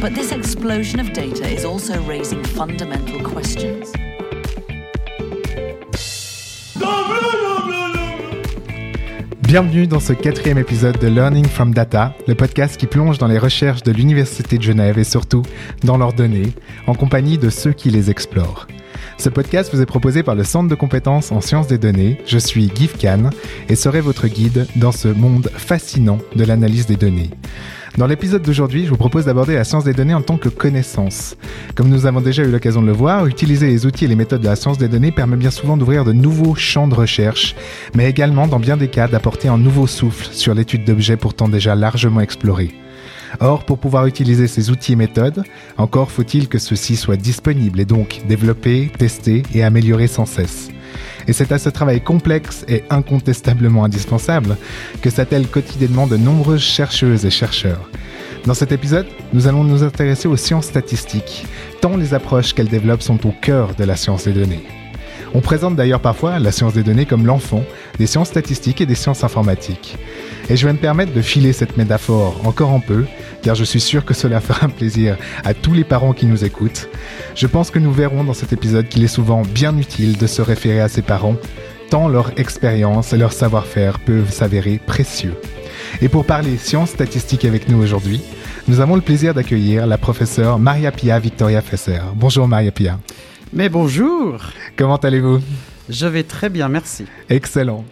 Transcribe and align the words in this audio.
But 0.00 0.14
this 0.14 0.32
explosion 0.32 0.98
of 0.98 1.12
data 1.12 1.46
is 1.46 1.66
also 1.66 2.02
raising 2.08 2.42
fundamental 2.42 3.20
questions. 3.22 3.92
Bienvenue 9.42 9.86
dans 9.86 10.00
ce 10.00 10.14
quatrième 10.14 10.56
épisode 10.56 10.98
de 10.98 11.06
Learning 11.06 11.44
from 11.44 11.74
Data, 11.74 12.14
le 12.26 12.34
podcast 12.34 12.78
qui 12.78 12.86
plonge 12.86 13.18
dans 13.18 13.26
les 13.26 13.36
recherches 13.36 13.82
de 13.82 13.92
l'Université 13.92 14.56
de 14.56 14.62
Genève 14.62 14.98
et 14.98 15.04
surtout 15.04 15.42
dans 15.84 15.98
leurs 15.98 16.14
données, 16.14 16.54
en 16.86 16.94
compagnie 16.94 17.36
de 17.36 17.50
ceux 17.50 17.72
qui 17.72 17.90
les 17.90 18.08
explorent. 18.08 18.68
Ce 19.18 19.28
podcast 19.28 19.70
vous 19.74 19.82
est 19.82 19.86
proposé 19.86 20.22
par 20.22 20.34
le 20.34 20.44
Centre 20.44 20.70
de 20.70 20.74
compétences 20.74 21.30
en 21.30 21.42
sciences 21.42 21.66
des 21.66 21.76
données. 21.76 22.16
Je 22.24 22.38
suis 22.38 22.68
Guy 22.68 22.88
Kahn 22.88 23.28
et 23.68 23.74
serai 23.74 24.00
votre 24.00 24.28
guide 24.28 24.66
dans 24.76 24.92
ce 24.92 25.08
monde 25.08 25.50
fascinant 25.54 26.20
de 26.36 26.44
l'analyse 26.44 26.86
des 26.86 26.96
données. 26.96 27.28
Dans 27.98 28.06
l'épisode 28.06 28.42
d'aujourd'hui, 28.42 28.84
je 28.84 28.90
vous 28.90 28.96
propose 28.96 29.24
d'aborder 29.24 29.54
la 29.54 29.64
science 29.64 29.84
des 29.84 29.92
données 29.92 30.14
en 30.14 30.22
tant 30.22 30.36
que 30.36 30.48
connaissance. 30.48 31.36
Comme 31.74 31.88
nous 31.88 32.06
avons 32.06 32.20
déjà 32.20 32.44
eu 32.44 32.50
l'occasion 32.50 32.82
de 32.82 32.86
le 32.86 32.92
voir, 32.92 33.26
utiliser 33.26 33.66
les 33.66 33.84
outils 33.84 34.04
et 34.04 34.08
les 34.08 34.14
méthodes 34.14 34.40
de 34.40 34.46
la 34.46 34.56
science 34.56 34.78
des 34.78 34.88
données 34.88 35.10
permet 35.10 35.36
bien 35.36 35.50
souvent 35.50 35.76
d'ouvrir 35.76 36.04
de 36.04 36.12
nouveaux 36.12 36.54
champs 36.54 36.88
de 36.88 36.94
recherche, 36.94 37.56
mais 37.94 38.08
également, 38.08 38.46
dans 38.46 38.60
bien 38.60 38.76
des 38.76 38.88
cas, 38.88 39.08
d'apporter 39.08 39.48
un 39.48 39.58
nouveau 39.58 39.86
souffle 39.86 40.28
sur 40.32 40.54
l'étude 40.54 40.84
d'objets 40.84 41.16
pourtant 41.16 41.48
déjà 41.48 41.74
largement 41.74 42.20
explorés. 42.20 42.74
Or, 43.40 43.64
pour 43.64 43.78
pouvoir 43.78 44.06
utiliser 44.06 44.46
ces 44.46 44.70
outils 44.70 44.92
et 44.92 44.96
méthodes, 44.96 45.42
encore 45.76 46.10
faut-il 46.10 46.48
que 46.48 46.58
ceux-ci 46.58 46.96
soient 46.96 47.16
disponibles 47.16 47.80
et 47.80 47.84
donc 47.84 48.22
développés, 48.28 48.90
testés 48.98 49.42
et 49.54 49.62
améliorés 49.62 50.08
sans 50.08 50.26
cesse. 50.26 50.70
Et 51.28 51.32
c'est 51.32 51.52
à 51.52 51.58
ce 51.58 51.68
travail 51.68 52.00
complexe 52.00 52.64
et 52.68 52.84
incontestablement 52.90 53.84
indispensable 53.84 54.56
que 55.02 55.10
s'attellent 55.10 55.48
quotidiennement 55.48 56.06
de 56.06 56.16
nombreuses 56.16 56.60
chercheuses 56.60 57.26
et 57.26 57.30
chercheurs. 57.30 57.88
Dans 58.46 58.54
cet 58.54 58.72
épisode, 58.72 59.06
nous 59.32 59.46
allons 59.46 59.64
nous 59.64 59.82
intéresser 59.82 60.26
aux 60.26 60.36
sciences 60.36 60.66
statistiques, 60.66 61.46
tant 61.80 61.96
les 61.96 62.14
approches 62.14 62.54
qu'elles 62.54 62.68
développent 62.68 63.02
sont 63.02 63.26
au 63.26 63.32
cœur 63.32 63.74
de 63.74 63.84
la 63.84 63.96
science 63.96 64.24
des 64.24 64.32
données. 64.32 64.64
On 65.34 65.40
présente 65.40 65.76
d'ailleurs 65.76 66.00
parfois 66.00 66.38
la 66.38 66.50
science 66.50 66.74
des 66.74 66.82
données 66.82 67.06
comme 67.06 67.26
l'enfant 67.26 67.64
des 67.98 68.06
sciences 68.06 68.28
statistiques 68.28 68.80
et 68.80 68.86
des 68.86 68.94
sciences 68.94 69.22
informatiques. 69.22 69.96
Et 70.50 70.56
je 70.56 70.66
vais 70.66 70.72
me 70.72 70.78
permettre 70.78 71.12
de 71.12 71.22
filer 71.22 71.52
cette 71.52 71.76
métaphore 71.76 72.40
encore 72.44 72.72
un 72.72 72.80
peu, 72.80 73.04
car 73.40 73.54
je 73.54 73.62
suis 73.62 73.80
sûr 73.80 74.04
que 74.04 74.14
cela 74.14 74.40
fera 74.40 74.66
plaisir 74.78 75.16
à 75.44 75.54
tous 75.54 75.72
les 75.72 75.84
parents 75.84 76.12
qui 76.12 76.26
nous 76.26 76.44
écoutent. 76.44 76.88
Je 77.36 77.46
pense 77.46 77.70
que 77.70 77.78
nous 77.78 77.92
verrons 77.92 78.24
dans 78.24 78.34
cet 78.34 78.52
épisode 78.52 78.88
qu'il 78.88 79.04
est 79.04 79.08
souvent 79.08 79.42
bien 79.42 79.78
utile 79.78 80.18
de 80.18 80.26
se 80.26 80.42
référer 80.42 80.80
à 80.80 80.88
ses 80.88 81.02
parents, 81.02 81.36
tant 81.88 82.08
leur 82.08 82.32
expérience 82.36 83.12
et 83.12 83.16
leur 83.16 83.32
savoir-faire 83.32 84.00
peuvent 84.00 84.32
s'avérer 84.32 84.80
précieux. 84.84 85.34
Et 86.02 86.08
pour 86.08 86.24
parler 86.24 86.56
sciences 86.56 86.90
statistiques 86.90 87.44
avec 87.44 87.68
nous 87.68 87.80
aujourd'hui, 87.80 88.20
nous 88.66 88.80
avons 88.80 88.96
le 88.96 89.02
plaisir 89.02 89.34
d'accueillir 89.34 89.86
la 89.86 89.98
professeure 89.98 90.58
Maria 90.58 90.90
Pia 90.90 91.20
Victoria 91.20 91.62
Fesser. 91.62 92.00
Bonjour 92.16 92.48
Maria 92.48 92.72
Pia. 92.72 92.98
Mais 93.52 93.68
bonjour, 93.68 94.40
Comment 94.76 94.96
allez-vous? 94.96 95.40
Je 95.90 96.06
vais 96.06 96.22
très 96.22 96.48
bien, 96.48 96.68
merci. 96.68 97.04
Excellent. 97.28 97.84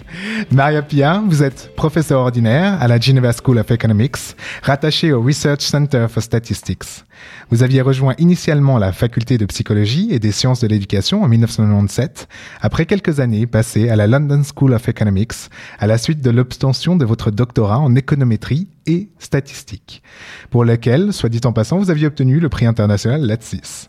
Maria 0.50 0.82
Pia, 0.82 1.22
vous 1.26 1.42
êtes 1.42 1.74
professeure 1.74 2.20
ordinaire 2.20 2.80
à 2.80 2.88
la 2.88 2.98
Geneva 2.98 3.32
School 3.32 3.58
of 3.58 3.70
Economics, 3.70 4.36
rattachée 4.62 5.12
au 5.12 5.20
Research 5.20 5.62
Center 5.62 6.06
for 6.08 6.22
Statistics. 6.22 7.04
Vous 7.50 7.62
aviez 7.62 7.80
rejoint 7.80 8.14
initialement 8.18 8.78
la 8.78 8.92
faculté 8.92 9.38
de 9.38 9.46
psychologie 9.46 10.08
et 10.10 10.18
des 10.18 10.32
sciences 10.32 10.60
de 10.60 10.68
l'éducation 10.68 11.22
en 11.22 11.28
1997, 11.28 12.28
après 12.60 12.86
quelques 12.86 13.20
années 13.20 13.46
passées 13.46 13.88
à 13.88 13.96
la 13.96 14.06
London 14.06 14.42
School 14.42 14.74
of 14.74 14.88
Economics, 14.88 15.50
à 15.78 15.86
la 15.86 15.98
suite 15.98 16.20
de 16.20 16.30
l'obtention 16.30 16.96
de 16.96 17.04
votre 17.04 17.30
doctorat 17.30 17.78
en 17.78 17.94
économétrie 17.96 18.68
et 18.86 19.08
statistique, 19.18 20.02
pour 20.50 20.64
lequel, 20.64 21.12
soit 21.12 21.28
dit 21.28 21.40
en 21.44 21.52
passant, 21.52 21.78
vous 21.78 21.90
aviez 21.90 22.06
obtenu 22.06 22.38
le 22.38 22.48
prix 22.48 22.66
international 22.66 23.26
LATSIS. 23.26 23.88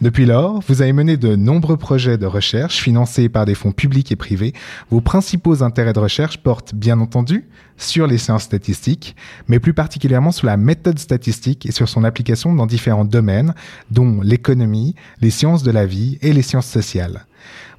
Depuis 0.00 0.26
lors, 0.26 0.60
vous 0.66 0.82
avez 0.82 0.92
mené 0.92 1.16
de 1.16 1.36
nombreux 1.36 1.76
projets 1.76 2.18
de 2.18 2.26
recherche 2.26 2.78
financés 2.78 3.28
par 3.28 3.44
des 3.44 3.54
fonds 3.54 3.70
publics 3.70 4.10
et 4.10 4.16
privés. 4.16 4.52
Vos 4.90 5.00
principaux 5.00 5.62
intérêts 5.62 5.92
de 5.92 6.00
recherche 6.00 6.38
portent 6.38 6.74
bien 6.74 6.98
entendu 6.98 7.46
sur 7.76 8.06
les 8.06 8.18
sciences 8.18 8.42
statistiques, 8.42 9.14
mais 9.46 9.60
plus 9.60 9.72
particulièrement 9.72 10.32
sur 10.32 10.46
la 10.46 10.56
méthode 10.56 10.98
statistique 10.98 11.64
et 11.66 11.72
sur 11.72 11.88
son 11.88 12.02
application 12.02 12.54
dans 12.54 12.66
différents 12.66 13.04
domaines, 13.04 13.54
dont 13.90 14.20
l'économie, 14.20 14.96
les 15.20 15.30
sciences 15.30 15.62
de 15.62 15.70
la 15.70 15.86
vie 15.86 16.18
et 16.22 16.32
les 16.32 16.42
sciences 16.42 16.66
sociales. 16.66 17.24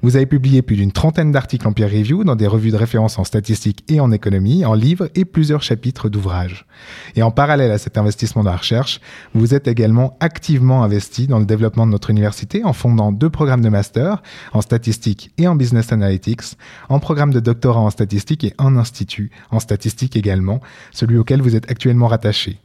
Vous 0.02 0.16
avez 0.16 0.26
publié 0.26 0.62
plus 0.62 0.76
d'une 0.76 0.92
trentaine 0.92 1.32
d'articles 1.32 1.66
en 1.66 1.72
peer 1.72 1.90
review 1.90 2.24
dans 2.24 2.36
des 2.36 2.46
revues 2.46 2.70
de 2.70 2.76
référence 2.76 3.18
en 3.18 3.24
statistique 3.24 3.84
et 3.88 4.00
en 4.00 4.12
économie, 4.12 4.64
en 4.64 4.74
livres 4.74 5.08
et 5.14 5.24
plusieurs 5.24 5.62
chapitres 5.62 6.08
d'ouvrages. 6.08 6.66
Et 7.14 7.22
en 7.22 7.30
parallèle 7.30 7.70
à 7.70 7.78
cet 7.78 7.98
investissement 7.98 8.44
dans 8.44 8.50
la 8.50 8.56
recherche, 8.56 9.00
vous 9.34 9.54
êtes 9.54 9.68
également 9.68 10.16
activement 10.20 10.82
investi 10.82 11.26
dans 11.26 11.38
le 11.38 11.46
développement 11.46 11.86
de 11.86 11.92
notre 11.92 12.10
université 12.10 12.64
en 12.64 12.72
fondant 12.72 13.12
deux 13.12 13.30
programmes 13.30 13.62
de 13.62 13.68
master 13.68 14.22
en 14.52 14.60
statistique 14.60 15.30
et 15.38 15.48
en 15.48 15.56
business 15.56 15.92
analytics, 15.92 16.56
en 16.88 16.98
programme 16.98 17.32
de 17.32 17.40
doctorat 17.40 17.80
en 17.80 17.90
statistique 17.90 18.44
et 18.44 18.54
un 18.58 18.76
institut 18.76 19.30
en 19.50 19.60
statistique 19.60 20.16
également, 20.16 20.60
celui 20.92 21.18
auquel 21.18 21.42
vous 21.42 21.56
êtes 21.56 21.70
actuellement 21.70 22.08
rattaché. 22.08 22.60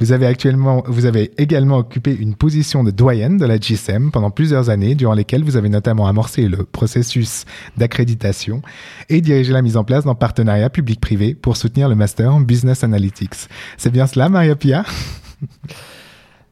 Vous 0.00 0.12
avez 0.12 0.26
actuellement, 0.26 0.82
vous 0.86 1.04
avez 1.04 1.30
également 1.38 1.78
occupé 1.78 2.14
une 2.14 2.34
position 2.34 2.82
de 2.82 2.90
doyenne 2.90 3.36
de 3.36 3.44
la 3.44 3.58
GSM 3.58 4.10
pendant 4.10 4.30
plusieurs 4.30 4.70
années, 4.70 4.94
durant 4.94 5.14
lesquelles 5.14 5.44
vous 5.44 5.56
avez 5.56 5.68
notamment 5.68 6.06
amorcé 6.06 6.48
le 6.48 6.64
processus 6.64 7.44
d'accréditation 7.76 8.62
et 9.08 9.20
dirigé 9.20 9.52
la 9.52 9.62
mise 9.62 9.76
en 9.76 9.84
place 9.84 10.04
d'un 10.04 10.14
partenariat 10.14 10.70
public-privé 10.70 11.34
pour 11.34 11.56
soutenir 11.56 11.88
le 11.88 11.94
master 11.94 12.34
en 12.34 12.40
Business 12.40 12.82
Analytics. 12.82 13.48
C'est 13.76 13.90
bien 13.90 14.06
cela, 14.06 14.28
Maria 14.28 14.56
Pia? 14.56 14.84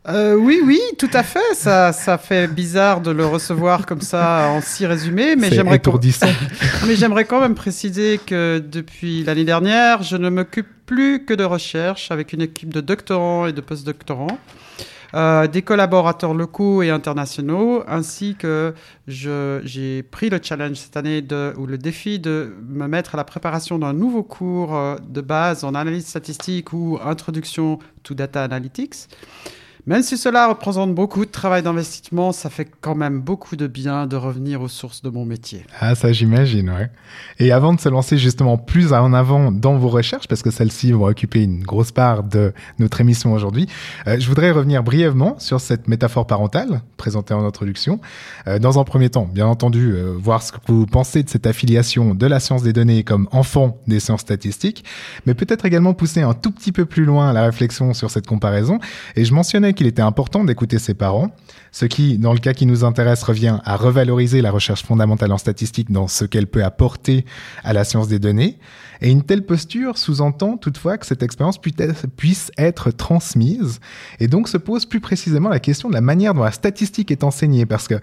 Euh, 0.08 0.34
oui, 0.34 0.60
oui, 0.64 0.80
tout 0.98 1.10
à 1.12 1.22
fait. 1.22 1.54
Ça, 1.54 1.92
ça 1.92 2.16
fait 2.16 2.46
bizarre 2.48 3.00
de 3.00 3.10
le 3.10 3.26
recevoir 3.26 3.84
comme 3.84 4.00
ça 4.00 4.48
en 4.50 4.62
si 4.62 4.86
résumé, 4.86 5.36
mais 5.36 5.50
j'aimerais 5.50 5.78
quand... 5.78 5.90
étourdissant. 5.90 6.28
mais 6.86 6.96
j'aimerais 6.96 7.26
quand 7.26 7.40
même 7.40 7.54
préciser 7.54 8.18
que 8.18 8.58
depuis 8.58 9.22
l'année 9.24 9.44
dernière, 9.44 10.02
je 10.02 10.16
ne 10.16 10.30
m'occupe 10.30 10.68
plus 10.86 11.24
que 11.26 11.34
de 11.34 11.44
recherche 11.44 12.10
avec 12.10 12.32
une 12.32 12.40
équipe 12.40 12.72
de 12.72 12.80
doctorants 12.80 13.46
et 13.46 13.52
de 13.52 13.60
postdoctorants. 13.60 14.38
euh, 15.14 15.46
des 15.46 15.62
collaborateurs 15.62 16.34
locaux 16.34 16.82
et 16.82 16.90
internationaux, 16.90 17.82
ainsi 17.86 18.34
que 18.34 18.74
j'ai 19.06 20.02
pris 20.02 20.30
le 20.30 20.38
challenge 20.42 20.76
cette 20.76 20.96
année 20.96 21.22
de, 21.22 21.52
ou 21.56 21.66
le 21.66 21.78
défi 21.78 22.18
de 22.18 22.54
me 22.66 22.86
mettre 22.86 23.14
à 23.14 23.18
la 23.18 23.24
préparation 23.24 23.78
d'un 23.78 23.92
nouveau 23.92 24.22
cours 24.22 24.74
euh, 24.74 24.96
de 25.06 25.20
base 25.20 25.64
en 25.64 25.74
analyse 25.74 26.06
statistique 26.06 26.72
ou 26.72 26.98
introduction 27.04 27.78
to 28.02 28.14
data 28.14 28.42
analytics. 28.42 29.08
Même 29.88 30.02
si 30.02 30.18
cela 30.18 30.48
représente 30.48 30.94
beaucoup 30.94 31.24
de 31.24 31.30
travail 31.30 31.62
d'investissement, 31.62 32.32
ça 32.32 32.50
fait 32.50 32.68
quand 32.82 32.94
même 32.94 33.22
beaucoup 33.22 33.56
de 33.56 33.66
bien 33.66 34.06
de 34.06 34.16
revenir 34.16 34.60
aux 34.60 34.68
sources 34.68 35.00
de 35.00 35.08
mon 35.08 35.24
métier. 35.24 35.64
Ah, 35.80 35.94
ça 35.94 36.12
j'imagine, 36.12 36.68
ouais. 36.68 36.90
Et 37.38 37.52
avant 37.52 37.72
de 37.72 37.80
se 37.80 37.88
lancer 37.88 38.18
justement 38.18 38.58
plus 38.58 38.92
en 38.92 39.14
avant 39.14 39.50
dans 39.50 39.78
vos 39.78 39.88
recherches, 39.88 40.28
parce 40.28 40.42
que 40.42 40.50
celles-ci 40.50 40.92
vont 40.92 41.06
occuper 41.06 41.42
une 41.42 41.62
grosse 41.62 41.90
part 41.90 42.22
de 42.22 42.52
notre 42.78 43.00
émission 43.00 43.32
aujourd'hui, 43.32 43.66
euh, 44.06 44.20
je 44.20 44.28
voudrais 44.28 44.50
revenir 44.50 44.82
brièvement 44.82 45.38
sur 45.38 45.58
cette 45.58 45.88
métaphore 45.88 46.26
parentale 46.26 46.82
présentée 46.98 47.32
en 47.32 47.46
introduction. 47.46 47.98
Euh, 48.46 48.58
dans 48.58 48.78
un 48.78 48.84
premier 48.84 49.08
temps, 49.08 49.24
bien 49.24 49.46
entendu, 49.46 49.94
euh, 49.94 50.12
voir 50.18 50.42
ce 50.42 50.52
que 50.52 50.58
vous 50.66 50.84
pensez 50.84 51.22
de 51.22 51.30
cette 51.30 51.46
affiliation 51.46 52.14
de 52.14 52.26
la 52.26 52.40
science 52.40 52.62
des 52.62 52.74
données 52.74 53.04
comme 53.04 53.26
enfant 53.32 53.78
des 53.86 54.00
sciences 54.00 54.20
statistiques, 54.20 54.84
mais 55.24 55.32
peut-être 55.32 55.64
également 55.64 55.94
pousser 55.94 56.20
un 56.20 56.34
tout 56.34 56.50
petit 56.50 56.72
peu 56.72 56.84
plus 56.84 57.06
loin 57.06 57.32
la 57.32 57.44
réflexion 57.44 57.94
sur 57.94 58.10
cette 58.10 58.26
comparaison. 58.26 58.80
Et 59.16 59.24
je 59.24 59.32
mentionnais 59.32 59.72
qu'il 59.78 59.86
était 59.86 60.02
important 60.02 60.44
d'écouter 60.44 60.78
ses 60.78 60.92
parents, 60.92 61.30
ce 61.72 61.86
qui, 61.86 62.18
dans 62.18 62.32
le 62.32 62.40
cas 62.40 62.52
qui 62.52 62.66
nous 62.66 62.84
intéresse, 62.84 63.22
revient 63.22 63.58
à 63.64 63.76
revaloriser 63.76 64.42
la 64.42 64.50
recherche 64.50 64.82
fondamentale 64.84 65.32
en 65.32 65.38
statistique 65.38 65.90
dans 65.90 66.08
ce 66.08 66.24
qu'elle 66.24 66.48
peut 66.48 66.64
apporter 66.64 67.24
à 67.64 67.72
la 67.72 67.84
science 67.84 68.08
des 68.08 68.18
données. 68.18 68.58
Et 69.00 69.10
une 69.10 69.22
telle 69.22 69.46
posture 69.46 69.96
sous-entend 69.96 70.56
toutefois 70.56 70.98
que 70.98 71.06
cette 71.06 71.22
expérience 71.22 71.58
puisse 71.58 72.50
être- 72.58 72.90
transmise. 72.90 73.78
Et 74.18 74.26
donc 74.26 74.48
se 74.48 74.56
pose 74.56 74.84
plus 74.84 75.00
précisément 75.00 75.48
la 75.48 75.60
question 75.60 75.88
de 75.88 75.94
la 75.94 76.00
manière 76.00 76.34
dont 76.34 76.42
la 76.42 76.50
statistique 76.50 77.10
est 77.12 77.22
enseignée. 77.22 77.64
Parce 77.64 77.86
que, 77.86 77.94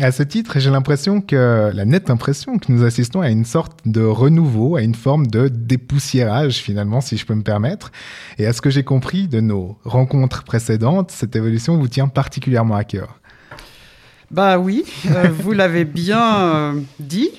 à 0.00 0.12
ce 0.12 0.22
titre, 0.22 0.58
j'ai 0.58 0.70
l'impression 0.70 1.20
que, 1.20 1.70
la 1.72 1.84
nette 1.84 2.10
impression 2.10 2.58
que 2.58 2.70
nous 2.70 2.84
assistons 2.84 3.20
à 3.22 3.30
une 3.30 3.44
sorte 3.44 3.80
de 3.86 4.02
renouveau, 4.02 4.76
à 4.76 4.82
une 4.82 4.94
forme 4.94 5.26
de 5.26 5.48
dépoussiérage 5.48 6.56
finalement, 6.56 7.00
si 7.00 7.16
je 7.16 7.24
peux 7.24 7.34
me 7.34 7.42
permettre. 7.42 7.92
Et 8.38 8.46
à 8.46 8.52
ce 8.52 8.60
que 8.60 8.68
j'ai 8.68 8.84
compris 8.84 9.26
de 9.26 9.40
nos 9.40 9.78
rencontres 9.84 10.44
précédentes, 10.44 11.10
cette 11.10 11.34
évolution 11.34 11.78
vous 11.78 11.88
tient 11.88 12.08
particulièrement 12.08 12.76
à 12.76 12.84
cœur. 12.84 13.20
Bah 14.30 14.58
oui, 14.58 14.84
euh, 15.10 15.28
vous 15.32 15.52
l'avez 15.52 15.84
bien 15.84 16.54
euh, 16.54 16.80
dit. 16.98 17.30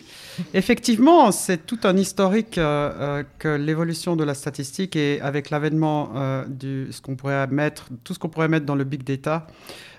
Effectivement, 0.53 1.31
c'est 1.31 1.65
tout 1.65 1.79
un 1.83 1.97
historique 1.97 2.57
euh, 2.59 3.23
que 3.39 3.47
l'évolution 3.47 4.15
de 4.15 4.23
la 4.23 4.35
statistique 4.35 4.95
et 4.95 5.19
avec 5.21 5.49
l'avènement 5.49 6.11
du 6.47 6.87
ce 6.91 7.01
qu'on 7.01 7.15
pourrait 7.15 7.47
mettre, 7.47 7.89
tout 8.03 8.13
ce 8.13 8.19
qu'on 8.19 8.29
pourrait 8.29 8.47
mettre 8.47 8.65
dans 8.65 8.75
le 8.75 8.83
big 8.83 9.03
data, 9.03 9.47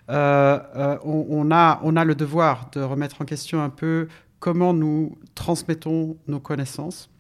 on, 0.09 1.27
on 1.29 1.51
a, 1.51 1.81
on 1.83 1.97
a 1.97 2.05
le 2.05 2.15
devoir 2.15 2.71
de 2.73 2.81
remettre 2.81 3.21
en 3.23 3.25
question 3.25 3.63
un 3.63 3.71
peu 3.71 4.09
comment 4.41 4.73
nous 4.73 5.19
transmettons 5.35 6.17
nos 6.27 6.41
connaissances. 6.41 7.11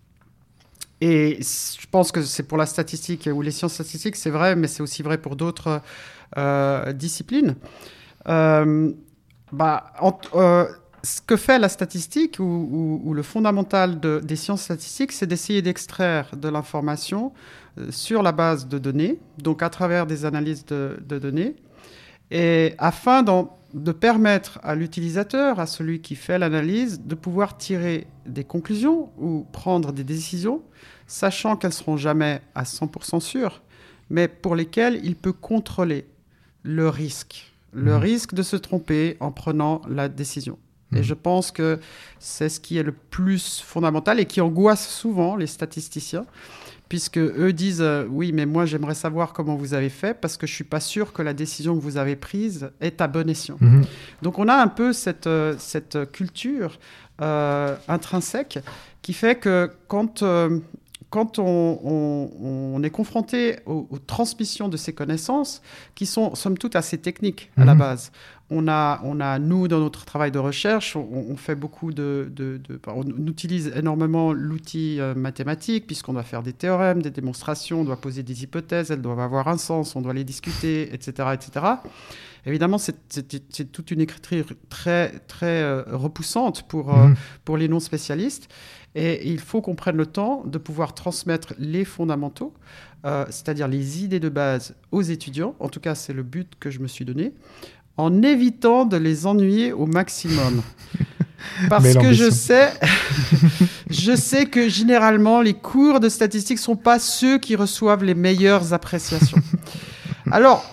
Et 1.00 1.38
je 1.40 1.86
pense 1.90 2.10
que 2.10 2.22
c'est 2.22 2.42
pour 2.42 2.58
la 2.58 2.66
statistique 2.66 3.28
ou 3.32 3.40
les 3.40 3.52
sciences 3.52 3.74
statistiques, 3.74 4.16
c'est 4.16 4.30
vrai, 4.30 4.56
mais 4.56 4.66
c'est 4.66 4.82
aussi 4.82 5.02
vrai 5.02 5.18
pour 5.18 5.36
d'autres 5.36 5.80
euh, 6.36 6.92
disciplines. 6.92 7.54
Euh, 8.28 8.92
bah, 9.52 9.92
euh, 10.34 10.66
ce 11.04 11.20
que 11.20 11.36
fait 11.36 11.58
la 11.60 11.68
statistique 11.68 12.38
ou, 12.40 13.12
le 13.14 13.22
fondamental 13.22 14.00
de- 14.00 14.20
des 14.22 14.34
sciences 14.36 14.62
statistiques, 14.62 15.12
c'est 15.12 15.26
d'essayer 15.26 15.62
d'extraire 15.62 16.34
de 16.36 16.48
l'information 16.48 17.32
euh, 17.78 17.92
sur 17.92 18.22
la 18.24 18.32
base 18.32 18.66
de 18.66 18.78
données, 18.78 19.20
donc 19.38 19.62
à 19.62 19.70
travers 19.70 20.04
des 20.04 20.24
analyses 20.24 20.66
de 20.66 21.18
données, 21.18 21.54
et 22.30 22.74
afin 22.78 23.22
de 23.74 23.92
permettre 23.92 24.58
à 24.62 24.74
l'utilisateur, 24.74 25.60
à 25.60 25.66
celui 25.66 26.00
qui 26.00 26.14
fait 26.14 26.38
l'analyse, 26.38 27.00
de 27.04 27.14
pouvoir 27.14 27.56
tirer 27.58 28.06
des 28.26 28.44
conclusions 28.44 29.10
ou 29.18 29.46
prendre 29.52 29.92
des 29.92 30.04
décisions, 30.04 30.62
sachant 31.06 31.56
qu'elles 31.56 31.72
seront 31.72 31.96
jamais 31.96 32.40
à 32.54 32.64
100% 32.64 33.20
sûres, 33.20 33.62
mais 34.10 34.28
pour 34.28 34.54
lesquelles 34.56 35.00
il 35.04 35.16
peut 35.16 35.32
contrôler 35.32 36.06
le 36.62 36.88
risque, 36.88 37.52
le 37.72 37.94
Mhm. 37.94 38.00
risque 38.02 38.34
de 38.34 38.42
se 38.42 38.56
tromper 38.56 39.16
en 39.20 39.30
prenant 39.32 39.82
la 39.88 40.08
décision. 40.08 40.58
Et 40.92 40.98
Mhm. 40.98 41.02
je 41.02 41.14
pense 41.14 41.50
que 41.50 41.78
c'est 42.18 42.48
ce 42.48 42.60
qui 42.60 42.78
est 42.78 42.82
le 42.82 42.92
plus 42.92 43.60
fondamental 43.60 44.18
et 44.20 44.24
qui 44.24 44.40
angoisse 44.40 44.88
souvent 44.88 45.36
les 45.36 45.46
statisticiens, 45.46 46.24
puisque 46.88 47.18
eux 47.18 47.52
disent 47.52 47.82
euh, 47.82 48.06
oui, 48.08 48.32
mais 48.32 48.46
moi 48.46 48.64
j'aimerais 48.64 48.94
savoir 48.94 49.32
comment 49.32 49.56
vous 49.56 49.74
avez 49.74 49.90
fait 49.90 50.14
parce 50.14 50.36
que 50.36 50.46
je 50.46 50.54
suis 50.54 50.64
pas 50.64 50.80
sûr 50.80 51.12
que 51.12 51.22
la 51.22 51.34
décision 51.34 51.76
que 51.76 51.82
vous 51.82 51.96
avez 51.96 52.16
prise 52.16 52.70
est 52.80 53.00
à 53.00 53.08
bon 53.08 53.28
escient. 53.28 53.58
Mhm. 53.60 53.84
Donc 54.22 54.38
on 54.38 54.48
a 54.48 54.54
un 54.54 54.68
peu 54.68 54.92
cette, 54.92 55.26
euh, 55.26 55.54
cette 55.58 56.10
culture 56.12 56.78
euh, 57.20 57.76
intrinsèque 57.88 58.60
qui 59.02 59.12
fait 59.12 59.36
que 59.36 59.70
quand, 59.86 60.22
quand 61.10 61.38
on, 61.38 61.80
on- 61.84 62.30
on 62.76 62.82
est 62.82 62.90
confronté 62.90 63.56
aux, 63.66 63.86
aux 63.90 63.98
transmissions 63.98 64.68
de 64.68 64.76
ces 64.76 64.92
connaissances, 64.92 65.62
qui 65.94 66.06
sont 66.06 66.34
somme 66.34 66.58
toute 66.58 66.76
assez 66.76 66.98
techniques 66.98 67.50
à 67.56 67.64
la 67.64 67.72
Mhm. 67.74 67.78
base, 67.78 68.12
on 68.50 68.66
a, 68.68 69.00
on 69.04 69.20
a, 69.20 69.38
nous, 69.38 69.68
dans 69.68 69.78
notre 69.80 70.04
travail 70.06 70.30
de 70.30 70.38
recherche, 70.38 70.96
on, 70.96 71.06
on 71.30 71.36
fait 71.36 71.54
beaucoup 71.54 71.92
de... 71.92 72.30
de- 72.34 72.58
de- 72.66 72.80
on 72.86 73.04
utilise 73.26 73.72
énormément 73.76 74.32
l'outil 74.32 75.00
euh, 75.00 75.14
mathématique, 75.14 75.86
puisqu'on 75.86 76.14
doit 76.14 76.22
faire 76.22 76.42
des 76.42 76.52
théorèmes, 76.54 77.02
des 77.02 77.10
démonstrations, 77.10 77.80
on 77.80 77.84
doit 77.84 78.00
poser 78.00 78.22
des 78.22 78.42
hypothèses, 78.44 78.90
elles 78.90 79.02
doivent 79.02 79.20
avoir 79.20 79.48
un 79.48 79.58
sens, 79.58 79.96
on 79.96 80.00
doit 80.02 80.14
les 80.14 80.24
discuter, 80.24 80.92
etc. 80.94 81.28
etc. 81.34 81.66
Évidemment, 82.46 82.78
c'est 82.78 83.72
toute 83.72 83.90
une 83.90 84.00
écriture 84.00 84.46
très, 84.70 85.10
très 85.26 85.60
euh, 85.62 85.82
repoussante 85.92 86.62
pour, 86.68 86.94
euh, 86.96 87.08
Mhm. 87.08 87.16
pour 87.44 87.56
les 87.58 87.68
non-spécialistes. 87.68 88.48
Et 88.98 89.28
il 89.28 89.38
faut 89.38 89.62
qu'on 89.62 89.76
prenne 89.76 89.96
le 89.96 90.06
temps 90.06 90.42
de 90.44 90.58
pouvoir 90.58 90.92
transmettre 90.92 91.54
les 91.56 91.84
fondamentaux, 91.84 92.52
euh, 93.06 93.24
c'est-à-dire 93.30 93.68
les 93.68 94.02
idées 94.02 94.18
de 94.18 94.28
base 94.28 94.74
aux 94.90 95.02
étudiants. 95.02 95.54
En 95.60 95.68
tout 95.68 95.78
cas, 95.78 95.94
c'est 95.94 96.12
le 96.12 96.24
but 96.24 96.54
que 96.58 96.68
je 96.68 96.80
me 96.80 96.88
suis 96.88 97.04
donné, 97.04 97.32
en 97.96 98.22
évitant 98.22 98.86
de 98.86 98.96
les 98.96 99.24
ennuyer 99.24 99.72
au 99.72 99.86
maximum. 99.86 100.62
Parce 101.68 101.84
Belle 101.84 101.98
que 101.98 102.12
je 102.12 102.28
sais, 102.28 102.72
je 103.88 104.16
sais 104.16 104.46
que 104.46 104.68
généralement, 104.68 105.42
les 105.42 105.54
cours 105.54 106.00
de 106.00 106.08
statistiques 106.08 106.58
sont 106.58 106.74
pas 106.74 106.98
ceux 106.98 107.38
qui 107.38 107.54
reçoivent 107.54 108.02
les 108.02 108.16
meilleures 108.16 108.72
appréciations. 108.72 109.38
Alors, 110.32 110.64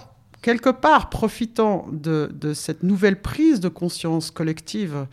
quelque 0.42 0.72
part, 0.72 1.12
profitant 1.12 1.86
de, 1.92 2.32
de 2.34 2.56
cette 2.56 2.82
nouvelle 2.82 3.22
prise 3.22 3.60
de 3.60 3.70
conscience 3.70 4.32
collective, 4.32 5.06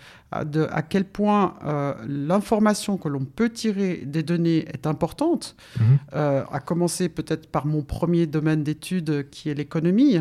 de, 0.44 0.66
à 0.70 0.82
quel 0.82 1.04
point 1.04 1.54
euh, 1.64 1.94
l'information 2.06 2.96
que 2.96 3.08
l'on 3.08 3.24
peut 3.24 3.50
tirer 3.50 4.02
des 4.06 4.22
données 4.22 4.64
est 4.72 4.86
importante, 4.86 5.56
Mhm. 5.78 5.98
euh, 6.14 6.42
à 6.50 6.60
commencer 6.60 7.08
peut-être 7.08 7.46
par 7.50 7.66
mon 7.66 7.82
premier 7.82 8.26
domaine 8.26 8.62
d'études 8.62 9.28
qui 9.30 9.48
est 9.50 9.54
l'économie, 9.54 10.18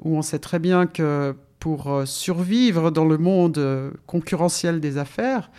où 0.00 0.16
on 0.16 0.22
sait 0.22 0.38
très 0.38 0.58
bien 0.58 0.86
que 0.86 1.34
pour 1.60 1.90
euh, 1.92 2.04
survivre 2.04 2.90
dans 2.90 3.04
le 3.06 3.16
monde 3.18 3.58
euh, 3.58 3.90
concurrentiel 4.06 4.80
des 4.80 4.98
affaires, 4.98 5.50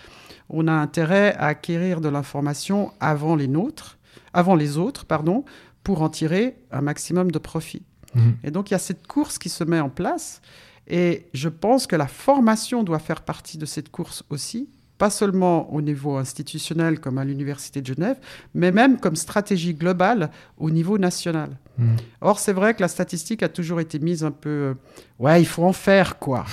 on 0.50 0.68
a 0.68 0.74
intérêt 0.74 1.34
à 1.38 1.46
acquérir 1.48 2.02
de 2.02 2.10
l'information 2.10 2.92
avant 3.00 3.36
les 3.36 3.48
nôtres, 3.48 3.98
avant 4.34 4.56
les 4.56 4.78
autres, 4.78 5.06
pardon, 5.06 5.44
pour 5.84 6.02
en 6.04 6.10
tirer 6.10 6.58
un 6.72 6.82
maximum 6.82 7.32
de 7.32 7.40
profit. 7.40 7.84
Mhm. 8.14 8.36
Et 8.44 8.52
donc 8.52 8.70
il 8.70 8.74
y 8.74 8.76
a 8.76 8.80
cette 8.80 9.08
course 9.08 9.38
qui 9.40 9.50
se 9.50 9.64
met 9.64 9.80
en 9.80 9.90
place, 9.90 10.42
et 10.88 11.28
je 11.34 11.50
pense 11.50 11.88
que 11.88 11.96
la 11.96 12.08
formation 12.08 12.84
doit 12.84 13.00
faire 13.00 13.22
partie 13.22 13.58
de 13.58 13.66
cette 13.66 13.90
course 13.90 14.24
aussi, 14.30 14.70
pas 14.98 15.10
seulement 15.10 15.74
au 15.74 15.82
niveau 15.82 16.16
institutionnel 16.16 17.00
comme 17.00 17.18
à 17.18 17.26
l'Université 17.26 17.82
de 17.82 17.88
Genève, 17.88 18.18
mais 18.54 18.72
même 18.72 18.98
comme 19.00 19.16
stratégie 19.16 19.74
globale 19.74 20.30
au 20.58 20.70
niveau 20.70 20.98
national. 20.98 21.58
Mhm. 21.78 21.96
Or, 22.22 22.40
c'est 22.40 22.54
vrai 22.54 22.74
que 22.74 22.82
la 22.82 22.88
statistique 22.88 23.44
a 23.44 23.50
toujours 23.50 23.80
été 23.82 24.00
mise 24.00 24.24
un 24.24 24.32
peu... 24.32 24.50
euh, 24.50 24.74
ouais, 25.20 25.42
il 25.42 25.46
faut 25.46 25.64
en 25.64 25.74
faire, 25.74 26.18
quoi. 26.18 26.46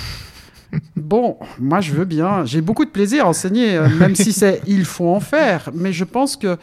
bon, 0.96 1.38
moi, 1.60 1.80
je 1.80 1.92
veux 1.92 2.04
bien. 2.04 2.44
J'ai 2.44 2.60
beaucoup 2.60 2.84
de 2.84 2.90
plaisir 2.90 3.26
à 3.26 3.28
enseigner, 3.28 3.76
euh, 3.76 3.88
même 3.88 4.16
si 4.16 4.32
c'est 4.32 4.60
il 4.66 4.84
faut 4.84 5.08
en 5.08 5.20
faire. 5.20 5.70
Mais 5.72 5.92
je 5.92 6.04
pense 6.04 6.36
que 6.36 6.56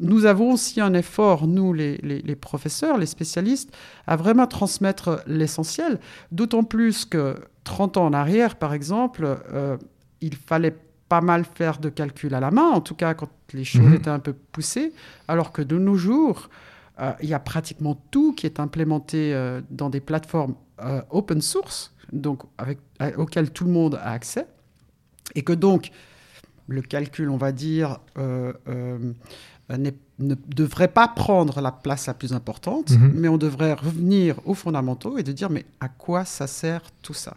nous 0.00 0.24
avons 0.26 0.52
aussi 0.52 0.80
un 0.80 0.94
effort, 0.94 1.46
nous, 1.46 1.72
les, 1.72 1.96
les- 1.98 2.22
les 2.22 2.36
professeurs, 2.36 2.98
les 2.98 3.06
spécialistes, 3.06 3.74
à 4.06 4.16
vraiment 4.16 4.46
transmettre 4.46 5.22
l'essentiel. 5.26 5.98
D'autant 6.32 6.62
plus 6.62 7.04
que 7.04 7.36
30 7.64 7.96
ans 7.96 8.06
en 8.06 8.12
arrière, 8.12 8.56
par 8.56 8.72
exemple, 8.74 9.26
euh, 9.52 9.76
il 10.20 10.34
fallait 10.36 10.76
pas 11.08 11.20
mal 11.20 11.44
faire 11.44 11.78
de 11.78 11.88
calculs 11.88 12.34
à 12.34 12.40
la 12.40 12.50
main, 12.50 12.68
en 12.68 12.80
tout 12.80 12.94
cas 12.94 13.14
quand 13.14 13.30
les 13.52 13.64
choses 13.64 13.86
Mhm. 13.86 13.94
étaient 13.94 14.10
un 14.10 14.18
peu 14.18 14.34
poussées, 14.34 14.92
alors 15.26 15.52
que 15.52 15.62
de 15.62 15.78
nos 15.78 15.94
jours, 15.96 16.50
euh, 17.00 17.12
il 17.22 17.28
y 17.28 17.34
a 17.34 17.38
pratiquement 17.40 17.94
tout 18.10 18.34
qui 18.34 18.44
est 18.46 18.60
implémenté 18.60 19.32
euh, 19.34 19.60
dans 19.70 19.90
des 19.90 20.00
plateformes 20.00 20.54
open 21.10 21.40
source, 21.42 21.92
donc 22.12 22.42
avec, 22.56 22.78
auxquelles 23.16 23.50
tout 23.50 23.64
le 23.64 23.70
monde 23.72 23.96
a 23.96 24.10
accès, 24.12 24.46
et 25.34 25.42
que 25.42 25.52
donc 25.52 25.90
le 26.68 26.82
calcul, 26.82 27.30
on 27.30 27.36
va 27.36 27.50
dire, 27.50 27.98
euh, 28.16 28.52
euh, 28.68 29.12
ne 29.76 30.34
devrait 30.54 30.88
pas 30.88 31.08
prendre 31.08 31.60
la 31.60 31.70
place 31.72 32.06
la 32.06 32.14
plus 32.14 32.32
importante, 32.32 32.90
Mhm. 32.90 33.12
mais 33.14 33.28
on 33.28 33.36
devrait 33.36 33.74
revenir 33.74 34.36
aux 34.46 34.54
fondamentaux 34.54 35.18
et 35.18 35.22
de 35.22 35.32
dire 35.32 35.50
mais 35.50 35.66
à 35.80 35.88
quoi 35.88 36.24
ça 36.24 36.46
sert 36.46 36.82
tout 37.02 37.14
ça? 37.14 37.36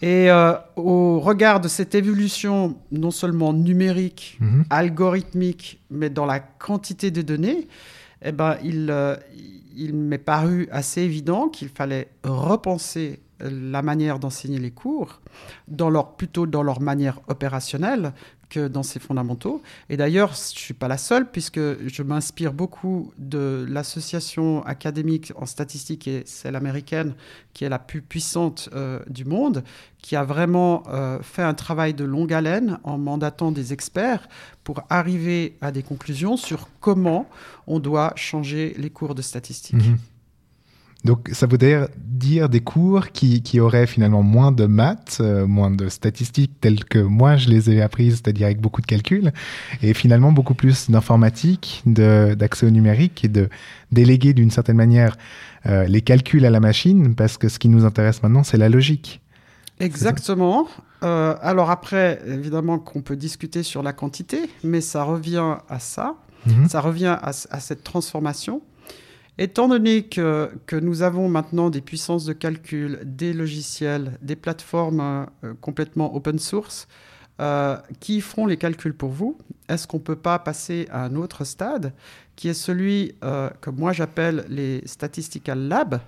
Et 0.00 0.30
euh, 0.30 0.54
au 0.76 1.18
regard 1.18 1.60
de 1.60 1.66
cette 1.68 1.94
évolution 1.94 2.76
non 2.92 3.10
seulement 3.10 3.52
numérique, 3.52 4.38
Mhm. 4.40 4.64
algorithmique, 4.70 5.80
mais 5.90 6.08
dans 6.08 6.24
la 6.26 6.38
quantité 6.40 7.10
de 7.10 7.20
données, 7.20 7.66
eh 8.22 8.30
ben, 8.32 8.56
il, 8.62 8.88
euh, 8.90 9.16
il 9.76 9.94
m'est 9.94 10.18
paru 10.18 10.68
assez 10.70 11.02
évident 11.02 11.48
qu'il 11.48 11.68
fallait 11.68 12.08
repenser 12.24 13.20
la 13.40 13.82
manière 13.82 14.18
d'enseigner 14.18 14.58
les 14.58 14.70
cours, 14.72 15.20
dans 15.68 15.90
leur, 15.90 16.16
plutôt 16.16 16.46
dans 16.46 16.62
leur 16.64 16.80
manière 16.80 17.20
opérationnelle 17.28 18.12
que 18.48 18.68
dans 18.68 18.82
ses 18.82 18.98
fondamentaux. 18.98 19.62
Et 19.88 19.96
d'ailleurs, 19.96 20.28
je 20.28 20.54
ne 20.54 20.58
suis 20.58 20.74
pas 20.74 20.88
la 20.88 20.98
seule, 20.98 21.30
puisque 21.30 21.60
je 21.60 22.02
m'inspire 22.02 22.52
beaucoup 22.52 23.12
de 23.18 23.66
l'association 23.68 24.64
académique 24.64 25.32
en 25.36 25.46
statistique, 25.46 26.08
et 26.08 26.22
celle 26.26 26.56
américaine, 26.56 27.14
qui 27.52 27.64
est 27.64 27.68
la 27.68 27.78
plus 27.78 28.02
puissante 28.02 28.68
euh, 28.72 29.00
du 29.08 29.24
monde, 29.24 29.64
qui 29.98 30.16
a 30.16 30.24
vraiment 30.24 30.84
euh, 30.88 31.18
fait 31.22 31.42
un 31.42 31.54
travail 31.54 31.94
de 31.94 32.04
longue 32.04 32.32
haleine 32.32 32.78
en 32.84 32.98
mandatant 32.98 33.52
des 33.52 33.72
experts 33.72 34.28
pour 34.64 34.82
arriver 34.90 35.56
à 35.60 35.72
des 35.72 35.82
conclusions 35.82 36.36
sur 36.36 36.68
comment 36.80 37.28
on 37.66 37.80
doit 37.80 38.12
changer 38.16 38.74
les 38.78 38.90
cours 38.90 39.14
de 39.14 39.22
statistique. 39.22 39.74
Mhm. 39.74 39.98
Donc, 41.04 41.28
ça 41.32 41.46
voudrait 41.46 41.88
dire 41.96 42.48
des 42.48 42.60
cours 42.60 43.10
qui, 43.12 43.42
qui 43.42 43.60
auraient 43.60 43.86
finalement 43.86 44.22
moins 44.22 44.50
de 44.50 44.66
maths, 44.66 45.18
euh, 45.20 45.46
moins 45.46 45.70
de 45.70 45.88
statistiques 45.88 46.60
telles 46.60 46.84
que 46.84 46.98
moi 46.98 47.36
je 47.36 47.48
les 47.48 47.70
ai 47.70 47.80
apprises, 47.80 48.14
c'est-à-dire 48.16 48.46
avec 48.46 48.60
beaucoup 48.60 48.80
de 48.80 48.86
calculs, 48.86 49.32
et 49.82 49.94
finalement 49.94 50.32
beaucoup 50.32 50.54
plus 50.54 50.90
d'informatique, 50.90 51.82
d'accès 51.86 52.66
au 52.66 52.70
numérique 52.70 53.24
et 53.24 53.28
de 53.28 53.48
déléguer 53.92 54.32
d'une 54.32 54.50
certaine 54.50 54.76
manière 54.76 55.16
euh, 55.66 55.84
les 55.84 56.02
calculs 56.02 56.44
à 56.44 56.50
la 56.50 56.60
machine, 56.60 57.14
parce 57.14 57.38
que 57.38 57.48
ce 57.48 57.60
qui 57.60 57.68
nous 57.68 57.84
intéresse 57.84 58.22
maintenant, 58.22 58.42
c'est 58.42 58.58
la 58.58 58.68
logique. 58.68 59.20
Exactement. 59.78 60.66
Euh, 61.04 61.36
alors 61.40 61.70
après, 61.70 62.20
évidemment 62.26 62.80
qu'on 62.80 63.02
peut 63.02 63.14
discuter 63.16 63.62
sur 63.62 63.84
la 63.84 63.92
quantité, 63.92 64.50
mais 64.64 64.80
ça 64.80 65.04
revient 65.04 65.58
à 65.68 65.78
ça, 65.78 66.16
Mhm. 66.46 66.68
ça 66.68 66.80
revient 66.80 67.16
à, 67.20 67.30
à 67.50 67.60
cette 67.60 67.82
transformation. 67.84 68.62
Étant 69.38 69.68
donné 69.68 70.02
que, 70.02 70.50
que 70.66 70.74
nous 70.76 71.02
avons 71.02 71.28
maintenant 71.28 71.70
des 71.70 71.80
puissances 71.80 72.24
de 72.24 72.32
calcul, 72.32 72.98
des 73.04 73.32
logiciels, 73.32 74.18
des 74.20 74.34
plateformes 74.36 75.00
euh, 75.00 75.54
complètement 75.60 76.14
open 76.14 76.38
source, 76.38 76.88
euh, 77.40 77.76
qui 78.00 78.20
feront 78.20 78.46
les 78.46 78.56
calculs 78.56 78.94
pour 78.94 79.10
vous, 79.10 79.38
est-ce 79.68 79.86
qu'on 79.86 79.98
ne 79.98 80.02
peut 80.02 80.16
pas 80.16 80.40
passer 80.40 80.88
à 80.90 81.04
un 81.04 81.14
autre 81.14 81.44
stade, 81.44 81.92
qui 82.34 82.48
est 82.48 82.54
celui 82.54 83.14
euh, 83.22 83.48
que 83.60 83.70
moi 83.70 83.92
j'appelle 83.92 84.44
les 84.48 84.82
statistical 84.86 85.68
labs, 85.68 86.00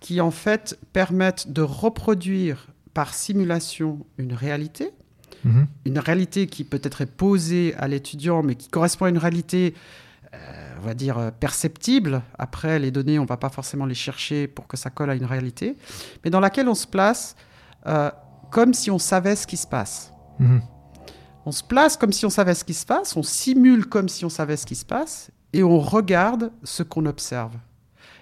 qui 0.00 0.22
en 0.22 0.30
fait 0.30 0.78
permettent 0.94 1.52
de 1.52 1.60
reproduire 1.60 2.68
par 2.94 3.12
simulation 3.12 4.06
une 4.16 4.32
réalité, 4.32 4.92
Mhm. 5.44 5.66
une 5.84 5.98
réalité 5.98 6.46
qui 6.46 6.64
peut-être 6.64 7.02
est 7.02 7.06
posée 7.06 7.74
à 7.76 7.86
l'étudiant, 7.88 8.42
mais 8.42 8.54
qui 8.56 8.68
correspond 8.68 9.04
à 9.04 9.08
une 9.08 9.18
réalité, 9.18 9.74
on 10.80 10.86
va 10.86 10.94
dire, 10.94 11.18
euh, 11.18 11.30
perceptible. 11.30 12.22
Après, 12.38 12.78
les 12.78 12.90
données, 12.90 13.18
on 13.18 13.22
ne 13.22 13.28
va 13.28 13.36
pas 13.36 13.48
forcément 13.48 13.86
les 13.86 13.94
chercher 13.94 14.46
pour 14.48 14.66
que 14.66 14.76
ça 14.76 14.90
colle 14.90 15.10
à 15.10 15.14
une 15.14 15.24
réalité, 15.24 15.76
mais 16.24 16.30
dans 16.30 16.40
laquelle 16.40 16.68
on 16.68 16.74
se 16.74 16.86
place 16.86 17.36
euh, 17.86 18.10
comme 18.50 18.74
si 18.74 18.90
on 18.90 18.98
savait 18.98 19.36
ce 19.36 19.46
qui 19.46 19.56
se 19.56 19.66
passe. 19.66 20.12
Mhm. 20.38 20.60
On 21.46 21.52
se 21.52 21.62
place 21.64 21.96
comme 21.96 22.12
si 22.12 22.26
on 22.26 22.30
savait 22.30 22.54
ce 22.54 22.64
qui 22.64 22.74
se 22.74 22.84
passe, 22.84 23.16
on 23.16 23.22
simule 23.22 23.86
comme 23.86 24.08
si 24.08 24.24
on 24.24 24.28
savait 24.28 24.56
ce 24.56 24.66
qui 24.66 24.74
se 24.74 24.84
passe, 24.84 25.30
et 25.52 25.62
on 25.62 25.78
regarde 25.78 26.52
ce 26.62 26.82
qu'on 26.82 27.06
observe. 27.06 27.54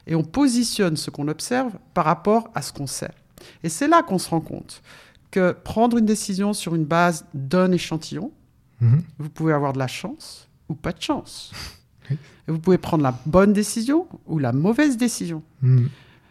Et 0.06 0.14
on 0.14 0.22
positionne 0.22 0.96
ce 0.96 1.10
qu'on 1.10 1.26
observe 1.26 1.72
par 1.92 2.04
rapport 2.04 2.48
à 2.54 2.62
ce 2.62 2.72
qu'on 2.72 2.86
sait. 2.86 3.10
Et 3.64 3.68
c'est 3.68 3.88
là 3.88 4.02
qu'on 4.04 4.18
se 4.18 4.30
rend 4.30 4.40
compte 4.40 4.80
que 5.32 5.50
prendre 5.52 5.96
une 5.98 6.06
décision 6.06 6.52
sur 6.52 6.74
une 6.76 6.84
base 6.84 7.26
d'un 7.34 7.72
échantillon, 7.72 8.30
Mhm. 8.80 9.02
vous 9.18 9.30
pouvez 9.30 9.52
avoir 9.52 9.72
de 9.72 9.78
la 9.78 9.88
chance 9.88 10.48
ou 10.68 10.74
pas 10.74 10.92
de 10.92 11.00
chance. 11.02 11.50
Oui. 12.10 12.16
Et 12.48 12.52
vous 12.52 12.58
pouvez 12.58 12.78
prendre 12.78 13.02
la 13.02 13.14
bonne 13.26 13.52
décision 13.52 14.06
ou 14.26 14.38
la 14.38 14.52
mauvaise 14.52 14.96
décision. 14.96 15.42
Mhm. 15.62 15.88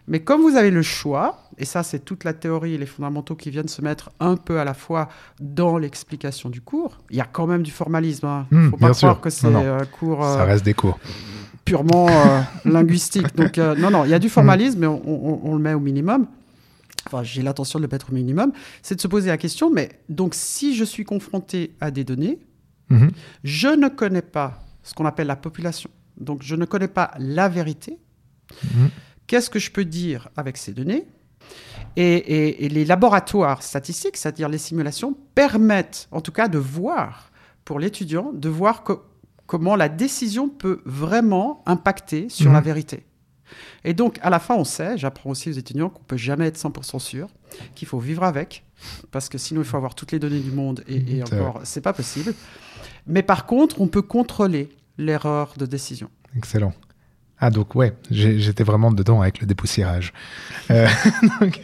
Mais 0.07 0.19
comme 0.19 0.41
vous 0.41 0.55
avez 0.55 0.69
le 0.69 0.83
choix, 0.83 1.41
et 1.57 1.65
ça 1.65 1.81
c'est 1.81 1.97
toute 2.05 2.23
la 2.25 2.33
théorie 2.33 2.75
et 2.75 2.77
les 2.77 2.85
fondamentaux 2.85 3.33
qui 3.35 3.49
viennent 3.49 3.67
se 3.67 3.81
mettre 3.81 4.11
un 4.19 4.35
peu 4.37 4.59
à 4.59 4.63
la 4.63 4.75
fois 4.75 5.09
dans 5.39 5.79
l'explication 5.79 6.49
du 6.49 6.61
cours, 6.61 6.99
il 7.09 7.15
y 7.17 7.21
a 7.21 7.25
quand 7.25 7.47
même 7.47 7.63
du 7.63 7.71
formalisme. 7.71 8.45
Il 8.51 8.57
ne 8.57 8.67
Hmm, 8.67 8.69
faut 8.69 8.77
pas 8.77 8.91
croire 8.91 9.13
sûr. 9.15 9.21
que 9.21 9.29
c'est 9.31 9.47
un 9.47 9.85
cours 9.85 10.23
euh, 10.23 10.35
Ça 10.35 10.43
reste 10.45 10.63
des 10.63 10.75
cours. 10.75 10.99
purement 11.65 12.07
euh, 12.07 12.41
linguistique. 12.65 13.35
Donc 13.35 13.57
euh, 13.57 13.73
non, 13.75 13.89
non, 13.89 14.05
il 14.05 14.11
y 14.11 14.13
a 14.13 14.19
du 14.19 14.29
formalisme, 14.29 14.77
mais 14.79 14.85
on, 14.87 15.01
on- 15.09 15.39
on 15.43 15.55
le 15.55 15.61
met 15.61 15.73
au 15.73 15.79
minimum. 15.79 16.27
Enfin, 17.07 17.23
j'ai 17.23 17.41
l'intention 17.41 17.79
de 17.79 17.85
le 17.85 17.89
mettre 17.91 18.11
au 18.11 18.13
minimum. 18.13 18.51
C'est 18.83 18.95
de 18.95 19.01
se 19.01 19.07
poser 19.07 19.29
la 19.29 19.37
question, 19.37 19.71
mais 19.71 19.89
donc 20.09 20.35
si 20.35 20.75
je 20.75 20.83
suis 20.83 21.03
confronté 21.03 21.73
à 21.81 21.89
des 21.89 22.03
données, 22.03 22.37
je 23.43 23.67
ne 23.69 23.87
connais 23.89 24.21
pas 24.21 24.59
ce 24.85 24.93
qu'on 24.93 25.05
appelle 25.05 25.27
la 25.27 25.35
population. 25.35 25.89
Donc, 26.17 26.41
je 26.43 26.55
ne 26.55 26.63
connais 26.65 26.87
pas 26.87 27.11
la 27.19 27.49
vérité. 27.49 27.99
Mhm. 28.63 28.89
Qu'est-ce 29.27 29.49
que 29.49 29.59
je 29.59 29.71
peux 29.71 29.83
dire 29.85 30.29
avec 30.37 30.55
ces 30.55 30.71
données? 30.71 31.05
Et, 31.97 32.03
et- 32.15 32.65
et 32.65 32.69
les 32.69 32.85
laboratoires 32.85 33.61
statistiques, 33.63 34.15
c'est-à-dire 34.17 34.47
les 34.49 34.57
simulations, 34.57 35.17
permettent 35.35 36.07
en 36.11 36.21
tout 36.21 36.31
cas 36.31 36.47
de 36.47 36.57
voir, 36.57 37.31
pour 37.65 37.79
l'étudiant, 37.79 38.31
de 38.33 38.49
voir 38.49 38.83
co- 38.83 39.03
comment 39.47 39.75
la 39.75 39.89
décision 39.89 40.47
peut 40.49 40.81
vraiment 40.85 41.63
impacter 41.65 42.29
sur 42.29 42.47
Mhm. 42.47 42.53
la 42.53 42.61
vérité. 42.61 43.05
Et 43.83 43.93
donc, 43.93 44.17
à 44.23 44.29
la 44.31 44.39
fin, 44.39 44.55
on 44.55 44.63
sait, 44.63 44.97
j'apprends 44.97 45.29
aussi 45.29 45.49
aux 45.49 45.53
étudiants 45.53 45.89
qu'on 45.89 46.03
peut 46.03 46.17
jamais 46.17 46.47
être 46.47 46.57
100% 46.57 46.97
sûr, 46.99 47.27
qu'il 47.75 47.87
faut 47.87 47.99
vivre 47.99 48.23
avec, 48.23 48.63
parce 49.11 49.29
que 49.29 49.37
sinon, 49.37 49.61
il 49.61 49.65
faut 49.65 49.77
avoir 49.77 49.93
toutes 49.93 50.11
les 50.11 50.19
données 50.19 50.39
du 50.39 50.51
monde, 50.51 50.83
et, 50.87 51.17
et 51.17 51.23
encore, 51.23 51.61
c'est 51.63 51.81
pas 51.81 51.93
possible. 51.93 52.33
Mais 53.07 53.23
par 53.23 53.45
contre, 53.45 53.81
on 53.81 53.87
peut 53.87 54.01
contrôler 54.01 54.69
l'erreur 54.97 55.53
de 55.57 55.65
décision. 55.65 56.09
Excellent. 56.35 56.73
Ah 57.37 57.49
donc 57.49 57.75
ouais, 57.75 57.93
j'étais 58.09 58.63
vraiment 58.63 58.91
dedans 58.91 59.21
avec 59.21 59.41
le 59.41 59.47
dépoussiérage. 59.47 60.13
Euh, 60.71 60.87
donc, 61.41 61.59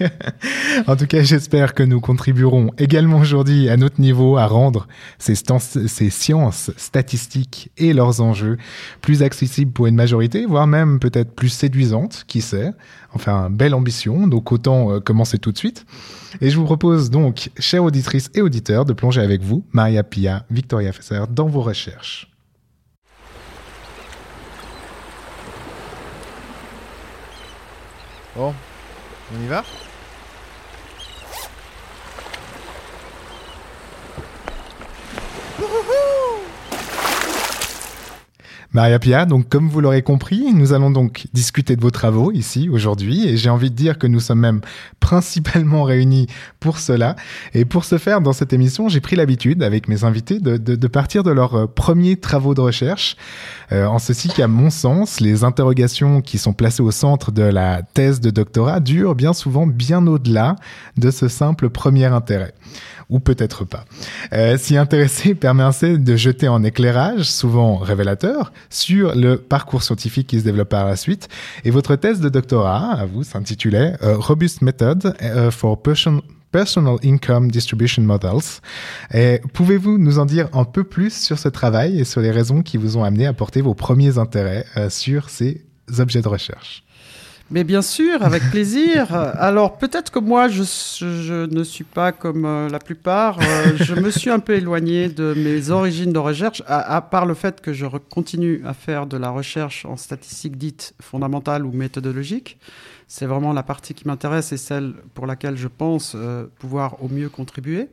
en 0.85 0.95
tout 0.97 1.07
cas, 1.07 1.23
j'espère 1.23 1.73
que 1.73 1.83
nous 1.83 2.01
contribuerons 2.01 2.71
également 2.77 3.19
aujourd'hui 3.19 3.69
à 3.69 3.77
notre 3.77 4.01
niveau 4.01 4.35
à 4.35 4.47
rendre 4.47 4.87
ces, 5.17 5.33
ces 5.35 6.09
sciences 6.09 6.71
statistiques 6.75 7.71
et 7.77 7.93
leurs 7.93 8.19
enjeux 8.19 8.57
plus 8.99 9.23
accessibles 9.23 9.71
pour 9.71 9.87
une 9.87 9.95
majorité, 9.95 10.45
voire 10.45 10.67
même 10.67 10.99
peut-être 10.99 11.33
plus 11.33 11.49
séduisantes, 11.49 12.25
qui 12.27 12.41
sait. 12.41 12.71
Enfin, 13.13 13.49
belle 13.49 13.73
ambition, 13.73 14.27
donc 14.27 14.51
autant 14.51 14.91
euh, 14.91 14.99
commencer 14.99 15.37
tout 15.37 15.51
de 15.51 15.57
suite. 15.57 15.85
Et 16.41 16.49
je 16.49 16.57
vous 16.57 16.65
propose 16.65 17.09
donc, 17.09 17.49
chères 17.59 17.83
auditrices 17.83 18.29
et 18.35 18.41
auditeurs, 18.41 18.85
de 18.85 18.93
plonger 18.93 19.21
avec 19.21 19.41
vous, 19.41 19.65
Maria 19.71 20.03
Pia, 20.03 20.45
Victoria 20.49 20.91
Fesser, 20.91 21.23
dans 21.29 21.47
vos 21.47 21.61
recherches. 21.61 22.30
Bon, 28.35 28.55
on 29.29 29.41
y 29.41 29.47
va? 29.47 29.63
Maria 38.73 38.99
Pia, 38.99 39.25
donc 39.25 39.49
comme 39.49 39.67
vous 39.67 39.81
l'aurez 39.81 40.01
compris, 40.01 40.53
nous 40.53 40.71
allons 40.71 40.91
donc 40.91 41.27
discuter 41.33 41.75
de 41.75 41.81
vos 41.81 41.91
travaux 41.91 42.31
ici 42.31 42.69
aujourd'hui 42.69 43.27
et 43.27 43.35
j'ai 43.35 43.49
envie 43.49 43.69
de 43.69 43.75
dire 43.75 43.97
que 43.97 44.07
nous 44.07 44.21
sommes 44.21 44.39
même 44.39 44.61
principalement 45.01 45.83
réunis 45.83 46.27
pour 46.61 46.79
cela. 46.79 47.17
Et 47.53 47.65
pour 47.65 47.83
ce 47.83 47.97
faire, 47.97 48.21
dans 48.21 48.31
cette 48.31 48.53
émission, 48.53 48.87
j'ai 48.87 49.01
pris 49.01 49.17
l'habitude 49.17 49.61
avec 49.61 49.89
mes 49.89 50.05
invités 50.05 50.39
de, 50.39 50.55
de- 50.55 50.75
de 50.77 50.87
partir 50.87 51.23
de 51.23 51.31
leurs 51.31 51.55
euh, 51.55 51.67
premiers 51.67 52.15
travaux 52.15 52.53
de 52.53 52.61
recherche, 52.61 53.17
euh, 53.73 53.85
en 53.87 53.99
ceci 53.99 54.29
qu'à 54.29 54.47
mon 54.47 54.69
sens, 54.69 55.19
les 55.19 55.43
interrogations 55.43 56.21
qui 56.21 56.37
sont 56.37 56.53
placées 56.53 56.81
au 56.81 56.91
centre 56.91 57.33
de 57.33 57.43
la 57.43 57.81
thèse 57.81 58.21
de 58.21 58.29
doctorat 58.29 58.79
durent 58.79 59.15
bien 59.15 59.33
souvent 59.33 59.67
bien 59.67 60.07
au-delà 60.07 60.55
de 60.97 61.11
ce 61.11 61.27
simple 61.27 61.69
premier 61.69 62.05
intérêt 62.05 62.53
ou 63.11 63.19
peut-être 63.19 63.63
pas. 63.65 63.85
Euh, 64.33 64.57
S'y 64.57 64.75
intéresser 64.77 65.35
permet 65.45 65.61
ainsi 65.63 65.99
de 65.99 66.15
jeter 66.15 66.47
en 66.47 66.63
éclairage, 66.63 67.25
souvent 67.25 67.75
révélateur, 67.77 68.51
sur 68.71 69.13
le 69.15 69.37
parcours 69.37 69.83
scientifique 69.83 70.25
qui 70.27 70.39
se 70.39 70.43
développe 70.43 70.69
par 70.69 70.85
la 70.85 70.95
suite. 70.95 71.29
Et 71.63 71.69
votre 71.69 71.95
thèse 71.95 72.19
de 72.21 72.29
doctorat, 72.29 72.93
à 72.93 73.05
vous, 73.05 73.23
s'intitulait 73.23 73.93
euh, 74.01 74.17
Robust 74.17 74.63
Method 74.63 75.13
euh, 75.21 75.51
for 75.51 75.79
Person- 75.83 76.21
Personal 76.51 76.97
Income 77.05 77.49
Distribution 77.49 78.01
Models. 78.03 78.59
Pouvez-vous 79.53 79.97
nous 79.97 80.19
en 80.19 80.25
dire 80.25 80.49
un 80.53 80.65
peu 80.65 80.83
plus 80.83 81.13
sur 81.13 81.39
ce 81.39 81.47
travail 81.47 81.99
et 81.99 82.03
sur 82.03 82.19
les 82.21 82.31
raisons 82.31 82.61
qui 82.61 82.75
vous 82.77 82.97
ont 82.97 83.03
amené 83.05 83.25
à 83.25 83.33
porter 83.33 83.61
vos 83.61 83.73
premiers 83.73 84.17
intérêts 84.17 84.65
euh, 84.75 84.89
sur 84.89 85.29
ces 85.29 85.63
objets 85.97 86.21
de 86.21 86.27
recherche? 86.27 86.83
Mais 87.53 87.65
bien 87.65 87.81
sûr, 87.81 88.23
avec 88.23 88.49
plaisir. 88.49 89.13
Alors 89.13 89.77
peut-être 89.77 90.09
que 90.09 90.19
moi, 90.19 90.47
je, 90.47 91.43
ne 91.43 91.63
suis 91.65 91.83
pas 91.83 92.13
comme 92.13 92.45
euh, 92.45 92.69
la 92.69 92.79
plupart. 92.79 93.39
Euh, 93.41 93.75
je 93.75 93.93
me 93.93 94.09
suis 94.09 94.29
un 94.29 94.39
peu 94.39 94.53
éloigné 94.53 95.09
de 95.09 95.33
mes 95.35 95.69
origines 95.69 96.13
de 96.13 96.17
recherche, 96.17 96.63
à, 96.65 97.01
part 97.01 97.25
le 97.25 97.33
fait 97.33 97.59
que 97.59 97.73
je 97.73 97.85
continue 98.09 98.61
à 98.65 98.73
faire 98.73 99.05
de 99.05 99.17
la 99.17 99.29
recherche 99.29 99.83
en 99.83 99.97
statistique 99.97 100.57
dite 100.57 100.93
fondamentale 101.01 101.65
ou 101.65 101.73
méthodologique. 101.73 102.57
C'est 103.09 103.25
vraiment 103.25 103.51
la 103.51 103.63
partie 103.63 103.93
qui 103.93 104.07
m'intéresse 104.07 104.53
et 104.53 104.57
celle 104.57 104.93
pour 105.13 105.27
laquelle 105.27 105.57
je 105.57 105.67
pense 105.67 106.13
euh, 106.15 106.45
pouvoir 106.57 107.03
au 107.03 107.09
mieux 107.09 107.27
contribuer. 107.27 107.89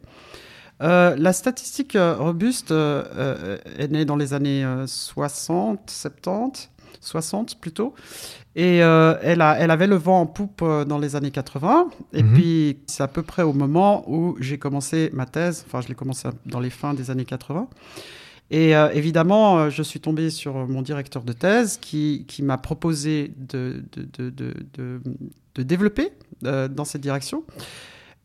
La 0.81 1.33
statistique 1.33 1.99
robuste 1.99 2.71
est 2.71 3.91
née 3.91 4.05
dans 4.05 4.15
les 4.15 4.33
années 4.33 4.65
euh, 4.65 4.87
60, 4.87 5.91
70, 5.91 6.71
60 7.01 7.61
plutôt. 7.61 7.95
Et 8.57 8.83
euh, 8.83 9.15
elle, 9.23 9.41
a, 9.41 9.57
elle 9.59 9.71
avait 9.71 9.87
le 9.87 9.97
vent 9.97 10.21
en 10.23 10.27
poupe 10.27 10.63
euh, 10.63 10.85
dans 10.85 10.99
les 10.99 11.15
années 11.17 11.31
80. 11.31 11.89
Et 12.13 12.23
Mhm. 12.23 12.33
puis, 12.35 12.79
c'est 12.87 13.03
à 13.03 13.09
peu 13.09 13.23
près 13.23 13.43
au 13.43 13.53
moment 13.53 14.05
où 14.11 14.37
j'ai 14.41 14.59
commencé 14.59 15.11
ma 15.13 15.27
thèse. 15.27 15.65
Enfin, 15.67 15.81
je 15.81 15.89
l'ai 15.89 15.95
commencé 15.95 16.29
dans 16.47 16.61
les 16.61 16.71
fins 16.71 16.95
des 16.95 17.11
années 17.11 17.25
80. 17.25 17.69
Et 18.51 18.75
euh, 18.75 18.89
évidemment, 18.95 19.69
je 19.69 19.83
suis 19.83 20.01
tombé 20.01 20.31
sur 20.31 20.55
mon 20.67 20.81
directeur 20.83 21.23
de 21.23 21.33
thèse 21.35 21.77
qui, 21.77 22.25
qui 22.27 22.43
m'a 22.43 22.57
proposé 22.57 23.33
de, 23.37 23.85
de, 23.93 24.09
de, 24.17 24.31
de, 24.31 24.55
de- 24.75 25.01
de 25.55 25.63
développer 25.63 26.13
euh, 26.45 26.69
dans 26.69 26.85
cette 26.85 27.01
direction. 27.03 27.43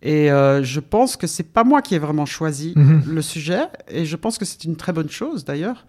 Et 0.05 0.29
euh, 0.29 0.61
je 0.63 0.81
pense 0.81 1.15
que 1.15 1.27
c'est 1.27 1.43
pas 1.53 1.63
moi 1.63 1.81
qui 1.81 1.95
ai 1.95 1.99
vraiment 1.99 2.25
choisi 2.25 2.73
Mhm. 2.75 3.03
le 3.07 3.21
sujet, 3.21 3.61
et 3.87 4.03
je 4.05 4.15
pense 4.17 4.37
que 4.37 4.43
c'est 4.45 4.65
une 4.65 4.75
très 4.75 4.91
bonne 4.91 5.09
chose 5.09 5.45
d'ailleurs, 5.45 5.85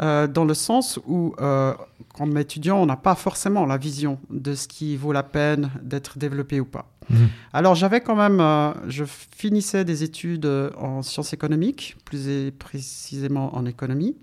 euh, 0.00 0.28
dans 0.28 0.44
le 0.44 0.54
sens 0.54 1.00
où, 1.06 1.34
euh, 1.40 1.74
comme 2.16 2.38
étudiant, 2.38 2.78
on 2.80 2.86
n'a 2.86 2.96
pas 2.96 3.16
forcément 3.16 3.66
la 3.66 3.76
vision 3.76 4.18
de 4.30 4.54
ce 4.54 4.68
qui 4.68 4.96
vaut 4.96 5.12
la 5.12 5.24
peine 5.24 5.70
d'être 5.82 6.16
développé 6.16 6.60
ou 6.60 6.64
pas. 6.64 6.86
Mhm. 7.10 7.28
Alors 7.52 7.74
j'avais 7.74 8.00
quand 8.00 8.14
même, 8.16 8.38
euh, 8.40 8.70
je 8.88 9.04
finissais 9.04 9.84
des 9.84 10.04
études 10.04 10.48
en 10.78 11.02
sciences 11.02 11.32
économiques, 11.32 11.96
plus 12.04 12.52
précisément 12.56 13.56
en 13.56 13.66
économie, 13.66 14.14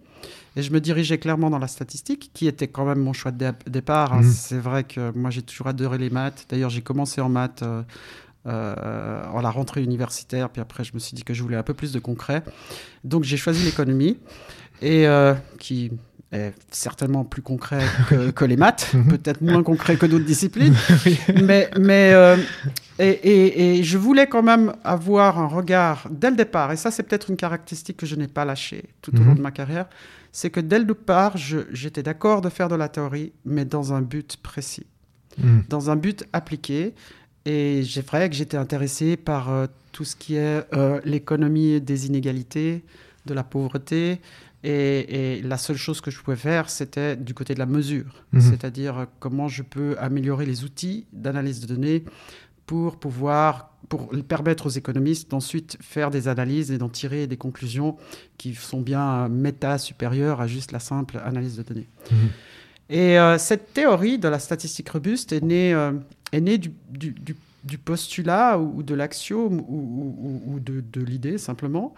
et 0.55 0.61
je 0.61 0.71
me 0.71 0.79
dirigeais 0.79 1.17
clairement 1.17 1.49
dans 1.49 1.59
la 1.59 1.67
statistique, 1.67 2.31
qui 2.33 2.47
était 2.47 2.67
quand 2.69 2.85
même 2.85 2.99
mon 2.99 3.11
choix 3.11 3.31
de 3.31 3.39
dé- 3.39 3.51
départ. 3.69 4.13
hein. 4.13 4.21
Mhm. 4.21 4.31
C'est 4.31 4.59
vrai 4.59 4.83
que 4.85 5.11
moi 5.17 5.31
j'ai 5.31 5.41
toujours 5.41 5.67
adoré 5.67 5.97
les 5.97 6.09
maths. 6.09 6.45
D'ailleurs 6.49 6.69
j'ai 6.69 6.81
commencé 6.81 7.19
en 7.19 7.27
maths. 7.29 7.61
euh, 7.63 7.81
euh, 8.47 9.23
à 9.37 9.41
la 9.41 9.49
rentrée 9.49 9.81
universitaire, 9.83 10.49
puis 10.49 10.61
après 10.61 10.83
je 10.83 10.93
me 10.93 10.99
suis 10.99 11.15
dit 11.15 11.23
que 11.23 11.33
je 11.33 11.41
voulais 11.43 11.57
un 11.57 11.63
peu 11.63 11.73
plus 11.73 11.91
de 11.93 11.99
concret. 11.99 12.43
Donc 13.03 13.23
j'ai 13.23 13.37
choisi 13.37 13.63
l'économie, 13.65 14.17
et 14.81 15.07
euh, 15.07 15.33
qui 15.59 15.91
est 16.31 16.53
certainement 16.71 17.23
plus 17.23 17.41
concret 17.41 17.83
que, 18.09 18.31
que 18.31 18.43
les 18.45 18.57
maths, 18.57 18.91
peut-être 19.09 19.41
moins 19.41 19.63
concret 19.63 19.95
que 19.97 20.05
d'autres 20.07 20.25
disciplines. 20.25 20.75
mais 21.43 21.69
mais 21.79 22.11
euh, 22.13 22.37
et, 22.99 23.09
et- 23.09 23.79
et 23.79 23.83
je 23.83 23.97
voulais 23.97 24.27
quand 24.27 24.43
même 24.43 24.73
avoir 24.83 25.39
un 25.39 25.47
regard 25.47 26.07
dès 26.11 26.29
le 26.31 26.35
départ, 26.35 26.71
et 26.71 26.75
ça 26.75 26.91
c'est 26.91 27.03
peut-être 27.03 27.29
une 27.29 27.37
caractéristique 27.37 27.97
que 27.97 28.05
je 28.05 28.15
n'ai 28.15 28.27
pas 28.27 28.45
lâchée 28.45 28.83
tout 29.01 29.13
au 29.15 29.19
long 29.23 29.31
Mhm. 29.31 29.37
de 29.37 29.41
ma 29.41 29.51
carrière, 29.51 29.85
c'est 30.31 30.49
que 30.49 30.59
dès 30.59 30.79
le 30.79 30.85
départ, 30.85 31.37
j'étais 31.37 32.01
d'accord 32.03 32.41
de 32.41 32.49
faire 32.49 32.67
de 32.67 32.75
la 32.75 32.89
théorie, 32.89 33.31
mais 33.45 33.63
dans 33.65 33.93
un 33.93 34.01
but 34.01 34.37
précis 34.37 34.87
Mhm. 35.37 35.63
dans 35.69 35.89
un 35.89 35.95
but 35.95 36.25
appliqué. 36.33 36.93
Et 37.45 37.83
c'est 37.83 38.05
vrai 38.05 38.29
que 38.29 38.35
j'étais 38.35 38.57
intéressé 38.57 39.17
par 39.17 39.51
euh, 39.51 39.67
tout 39.91 40.05
ce 40.05 40.15
qui 40.15 40.35
est 40.35 40.65
euh, 40.73 40.99
l'économie 41.03 41.81
des 41.81 42.07
inégalités, 42.07 42.83
de 43.25 43.33
la 43.33 43.43
pauvreté. 43.43 44.19
Et, 44.65 45.35
et 45.37 45.41
la 45.41 45.57
seule 45.57 45.75
chose 45.75 45.99
que 45.99 46.09
je 46.09 46.21
pouvais 46.21 46.37
faire, 46.37 46.69
c'était 46.69 47.17
du 47.17 47.33
côté 47.33 47.53
de 47.53 47.59
la 47.59 47.65
mesure. 47.65 48.23
Mhm. 48.31 48.41
C'est-à-dire 48.41 48.97
euh, 48.97 49.05
comment 49.19 49.47
je 49.47 49.61
peux 49.61 49.95
améliorer 49.99 50.45
les 50.45 50.63
outils 50.63 51.05
d'analyse 51.11 51.59
de 51.61 51.67
données 51.67 52.03
pour 52.65 52.97
pouvoir 52.97 53.71
pour 53.89 54.09
permettre 54.25 54.67
aux 54.67 54.69
économistes 54.69 55.29
d'ensuite 55.29 55.77
faire 55.81 56.09
des 56.09 56.29
analyses 56.29 56.71
et 56.71 56.77
d'en 56.77 56.87
tirer 56.87 57.27
des 57.27 57.35
conclusions 57.35 57.97
qui 58.37 58.55
sont 58.55 58.79
bien 58.79 59.27
méta 59.27 59.77
supérieures 59.77 60.39
à 60.39 60.47
juste 60.47 60.71
la 60.71 60.79
simple 60.79 61.21
analyse 61.25 61.57
de 61.57 61.63
données. 61.63 61.89
Mhm. 62.09 62.17
Et 62.89 63.19
euh, 63.19 63.37
cette 63.37 63.73
théorie 63.73 64.17
de 64.17 64.29
la 64.29 64.39
statistique 64.39 64.89
robuste 64.89 65.33
est 65.33 65.43
née, 65.43 65.73
est 66.35 66.41
née 66.41 66.57
du, 66.57 66.71
du- 66.89 67.11
du- 67.11 67.35
du 67.63 67.77
postulat 67.77 68.59
ou, 68.59 68.79
ou 68.79 68.83
de 68.83 68.93
l'axiome 68.93 69.59
ou, 69.61 69.63
ou- 69.69 70.17
ou- 70.19 70.53
ou 70.55 70.59
de, 70.59 70.83
de 70.91 71.01
l'idée 71.01 71.37
simplement. 71.37 71.93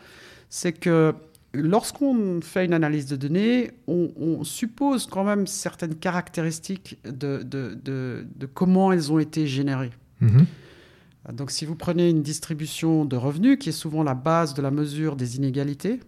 C'est 0.49 0.73
que 0.73 1.13
lorsqu'on 1.53 2.39
fait 2.41 2.65
une 2.65 2.73
analyse 2.73 3.07
de 3.07 3.15
données, 3.15 3.71
on, 3.87 4.11
on 4.17 4.43
suppose 4.43 5.07
quand 5.07 5.23
même 5.23 5.47
certaines 5.47 5.95
caractéristiques 5.95 6.99
de, 7.05 7.41
de- 7.43 7.77
de- 7.83 8.27
de 8.35 8.45
comment 8.45 8.91
elles 8.91 9.11
ont 9.11 9.19
été 9.19 9.47
générées. 9.47 9.91
Mhm. 10.21 10.45
Donc 11.33 11.49
si 11.49 11.65
vous 11.65 11.75
prenez 11.75 12.09
une 12.11 12.21
distribution 12.21 13.03
de 13.05 13.15
revenus, 13.15 13.57
qui 13.57 13.69
est 13.69 13.71
souvent 13.83 14.03
la 14.03 14.13
base 14.13 14.53
de 14.53 14.61
la 14.61 14.69
mesure 14.69 15.15
des 15.15 15.37
inégalités, 15.37 15.99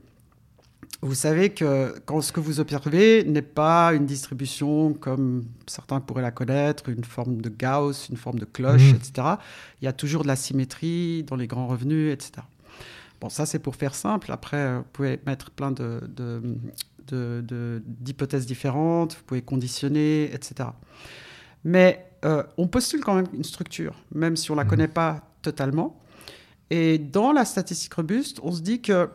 vous 1.01 1.13
savez 1.15 1.51
que 1.51 1.94
quand 2.06 2.22
ce 2.22 2.32
que 2.32 2.39
vous 2.39 2.60
observez 2.60 3.24
n'est 3.24 3.41
pas 3.44 3.94
une 3.94 4.06
distribution 4.08 4.94
comme 4.94 5.46
certains 5.67 6.00
pourraient 6.00 6.24
la 6.24 6.32
connaître, 6.32 6.89
une 6.89 7.03
forme 7.03 7.39
de 7.41 7.50
Gauss, 7.50 8.10
une 8.10 8.17
forme 8.17 8.39
de 8.39 8.46
cloche, 8.46 8.89
Mhm. 8.91 8.96
etc. 8.96 9.27
Il 9.82 9.86
y 9.86 9.88
a 9.88 9.94
toujours 9.94 10.24
de 10.24 10.27
la 10.27 10.36
symétrie 10.36 11.24
dans 11.24 11.36
les 11.36 11.46
grands 11.48 11.67
revenus, 11.67 12.12
etc. 12.12 12.32
Bon, 13.22 13.29
ça 13.29 13.46
c'est 13.46 13.60
pour 13.60 13.75
faire 13.75 13.94
simple. 13.96 14.32
Après, 14.32 14.58
euh, 14.58 14.77
vous 14.79 14.86
pouvez 14.91 15.20
mettre 15.25 15.51
plein 15.51 15.72
de, 15.72 16.01
d'hypothèses 17.12 18.46
différentes, 18.46 19.15
vous 19.15 19.24
pouvez 19.25 19.41
conditionner, 19.41 20.34
etc. 20.34 20.70
Mais 21.63 22.06
euh, 22.25 22.44
on 22.58 22.67
postule 22.67 23.01
quand 23.01 23.15
même 23.15 23.27
une 23.34 23.44
structure, 23.44 23.94
même 24.13 24.36
si 24.36 24.51
on 24.51 24.56
ne 24.56 24.60
la 24.60 24.63
Mhm. 24.63 24.70
connaît 24.70 24.88
pas 24.88 25.29
totalement. 25.41 26.00
Et 26.70 26.98
dans 26.98 27.32
la 27.32 27.46
statistique 27.46 27.94
robuste, 27.94 28.39
on 28.44 28.51
se 28.51 28.62
dit 28.62 28.82
que 28.82 29.10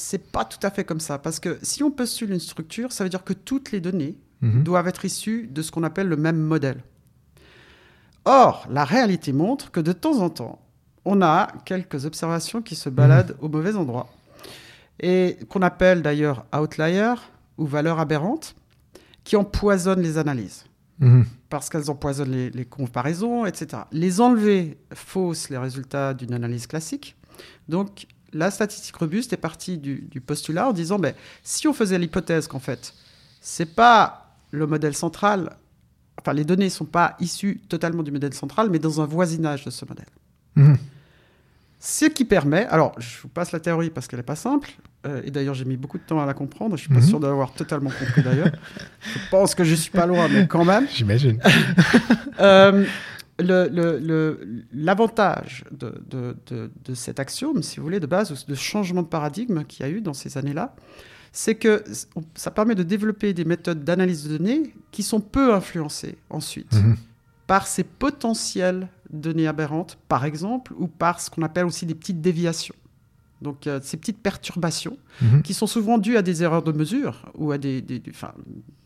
c'est 0.00 0.30
pas 0.32 0.44
tout 0.44 0.58
à 0.62 0.70
fait 0.70 0.84
comme 0.84 1.00
ça. 1.00 1.18
Parce 1.18 1.38
que 1.40 1.58
si 1.62 1.82
on 1.82 1.90
postule 1.90 2.30
une 2.32 2.40
structure, 2.40 2.92
ça 2.92 3.04
veut 3.04 3.10
dire 3.10 3.24
que 3.24 3.32
toutes 3.32 3.72
les 3.72 3.80
données 3.80 4.16
Mhm. 4.42 4.62
doivent 4.62 4.88
être 4.88 5.04
issues 5.04 5.46
de 5.48 5.60
ce 5.60 5.70
qu'on 5.70 5.82
appelle 5.82 6.08
le 6.08 6.16
même 6.16 6.38
modèle. 6.40 6.82
Or, 8.24 8.66
la 8.70 8.84
réalité 8.84 9.32
montre 9.32 9.70
que 9.70 9.80
de 9.80 9.92
temps 9.92 10.20
en 10.20 10.30
temps, 10.30 10.58
on 11.04 11.22
a 11.22 11.48
quelques 11.64 12.04
observations 12.06 12.62
qui 12.62 12.74
se 12.74 12.88
baladent 12.88 13.36
au 13.40 13.48
mauvais 13.48 13.76
endroit. 13.76 14.08
Et 15.02 15.38
qu'on 15.48 15.62
appelle 15.62 16.02
d'ailleurs 16.02 16.44
outliers 16.58 17.14
ou 17.58 17.66
valeurs 17.66 17.98
aberrantes, 17.98 18.54
qui 19.24 19.36
empoisonnent 19.36 20.02
les 20.02 20.18
analyses 20.18 20.64
Mhm. 21.00 21.24
parce 21.48 21.68
qu'elles 21.70 21.90
empoisonnent 21.90 22.30
les, 22.30 22.50
les 22.50 22.64
comparaisons, 22.66 23.46
etc. 23.46 23.82
Les 23.92 24.20
enlever 24.20 24.78
fausse 24.94 25.48
les 25.50 25.56
résultats 25.58 26.12
d'une 26.14 26.34
analyse 26.34 26.66
classique. 26.66 27.16
Donc, 27.68 28.06
la 28.32 28.50
statistique 28.50 28.96
robuste 28.96 29.32
est 29.32 29.36
partie 29.38 29.78
du, 29.78 30.06
du 30.10 30.20
postulat 30.20 30.68
en 30.68 30.72
disant, 30.72 30.98
ben, 30.98 31.14
si 31.42 31.66
on 31.68 31.72
faisait 31.72 31.98
l'hypothèse 31.98 32.46
qu'en 32.46 32.60
fait, 32.60 32.94
c'est 33.40 33.74
pas 33.74 34.34
le 34.50 34.66
modèle 34.66 34.94
central, 34.94 35.56
enfin, 36.20 36.32
les 36.32 36.44
données 36.44 36.70
sont 36.70 36.84
pas 36.84 37.16
issues 37.20 37.60
totalement 37.68 38.02
du 38.02 38.10
modèle 38.10 38.34
central, 38.34 38.68
mais 38.70 38.78
dans 38.78 39.00
un 39.00 39.06
voisinage 39.06 39.64
de 39.64 39.70
ce 39.70 39.84
modèle. 39.84 40.06
Mhm. 40.56 40.76
Ce 41.82 42.04
qui 42.04 42.26
permet, 42.26 42.66
alors 42.66 42.92
je 42.98 43.22
vous 43.22 43.28
passe 43.28 43.52
la 43.52 43.60
théorie 43.60 43.88
parce 43.88 44.06
qu'elle 44.06 44.18
n'est 44.18 44.22
pas 44.24 44.36
simple, 44.36 44.70
euh, 45.06 45.22
et 45.24 45.30
d'ailleurs 45.30 45.54
j'ai 45.54 45.64
mis 45.64 45.78
beaucoup 45.78 45.96
de 45.96 46.02
temps 46.02 46.20
à 46.20 46.26
la 46.26 46.34
comprendre, 46.34 46.76
je 46.76 46.82
suis 46.82 46.90
pas 46.90 46.96
Mhm. 47.00 47.06
sûr 47.08 47.20
d'avoir 47.20 47.54
totalement 47.54 47.88
compris 47.90 48.22
d'ailleurs. 48.22 48.52
je 49.14 49.18
pense 49.30 49.54
que 49.54 49.64
je 49.64 49.74
suis 49.74 49.90
pas 49.90 50.04
loin, 50.04 50.28
mais 50.28 50.46
quand 50.46 50.64
même. 50.66 50.86
J'imagine. 50.92 51.38
Euh, 52.40 52.84
le- 53.42 53.68
le- 53.68 53.98
le- 53.98 54.64
L'avantage 54.72 55.64
de, 55.70 55.94
de- 56.08 56.36
de- 56.46 56.70
de 56.84 56.94
cet 56.94 57.20
axiome, 57.20 57.62
si 57.62 57.76
vous 57.78 57.82
voulez, 57.84 58.00
de 58.00 58.06
base, 58.06 58.46
de 58.46 58.54
changement 58.54 59.02
de 59.02 59.08
paradigme 59.08 59.64
qu'il 59.64 59.84
y 59.86 59.88
a 59.88 59.92
eu 59.92 60.00
dans 60.00 60.14
ces 60.14 60.36
années-là, 60.38 60.74
c'est 61.32 61.54
que 61.54 61.84
ça 62.34 62.50
permet 62.50 62.74
de 62.74 62.82
développer 62.82 63.32
des 63.34 63.44
méthodes 63.44 63.84
d'analyse 63.84 64.24
de 64.28 64.36
données 64.38 64.74
qui 64.90 65.02
sont 65.02 65.20
peu 65.20 65.54
influencées 65.54 66.16
ensuite 66.28 66.72
Mhm. 66.74 66.96
par 67.46 67.66
ces 67.66 67.84
potentielles 67.84 68.88
données 69.12 69.46
aberrantes, 69.46 69.98
par 70.08 70.24
exemple, 70.24 70.72
ou 70.78 70.86
par 70.88 71.20
ce 71.20 71.30
qu'on 71.30 71.42
appelle 71.42 71.66
aussi 71.66 71.86
des 71.86 71.94
petites 71.94 72.20
déviations. 72.20 72.74
Donc, 73.42 73.66
euh, 73.66 73.80
ces 73.82 73.96
petites 73.96 74.18
perturbations 74.22 74.98
Mhm. 75.22 75.42
qui 75.42 75.54
sont 75.54 75.66
souvent 75.66 75.98
dues 75.98 76.16
à 76.16 76.22
des 76.22 76.42
erreurs 76.42 76.62
de 76.62 76.72
mesure 76.72 77.30
ou 77.34 77.52
à 77.52 77.58
des, 77.58 77.80
des, 77.80 77.98
des- 77.98 78.12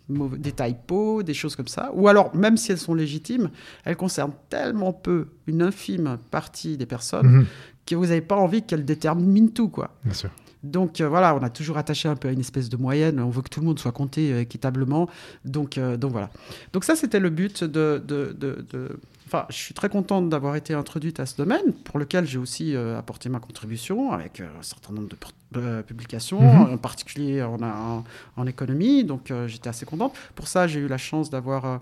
des 0.08 0.52
typos, 0.52 1.22
des 1.22 1.34
choses 1.34 1.56
comme 1.56 1.68
ça. 1.68 1.90
Ou 1.94 2.08
alors, 2.08 2.34
même 2.36 2.56
si 2.56 2.72
elles 2.72 2.78
sont 2.78 2.94
légitimes, 2.94 3.50
elles 3.84 3.96
concernent 3.96 4.34
tellement 4.50 4.92
peu, 4.92 5.28
une 5.46 5.62
infime 5.62 6.18
partie 6.30 6.76
des 6.76 6.86
personnes, 6.86 7.26
Mhm. 7.26 7.46
que 7.86 7.94
vous 7.94 8.06
n'avez 8.06 8.20
pas 8.20 8.36
envie 8.36 8.62
qu'elles 8.62 8.84
déterminent 8.84 9.48
tout, 9.48 9.68
quoi. 9.68 9.90
Bien 10.04 10.14
sûr. 10.14 10.30
Donc 10.62 11.02
euh, 11.02 11.08
voilà, 11.10 11.34
on 11.34 11.42
a 11.42 11.50
toujours 11.50 11.76
attaché 11.76 12.08
un 12.08 12.16
peu 12.16 12.28
à 12.28 12.32
une 12.32 12.40
espèce 12.40 12.70
de 12.70 12.78
moyenne. 12.78 13.20
On 13.20 13.28
veut 13.28 13.42
que 13.42 13.50
tout 13.50 13.60
le 13.60 13.66
monde 13.66 13.78
soit 13.78 13.92
compté 13.92 14.32
euh, 14.32 14.40
équitablement. 14.40 15.10
Donc, 15.44 15.76
euh, 15.76 15.98
donc 15.98 16.12
voilà. 16.12 16.30
Donc 16.72 16.84
ça, 16.84 16.96
c'était 16.96 17.20
le 17.20 17.28
but 17.28 17.64
de, 17.64 18.02
de, 18.06 18.34
de- 18.38 18.64
de- 18.70 18.98
Enfin, 19.26 19.46
je 19.50 19.56
suis 19.56 19.74
très 19.74 19.88
contente 19.88 20.28
d'avoir 20.28 20.54
été 20.54 20.74
introduite 20.74 21.18
à 21.18 21.26
ce 21.26 21.34
domaine, 21.36 21.72
pour 21.84 21.98
lequel 21.98 22.26
j'ai 22.26 22.38
aussi 22.38 22.76
apporté 22.76 23.28
ma 23.30 23.40
contribution 23.40 24.12
avec 24.12 24.40
un 24.40 24.62
certain 24.62 24.92
nombre 24.92 25.08
de, 25.08 25.16
de 25.60 25.82
publications, 25.82 26.40
Mhm. 26.40 26.74
en 26.74 26.76
particulier 26.78 27.42
en, 27.42 27.60
en, 27.62 28.04
en 28.36 28.46
économie. 28.46 29.04
Donc 29.04 29.30
euh, 29.30 29.46
j'étais 29.48 29.68
assez 29.68 29.86
contente. 29.86 30.14
Pour 30.34 30.48
ça, 30.48 30.66
j'ai 30.66 30.80
eu 30.80 30.88
la 30.88 30.98
chance 30.98 31.30
d'avoir... 31.30 31.80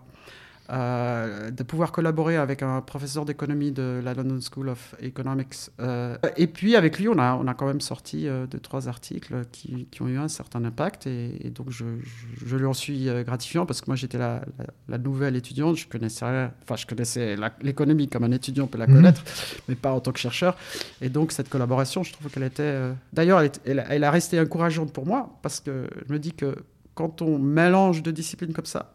euh, 0.70 1.50
de 1.50 1.62
pouvoir 1.62 1.92
collaborer 1.92 2.36
avec 2.36 2.62
un 2.62 2.80
professeur 2.80 3.24
d'économie 3.24 3.72
de 3.72 4.00
la 4.02 4.14
London 4.14 4.38
School 4.40 4.68
of 4.68 4.94
Economics. 5.00 5.70
Euh, 5.80 6.16
et 6.36 6.46
puis 6.46 6.76
avec 6.76 6.98
lui, 6.98 7.08
on 7.08 7.18
a, 7.18 7.34
on 7.34 7.46
a 7.46 7.54
quand 7.54 7.66
même 7.66 7.80
sorti 7.80 8.28
euh, 8.28 8.46
deux, 8.46 8.60
trois 8.60 8.88
articles 8.88 9.42
qui, 9.52 9.86
qui 9.90 10.02
ont 10.02 10.08
eu 10.08 10.18
un 10.18 10.28
certain 10.28 10.64
impact. 10.64 11.06
Et, 11.06 11.46
et 11.46 11.50
donc 11.50 11.70
je, 11.70 11.84
je, 12.02 12.46
je 12.46 12.56
lui 12.56 12.66
en 12.66 12.72
suis 12.74 13.08
euh, 13.08 13.22
gratifiant 13.24 13.66
parce 13.66 13.80
que 13.80 13.86
moi 13.88 13.96
j'étais 13.96 14.18
la, 14.18 14.42
la, 14.58 14.66
la 14.88 14.98
nouvelle 14.98 15.36
étudiante. 15.36 15.76
Je 15.76 15.88
connaissais, 15.88 16.24
enfin 16.62 16.76
je 16.76 16.86
connaissais 16.86 17.36
l'économie 17.60 18.08
comme 18.08 18.24
un 18.24 18.32
étudiant 18.32 18.66
peut 18.66 18.78
la 18.78 18.86
Mhm. 18.86 18.94
connaître, 18.94 19.22
mais 19.68 19.74
pas 19.74 19.92
en 19.92 20.00
tant 20.00 20.12
que 20.12 20.18
chercheur. 20.20 20.56
Et 21.00 21.08
donc 21.08 21.32
cette 21.32 21.48
collaboration, 21.48 22.02
je 22.02 22.12
trouve 22.12 22.30
qu'elle 22.30 22.42
était... 22.44 22.78
D'ailleurs, 23.12 23.40
elle, 23.40 23.50
elle, 23.64 23.86
elle 23.88 24.04
a 24.04 24.10
resté 24.10 24.40
encourageante 24.40 24.92
pour 24.92 25.06
moi 25.06 25.38
parce 25.42 25.60
que 25.60 25.86
je 26.06 26.12
me 26.12 26.18
dis 26.18 26.32
que 26.32 26.56
quand 26.94 27.22
on 27.22 27.38
mélange 27.38 28.02
deux 28.02 28.12
disciplines 28.12 28.52
comme 28.52 28.66
ça, 28.66 28.92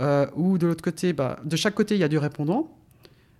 euh, 0.00 0.26
ou 0.34 0.58
de 0.58 0.66
l'autre 0.66 0.82
côté, 0.82 1.12
bah, 1.12 1.38
de 1.44 1.56
chaque 1.56 1.74
côté, 1.74 1.94
il 1.94 2.00
y 2.00 2.04
a 2.04 2.08
du 2.08 2.18
répondant. 2.18 2.70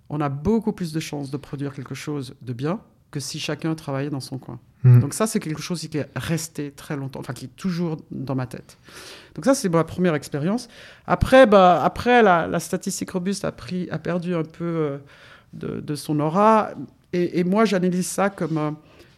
On 0.09 0.21
a 0.21 0.29
beaucoup 0.29 0.73
plus 0.73 0.93
de 0.93 0.99
chances 0.99 1.31
de 1.31 1.37
produire 1.37 1.73
quelque 1.73 1.95
chose 1.95 2.35
de 2.41 2.53
bien 2.53 2.79
que 3.11 3.19
si 3.19 3.39
chacun 3.39 3.75
travaillait 3.75 4.09
dans 4.09 4.19
son 4.19 4.37
coin. 4.37 4.59
Mhm. 4.83 4.99
Donc 4.99 5.13
ça, 5.13 5.27
c'est 5.27 5.39
quelque 5.39 5.61
chose 5.61 5.87
qui 5.87 5.97
est 5.97 6.09
resté 6.15 6.71
très 6.71 6.95
longtemps, 6.97 7.19
enfin 7.19 7.33
qui 7.33 7.45
est 7.45 7.55
toujours 7.55 7.97
dans 8.11 8.35
ma 8.35 8.47
tête. 8.47 8.77
Donc 9.35 9.45
ça, 9.45 9.55
c'est 9.55 9.69
ma 9.69 9.83
première 9.83 10.15
expérience. 10.15 10.67
Après, 11.07 11.45
bah, 11.45 11.83
après 11.83 12.21
la, 12.21 12.47
la 12.47 12.59
statistique 12.59 13.11
robuste 13.11 13.45
a, 13.45 13.51
pris, 13.51 13.87
a 13.91 13.99
perdu 13.99 14.35
un 14.35 14.43
peu 14.43 14.63
euh, 14.65 14.97
de, 15.53 15.79
de 15.79 15.95
son 15.95 16.19
aura. 16.19 16.71
Et, 17.13 17.39
et 17.39 17.43
moi, 17.43 17.65
j'analyse 17.65 18.07
ça 18.07 18.29
comme 18.29 18.57
euh, 18.57 18.71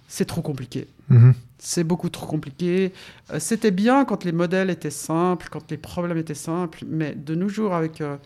c'est 0.08 0.26
trop 0.26 0.42
compliqué. 0.42 0.88
Mhm. 1.10 1.34
C'est 1.58 1.84
beaucoup 1.84 2.10
trop 2.10 2.26
compliqué. 2.26 2.92
Euh, 3.32 3.40
C'était 3.40 3.72
bien 3.72 4.06
quand 4.06 4.24
les 4.24 4.32
modèles 4.32 4.70
étaient 4.70 4.90
simples, 4.90 5.48
quand 5.52 5.72
les 5.72 5.78
problèmes 5.78 6.18
étaient 6.18 6.34
simples, 6.34 6.84
mais 6.88 7.14
de 7.16 7.36
nos 7.36 7.48
jours, 7.48 7.74
avec, 7.74 8.02
euh, 8.02 8.18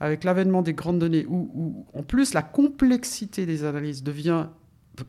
avec 0.00 0.24
l'avènement 0.24 0.62
des 0.62 0.72
grandes 0.74 0.98
données, 0.98 1.26
où, 1.28 1.50
où, 1.54 1.86
en 1.98 2.02
plus 2.02 2.32
la 2.34 2.42
complexité 2.42 3.46
des 3.46 3.64
analyses 3.64 4.02
devient 4.02 4.46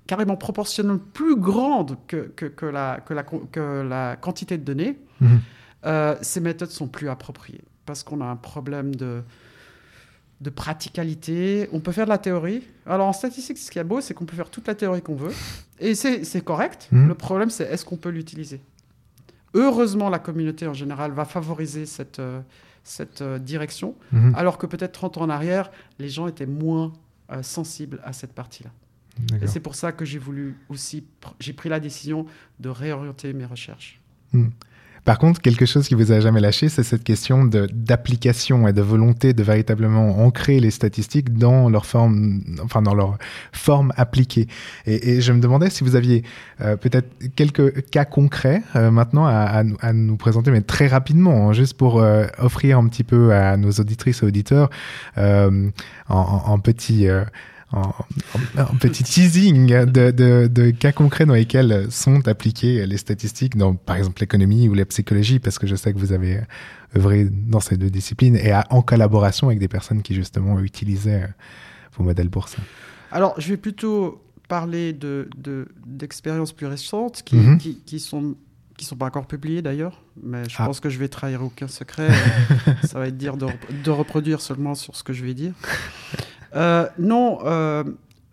carrément 0.08 0.38
proportionnellement 0.38 1.02
plus 1.14 1.36
grande 1.36 1.98
que, 2.08 2.32
que, 2.36 2.46
que 2.46 2.66
la, 2.66 3.00
que, 3.06 3.14
la, 3.14 3.24
que 3.24 3.82
la 3.88 4.16
quantité 4.16 4.58
de 4.58 4.64
données, 4.64 4.98
Mhm. 5.20 5.40
euh, 5.86 6.16
ces 6.22 6.40
méthodes 6.40 6.70
sont 6.72 6.88
plus 6.88 7.10
appropriées 7.10 7.62
parce 7.86 8.04
qu'on 8.04 8.22
a 8.22 8.26
un 8.26 8.36
problème 8.36 8.96
de, 8.96 9.22
de 10.42 10.50
praticalité. 10.50 11.70
On 11.72 11.80
peut 11.80 11.92
faire 11.92 12.06
de 12.06 12.10
la 12.10 12.18
théorie. 12.18 12.64
Alors 12.86 13.08
en 13.08 13.14
statistique, 13.14 13.58
ce 13.58 13.70
qui 13.72 13.80
est 13.80 13.84
beau, 13.84 14.02
c'est 14.02 14.14
qu'on 14.14 14.26
peut 14.26 14.36
faire 14.36 14.50
toute 14.50 14.68
la 14.68 14.76
théorie 14.76 15.02
qu'on 15.02 15.16
veut. 15.16 15.32
Et 15.80 15.96
c'est 15.96 16.44
correct. 16.44 16.88
Mhm. 16.92 17.08
Le 17.08 17.14
problème, 17.16 17.50
c'est 17.50 17.64
est-ce 17.66 17.86
qu'on 17.86 17.98
peut 17.98 18.10
l'utiliser? 18.10 18.60
Heureusement, 19.54 20.10
la 20.10 20.20
communauté 20.20 20.66
en 20.68 20.74
général 20.74 21.12
va 21.12 21.26
favoriser 21.26 21.86
cette, 21.86 22.20
euh, 22.20 22.40
cette 22.84 23.22
euh, 23.22 23.38
direction, 23.38 23.96
Mhm. 24.12 24.34
alors 24.36 24.58
que 24.58 24.66
peut-être 24.66 24.94
30 24.94 25.18
ans 25.18 25.22
en 25.24 25.30
arrière, 25.30 25.72
les 26.00 26.10
gens 26.10 26.28
étaient 26.28 26.46
moins 26.46 26.94
euh, 27.32 27.44
sensibles 27.44 28.02
à 28.04 28.12
cette 28.14 28.34
partie-là. 28.34 28.72
Et 29.42 29.48
c'est 29.48 29.60
pour 29.60 29.76
ça 29.76 29.92
que 29.92 30.04
j'ai 30.06 30.18
voulu 30.18 30.56
aussi, 30.70 31.04
j'ai 31.40 31.54
pris 31.54 31.70
la 31.70 31.80
décision 31.80 32.26
de 32.60 32.70
réorienter 32.70 33.34
mes 33.34 33.46
recherches. 33.46 34.00
Par 35.04 35.18
contre, 35.18 35.42
quelque 35.42 35.66
chose 35.66 35.88
qui 35.88 35.96
vous 35.96 36.12
a 36.12 36.20
jamais 36.20 36.42
lâché, 36.42 36.70
c'est 36.70 36.84
cette 36.84 37.04
question 37.04 37.44
d'application 37.46 38.68
et 38.68 38.74
de 38.74 38.82
volonté 38.82 39.34
de 39.34 39.42
véritablement 39.42 40.20
ancrer 40.24 40.60
les 40.60 40.70
statistiques 40.70 41.34
dans 41.38 41.70
leur 41.70 41.86
forme, 41.88 42.42
enfin 42.64 42.82
dans 42.84 42.94
leur 42.94 43.18
forme 43.52 43.92
appliquée. 43.98 44.48
Et, 44.86 45.14
et 45.18 45.22
je 45.22 45.34
me 45.34 45.40
demandais 45.40 45.70
si 45.72 45.84
vous 45.84 45.96
aviez 45.96 46.24
euh, 46.62 46.76
peut-être 46.78 47.10
quelques 47.36 47.90
cas 47.90 48.06
concrets 48.06 48.62
euh, 48.76 48.92
maintenant 48.92 49.26
à, 49.26 49.32
à 49.32 49.64
à 49.82 49.94
nous 49.94 50.18
présenter, 50.18 50.52
mais 50.52 50.62
très 50.62 50.88
rapidement, 50.88 51.50
hein, 51.50 51.54
juste 51.54 51.76
pour 51.78 52.00
euh, 52.02 52.28
offrir 52.38 52.78
un 52.78 52.88
petit 52.88 53.04
peu 53.04 53.34
à 53.34 53.58
nos 53.58 53.72
auditrices 53.72 54.22
et 54.22 54.26
auditeurs 54.26 54.70
euh, 55.18 55.70
en, 56.10 56.16
en- 56.20 56.52
en 56.52 56.60
petit. 56.60 57.08
En, 57.74 58.76
petit 58.80 59.04
teasing 59.04 59.68
de, 59.86 60.12
de- 60.12 60.48
de 60.48 60.72
cas 60.72 60.92
concrets 60.92 61.26
dans 61.26 61.34
lesquels 61.34 61.88
sont 61.90 62.28
appliquées 62.28 62.86
les 62.86 62.98
statistiques 62.98 63.56
dans, 63.58 63.76
par 63.76 63.96
exemple, 63.96 64.22
l'économie 64.22 64.68
ou 64.70 64.74
la 64.74 64.86
psychologie, 64.86 65.40
parce 65.40 65.58
que 65.60 65.68
je 65.68 65.76
sais 65.76 65.94
que 65.94 65.98
vous 66.00 66.12
avez 66.14 66.42
œuvré 66.96 67.26
dans 67.32 67.60
ces 67.62 67.78
deux 67.78 67.90
disciplines 67.90 68.36
et 68.36 68.52
à- 68.52 68.66
en 68.70 68.82
collaboration 68.82 69.48
avec 69.48 69.60
des 69.60 69.68
personnes 69.70 70.02
qui, 70.02 70.14
justement, 70.16 70.60
utilisaient 70.60 71.30
vos 71.98 72.04
modèles 72.04 72.30
pour 72.30 72.48
ça. 72.50 72.58
Alors, 73.12 73.34
je 73.40 73.48
vais 73.50 73.58
plutôt 73.58 74.22
parler 74.48 74.92
de, 74.94 75.30
de- 75.38 75.68
d'expériences 75.86 76.52
plus 76.52 76.68
récentes 76.68 77.24
qui, 77.24 77.38
Mhm. 77.38 77.58
qui, 77.58 77.78
qui 77.86 78.00
sont 78.00 78.36
qui 78.78 78.86
sont 78.88 78.96
pas 78.96 79.06
encore 79.06 79.28
publiées 79.28 79.62
d'ailleurs, 79.62 80.02
mais 80.24 80.50
je 80.50 80.56
Ah. 80.58 80.66
pense 80.66 80.80
que 80.80 80.90
je 80.90 80.98
vais 80.98 81.08
trahir 81.08 81.44
aucun 81.44 81.68
secret. 81.68 82.08
Ça 82.84 82.98
va 82.98 83.08
être 83.10 83.18
dire 83.18 83.38
de, 83.38 83.46
rep- 83.46 83.82
de 83.84 83.92
reproduire 83.92 84.42
seulement 84.42 84.74
sur 84.74 84.96
ce 84.96 85.04
que 85.04 85.14
je 85.14 85.24
vais 85.24 85.36
dire. 85.36 85.54
Euh, 86.56 86.88
non, 87.00 87.40
euh, 87.46 87.84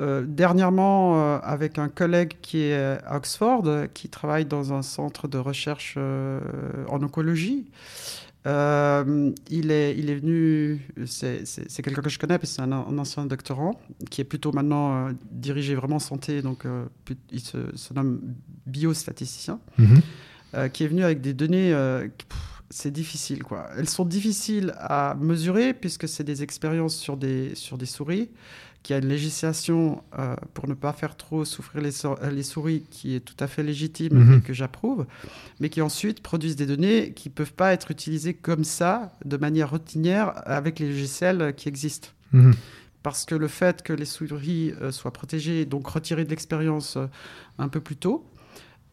euh, 0.00 0.24
dernièrement, 0.26 1.20
euh, 1.20 1.38
avec 1.42 1.78
un 1.78 1.88
collègue 1.88 2.35
qui 2.42 2.62
est 2.62 2.76
à 3.04 3.16
Oxford, 3.16 3.62
euh, 3.66 3.87
qui 3.92 4.09
travaille 4.09 4.44
dans 4.44 4.72
un 4.72 4.83
centre 4.83 5.28
de 5.28 5.38
recherche 5.38 5.96
en 5.96 7.02
oncologie, 7.02 7.66
il, 8.46 9.70
est, 9.70 9.94
il 9.98 10.09
est 10.11 10.14
venu, 10.14 10.81
c'est, 11.04 11.44
quelqu'un 11.83 12.00
que 12.00 12.09
je 12.09 12.18
connais, 12.18 12.38
c'est 12.44 12.62
un, 12.62 12.72
un 12.72 12.96
ancien 12.98 13.26
doctorant, 13.26 13.78
qui 14.11 14.20
est 14.22 14.24
plutôt 14.24 14.52
maintenant 14.52 15.11
dirigé 15.31 15.74
vraiment 15.74 15.98
santé, 15.98 16.40
donc 16.40 16.64
il 17.31 17.40
se, 17.40 17.59
se 17.76 17.92
nomme 17.92 18.20
biostatisticien, 18.66 19.59
Mhm. 19.76 20.70
qui 20.72 20.85
est 20.85 20.88
venu 20.88 21.04
avec 21.04 21.20
des 21.20 21.35
données, 21.35 21.72
pff, 22.28 22.57
c'est 22.70 22.90
difficile 22.90 23.42
quoi. 23.42 23.68
Elles 23.76 23.88
sont 23.88 24.04
difficiles 24.04 24.74
à 24.78 25.16
mesurer 25.18 25.74
puisque 25.74 26.09
c'est 26.09 26.24
des 26.24 26.42
expériences 26.42 26.96
sur 26.96 27.16
des, 27.16 27.54
sur 27.54 27.78
des 27.78 27.87
souris, 27.87 28.31
qui 28.85 28.94
a 28.94 28.98
une 28.98 29.09
législation 29.09 30.02
euh, 30.18 30.37
pour 30.54 30.68
ne 30.68 30.74
pas 30.74 30.92
faire 30.92 31.16
trop 31.16 31.44
souffrir 31.44 31.83
les, 31.83 31.90
les 32.33 32.42
souris 32.42 32.85
qui 32.90 33.14
est 33.16 33.20
tout 33.20 33.35
à 33.40 33.46
fait 33.48 33.62
légitime 33.62 34.14
Mhm. 34.18 34.38
et 34.38 34.40
que 34.40 34.52
j'approuve, 34.52 35.07
mais 35.61 35.68
qui 35.68 35.83
ensuite 35.83 36.20
produisent 36.22 36.57
des 36.57 36.66
données 36.66 37.12
qui 37.12 37.28
ne 37.28 37.35
peuvent 37.35 37.54
pas 37.54 37.72
être 37.72 37.90
utilisées 37.90 38.35
comme 38.35 38.64
ça, 38.64 39.12
de 39.24 39.37
manière 39.37 39.70
routinière, 39.70 40.33
avec 40.46 40.78
les 40.78 40.88
logiciels 40.88 41.54
qui 41.57 41.68
existent. 41.68 42.11
Mhm. 42.33 42.54
Parce 43.02 43.24
que 43.24 43.35
le 43.35 43.48
fait 43.48 43.83
que 43.83 43.92
les 43.92 44.04
souris 44.04 44.72
euh, 44.81 44.92
soient 44.92 45.12
protégées, 45.12 45.64
donc 45.64 45.87
retirées 45.88 46.24
de 46.24 46.31
l'expérience 46.31 46.96
euh, 46.96 47.07
un 47.59 47.68
peu 47.68 47.81
plus 47.81 47.96
tôt, 47.96 48.24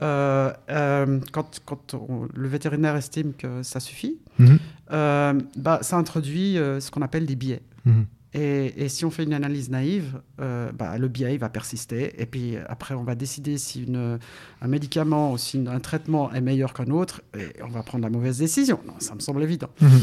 euh, 0.02 0.52
euh, 0.70 1.20
quand, 1.32 1.62
quand 1.66 1.94
on- 1.94 2.28
le 2.34 2.48
vétérinaire 2.48 2.96
estime 2.96 3.34
que 3.34 3.64
ça 3.64 3.80
suffit, 3.80 4.18
Mhm. 4.40 4.60
euh, 4.92 5.34
bah, 5.58 5.80
ça 5.82 5.98
introduit 5.98 6.56
ce 6.56 6.92
qu'on 6.92 7.02
appelle 7.02 7.26
des 7.26 7.36
biais. 7.36 7.62
Mhm. 7.86 8.06
Et, 8.38 8.84
et 8.84 8.90
si 8.90 9.06
on 9.06 9.12
fait 9.12 9.24
une 9.24 9.34
analyse 9.34 9.70
naïve, 9.70 10.20
bah, 10.38 10.98
le 10.98 11.08
biais 11.08 11.36
il 11.36 11.40
va 11.40 11.48
persister. 11.48 12.22
Et 12.22 12.26
puis 12.26 12.58
après, 12.68 12.94
on 12.94 13.04
va 13.06 13.16
décider 13.16 13.58
si 13.58 13.84
une- 13.84 14.20
un 14.62 14.68
médicament 14.68 15.32
ou 15.32 15.38
si 15.38 15.58
une- 15.58 15.70
un 15.70 15.80
traitement 15.80 16.34
est 16.34 16.42
meilleur 16.42 16.74
qu'un 16.74 16.88
autre. 16.92 17.22
Et 17.38 17.62
on 17.64 17.70
va 17.70 17.82
prendre 17.82 18.04
la 18.04 18.10
mauvaise 18.10 18.40
décision. 18.40 18.80
Non, 18.86 18.96
ça 19.00 19.16
me 19.16 19.22
semble 19.22 19.42
évident. 19.42 19.70
Mhm. 19.80 20.02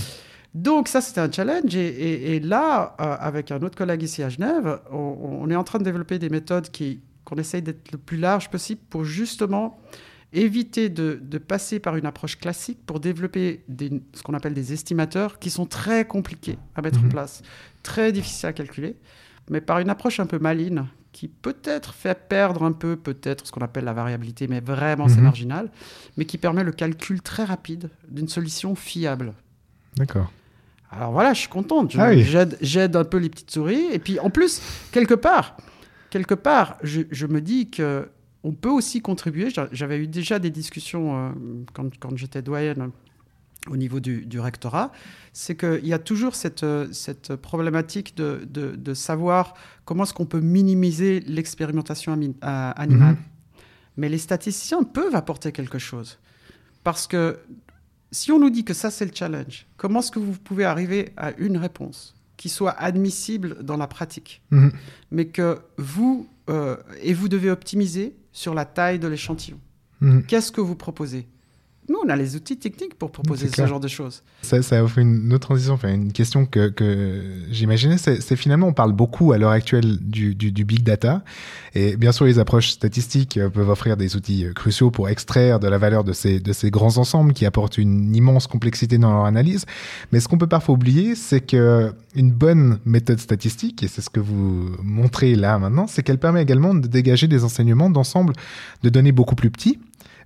Donc 0.55 0.89
ça, 0.89 1.03
c'était 1.03 1.21
un 1.21 1.31
challenge. 1.31 1.75
Et, 1.77 1.87
et- 1.89 2.37
et 2.37 2.41
là, 2.41 2.97
euh, 3.01 3.17
avec 3.21 3.51
un 3.51 3.61
autre 3.63 3.77
collègue 3.77 4.03
ici 4.03 4.23
à 4.23 4.31
Genève, 4.31 4.81
on, 4.91 4.97
on 5.43 5.51
est 5.51 5.57
en 5.57 5.65
train 5.65 5.79
de 5.79 5.85
développer 5.85 6.19
des 6.19 6.31
méthodes 6.31 6.71
qui, 6.71 7.01
qu'on 7.33 7.41
essaye 7.41 7.63
d'être 7.63 7.93
le 7.93 7.99
plus 7.99 8.19
large 8.19 8.51
possible 8.51 8.81
pour 8.91 9.05
justement 9.05 9.81
éviter 10.35 10.89
de, 10.89 11.19
de 11.23 11.39
passer 11.39 11.79
par 11.79 11.97
une 11.97 12.07
approche 12.07 12.39
classique 12.39 12.79
pour 12.87 13.01
développer 13.01 13.65
des- 13.69 14.03
ce 14.15 14.23
qu'on 14.23 14.35
appelle 14.35 14.55
des 14.55 14.73
estimateurs 14.73 15.39
qui 15.39 15.51
sont 15.51 15.67
très 15.67 16.05
compliqués 16.07 16.59
à 16.75 16.83
mettre 16.83 16.99
Mhm. 17.01 17.07
en 17.07 17.09
place, 17.11 17.43
très 17.83 18.13
difficiles 18.13 18.49
à 18.49 18.53
calculer, 18.53 18.97
mais 19.51 19.61
par 19.61 19.79
une 19.79 19.91
approche 19.91 20.21
un 20.21 20.27
peu 20.27 20.39
maligne 20.39 20.85
qui 21.13 21.29
peut-être 21.29 21.93
fait 21.95 22.19
perdre 22.29 22.63
un 22.63 22.73
peu 22.73 22.97
peut-être 22.97 23.47
ce 23.47 23.53
qu'on 23.53 23.61
appelle 23.61 23.85
la 23.85 23.93
variabilité, 23.93 24.47
mais 24.49 24.61
vraiment 24.61 25.09
c'est 25.09 25.17
Mhm. 25.19 25.25
marginal, 25.25 25.71
mais 26.17 26.25
qui 26.25 26.39
permet 26.39 26.65
le 26.65 26.73
calcul 26.73 27.21
très 27.21 27.45
rapide 27.45 27.91
d'une 28.09 28.29
solution 28.29 28.75
fiable. 28.75 29.35
D'accord. 29.97 30.33
Alors 30.91 31.13
voilà, 31.13 31.33
je 31.35 31.41
suis 31.41 31.49
contente. 31.49 31.95
Ah 31.99 32.09
oui. 32.11 32.23
J'aide, 32.25 32.57
j'aide 32.61 32.97
un 32.97 33.05
peu 33.05 33.17
les 33.19 33.29
petites 33.31 33.51
souris. 33.51 33.87
Et 33.93 33.99
puis 33.99 34.19
en 34.19 34.29
plus, 34.31 34.61
quelque 34.93 35.15
part, 35.15 35.57
quelque 36.15 36.35
part, 36.49 36.77
je, 36.83 37.01
je 37.11 37.27
me 37.27 37.41
dis 37.41 37.71
que 37.71 38.09
on 38.45 38.53
peut 38.53 38.71
aussi 38.71 39.01
contribuer. 39.01 39.49
J'a- 39.51 39.69
J'avais 39.73 39.99
eu 39.99 40.07
déjà 40.09 40.39
des 40.39 40.51
discussions 40.51 41.07
euh, 41.17 41.31
quand, 41.73 41.89
quand 41.99 42.15
j'étais 42.17 42.43
doyenne 42.43 42.91
au 43.71 43.77
niveau 43.77 44.01
du, 44.01 44.27
du 44.27 44.41
rectorat. 44.41 44.91
C'est 45.33 45.57
qu'il 45.57 45.87
y 45.87 45.93
a 45.93 45.99
toujours 46.01 46.35
cette, 46.35 46.65
euh, 46.65 46.89
cette 46.93 47.37
problématique 47.37 48.17
de, 48.17 48.47
de- 48.51 48.75
de 48.77 48.95
savoir 48.95 49.55
comment 49.85 50.03
est-ce 50.05 50.13
qu'on 50.15 50.27
peut 50.27 50.41
minimiser 50.41 51.21
l'expérimentation 51.21 52.13
euh, 52.21 52.73
animale. 52.77 53.15
Mhm. 53.15 53.23
Mais 53.97 54.09
les 54.09 54.19
statisticiens 54.19 54.83
peuvent 54.83 55.15
apporter 55.15 55.53
quelque 55.53 55.79
chose. 55.79 56.19
Parce 56.85 57.07
que 57.07 57.39
si 58.11 58.33
on 58.33 58.39
nous 58.41 58.51
dit 58.51 58.65
que 58.65 58.75
ça, 58.75 58.91
c'est 58.91 59.05
le 59.07 59.13
challenge, 59.15 59.67
comment 59.77 60.01
est-ce 60.01 60.11
que 60.11 60.19
vous 60.19 60.33
pouvez 60.49 60.65
arriver 60.65 61.11
à 61.17 61.31
une 61.39 61.57
réponse? 61.59 62.15
Qui 62.43 62.49
soit 62.49 62.73
admissible 62.73 63.63
dans 63.63 63.77
la 63.77 63.87
pratique, 63.87 64.43
Mhm. 64.51 64.73
mais 65.13 65.27
que 65.27 65.61
vous, 65.79 66.27
euh, 66.51 66.77
et 67.01 67.15
vous 67.15 67.29
devez 67.29 67.53
optimiser 67.53 68.17
sur 68.33 68.53
la 68.53 68.65
taille 68.65 68.99
de 68.99 69.07
l'échantillon 69.07 69.61
Mhm. 70.01 70.25
Qu'est-ce 70.27 70.51
que 70.51 70.61
vous 70.61 70.75
proposez? 70.75 71.29
Nous, 71.89 71.97
on 72.05 72.09
a 72.09 72.15
les 72.15 72.37
outils 72.37 72.57
techniques 72.57 72.95
pour 72.95 73.11
proposer 73.11 73.49
ce 73.49 73.53
clair. 73.53 73.67
genre 73.67 73.81
de 73.81 73.89
choses. 73.89 74.23
Ça, 74.43 74.63
ça 74.63 74.85
offre 74.85 74.99
une 74.99 75.33
autre 75.33 75.49
transition, 75.49 75.75
enfin, 75.75 75.93
une 75.93 76.13
question 76.13 76.47
que, 76.47 76.69
que 76.69 77.23
j'imaginais, 77.51 77.97
c'est 77.99 78.37
finalement, 78.37 78.69
on 78.69 78.73
parle 78.73 78.93
beaucoup 78.93 79.33
à 79.33 79.39
l'heure 79.39 79.51
actuelle 79.51 79.99
du, 80.01 80.37
du, 80.37 80.53
du 80.53 80.65
big 80.65 80.85
data, 80.85 81.25
et 81.75 81.97
bien 81.97 82.13
sûr 82.13 82.25
les 82.27 82.39
approches 82.39 82.71
statistiques 82.71 83.37
euh, 83.37 83.49
peuvent 83.49 83.69
offrir 83.69 83.97
des 83.97 84.15
outils 84.15 84.45
euh, 84.45 84.53
cruciaux 84.53 84.93
pour 84.93 85.09
extraire 85.09 85.59
de 85.59 85.67
la 85.67 85.79
valeur 85.79 86.05
de 86.05 86.13
ces, 86.13 86.39
de 86.39 86.53
ces 86.53 86.71
grands 86.71 86.99
ensembles 86.99 87.33
qui 87.33 87.47
apportent 87.47 87.79
une 87.79 88.15
immense 88.15 88.47
complexité 88.47 88.97
dans 88.99 89.13
leur 89.13 89.25
analyse, 89.25 89.67
mais 90.13 90.21
ce 90.21 90.29
qu'on 90.29 90.39
peut 90.39 90.47
parfois 90.47 90.77
oublier, 90.77 91.17
c'est 91.17 91.41
que 91.41 91.93
une 92.15 92.31
bonne 92.31 92.79
méthode 92.85 93.19
statistique, 93.19 93.83
et 93.83 93.89
c'est 93.89 94.03
ce 94.03 94.11
que 94.11 94.21
vous 94.21 94.71
montrez 94.83 95.35
là 95.35 95.59
maintenant, 95.59 95.87
c'est 95.89 96.03
qu'elle 96.03 96.19
permet 96.19 96.43
également 96.43 96.75
de 96.75 96.87
dégager 96.87 97.27
des 97.27 97.43
enseignements 97.43 97.91
d'ensemble 97.91 98.35
de 98.83 98.89
données 98.89 99.13
beaucoup 99.13 99.35
plus 99.35 99.51
petits, 99.51 99.79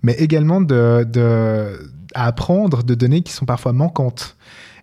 mais 0.06 0.12
également 0.20 0.60
de, 0.60 1.02
de, 1.02 1.90
à 2.14 2.26
apprendre 2.26 2.84
de 2.84 2.94
données 2.94 3.22
qui 3.22 3.32
sont 3.32 3.44
parfois 3.44 3.72
manquantes 3.72 4.36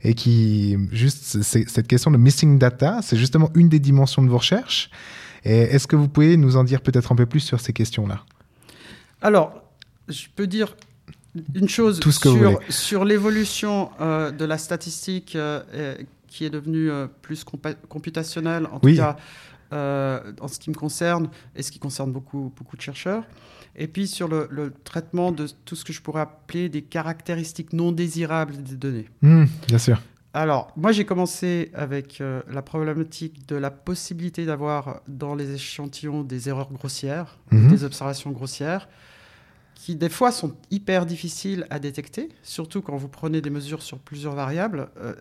et 0.03 0.15
qui, 0.15 0.77
juste, 0.91 1.41
cette 1.43 1.87
question 1.87 2.11
de 2.11 2.17
missing 2.17 2.59
data, 2.59 2.99
c'est 3.01 3.15
justement 3.15 3.49
une 3.55 3.69
des 3.69 3.79
dimensions 3.79 4.21
de 4.21 4.27
vos 4.27 4.39
recherches. 4.39 4.89
Et 5.45 5.59
est-ce 5.59 5.87
que 5.87 5.95
vous 5.95 6.09
pouvez 6.09 6.35
nous 6.35 6.57
en 6.57 6.65
dire 6.65 6.81
peut-être 6.81 7.13
un 7.13 7.15
peu 7.15 7.25
plus 7.25 7.39
sur 7.39 7.61
ces 7.61 7.71
questions-là? 7.71 8.25
Alors, 9.21 9.63
je 10.09 10.25
peux 10.35 10.45
dire 10.45 10.75
une 11.55 11.69
chose 11.69 12.01
Tout 12.01 12.11
ce 12.11 12.19
que 12.19 12.27
vous 12.27 12.59
sur, 12.67 13.05
l'évolution 13.05 13.91
euh, 14.01 14.29
de 14.29 14.43
la 14.43 14.57
statistique 14.57 15.37
euh, 15.37 15.95
qui 16.27 16.43
est 16.43 16.49
devenue 16.49 16.91
euh, 16.91 17.07
plus 17.21 17.45
computationnelle, 17.87 18.65
en 18.65 18.79
Oui. 18.83 18.97
tout 18.97 19.01
cas 19.01 19.15
en 19.71 20.47
ce 20.47 20.59
qui 20.59 20.69
me 20.69 20.75
concerne 20.75 21.29
et 21.55 21.63
ce 21.63 21.71
qui 21.71 21.79
concerne 21.79 22.11
beaucoup, 22.11 22.51
beaucoup 22.57 22.75
de 22.75 22.81
chercheurs. 22.81 23.23
Et 23.75 23.87
puis 23.87 24.07
sur 24.07 24.27
le, 24.27 24.47
le 24.51 24.71
traitement 24.83 25.31
de 25.31 25.47
tout 25.65 25.75
ce 25.75 25.83
que 25.83 25.93
je 25.93 26.01
pourrais 26.01 26.21
appeler 26.21 26.69
des 26.69 26.81
caractéristiques 26.83 27.73
non 27.73 27.91
désirables 27.91 28.61
des 28.61 28.75
données. 28.75 29.09
Hmm, 29.21 29.45
Bien 29.67 29.77
sûr. 29.79 30.01
Alors, 30.35 30.71
moi, 30.75 30.91
j'ai 30.91 31.05
commencé 31.05 31.69
avec 31.75 32.19
euh, 32.19 32.41
la 32.51 32.63
problématique 32.63 33.47
de 33.47 33.55
la 33.55 33.69
possibilité 33.69 34.45
d'avoir 34.45 35.01
dans 35.07 35.35
les 35.35 35.53
échantillons 35.53 36.23
des 36.23 36.49
erreurs 36.49 36.71
grossières, 36.73 37.37
Mhm. 37.51 37.69
des 37.69 37.83
observations 37.83 38.31
grossières, 38.31 38.89
qui 39.83 39.97
des 39.97 40.07
fois 40.07 40.31
sont 40.31 40.55
hyper 40.71 41.05
difficiles 41.05 41.67
à 41.69 41.77
détecter, 41.77 42.29
surtout 42.41 42.81
quand 42.81 42.95
vous 42.95 43.09
prenez 43.09 43.41
des 43.41 43.49
mesures 43.49 43.81
sur 43.81 43.99
plusieurs 43.99 44.33
variables, 44.33 44.87
euh, 44.97 45.13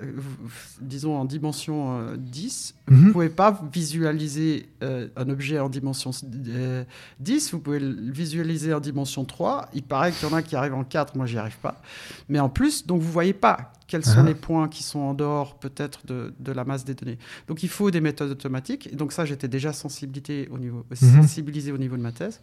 disons 0.81 1.17
en 1.17 1.25
dimension 1.25 1.99
euh, 1.99 2.17
10, 2.17 2.77
Mhm. 2.89 2.97
vous 3.01 3.07
ne 3.09 3.13
pouvez 3.13 3.29
pas 3.29 3.61
visualiser 3.73 4.69
euh, 4.85 5.09
un 5.17 5.29
objet 5.31 5.59
en 5.59 5.69
dimension 5.69 6.13
euh, 6.47 6.85
10, 7.19 7.51
vous 7.53 7.59
pouvez 7.59 7.81
le 7.81 8.13
visualiser 8.13 8.73
en 8.73 8.79
dimension 8.81 9.25
3. 9.25 9.69
Il 9.75 9.83
paraît 9.83 10.13
qu'il 10.13 10.29
y 10.29 10.33
en 10.33 10.37
a 10.37 10.43
qui 10.43 10.55
arrivent 10.55 10.75
en 10.75 10.85
4, 10.85 11.17
moi 11.17 11.27
j'y 11.27 11.39
arrive 11.39 11.59
pas. 11.59 11.83
Mais 12.29 12.39
en 12.39 12.49
plus, 12.49 12.87
donc 12.87 13.01
vous 13.01 13.09
ne 13.09 13.13
voyez 13.13 13.33
pas 13.33 13.73
quels 13.89 14.05
sont 14.05 14.21
Ah. 14.21 14.23
les 14.23 14.35
points 14.37 14.69
qui 14.69 14.83
sont 14.85 15.01
en 15.01 15.13
dehors 15.15 15.59
peut-être 15.59 16.07
de, 16.07 16.33
de 16.39 16.53
la 16.53 16.65
masse 16.65 16.85
des 16.85 16.95
données. 16.95 17.19
Donc 17.49 17.63
il 17.65 17.69
faut 17.69 17.91
des 17.91 18.01
méthodes 18.01 18.31
automatiques. 18.31 18.87
Et 18.93 18.97
donc 18.97 19.13
ça, 19.13 19.25
j'étais 19.25 19.49
déjà 19.49 19.73
sensibilisé 19.73 20.49
au 20.53 20.59
niveau, 20.59 20.85
Mhm. 20.91 21.23
sensibilisé 21.23 21.73
au 21.73 21.79
niveau 21.79 21.97
de 21.97 22.03
ma 22.03 22.13
thèse, 22.13 22.41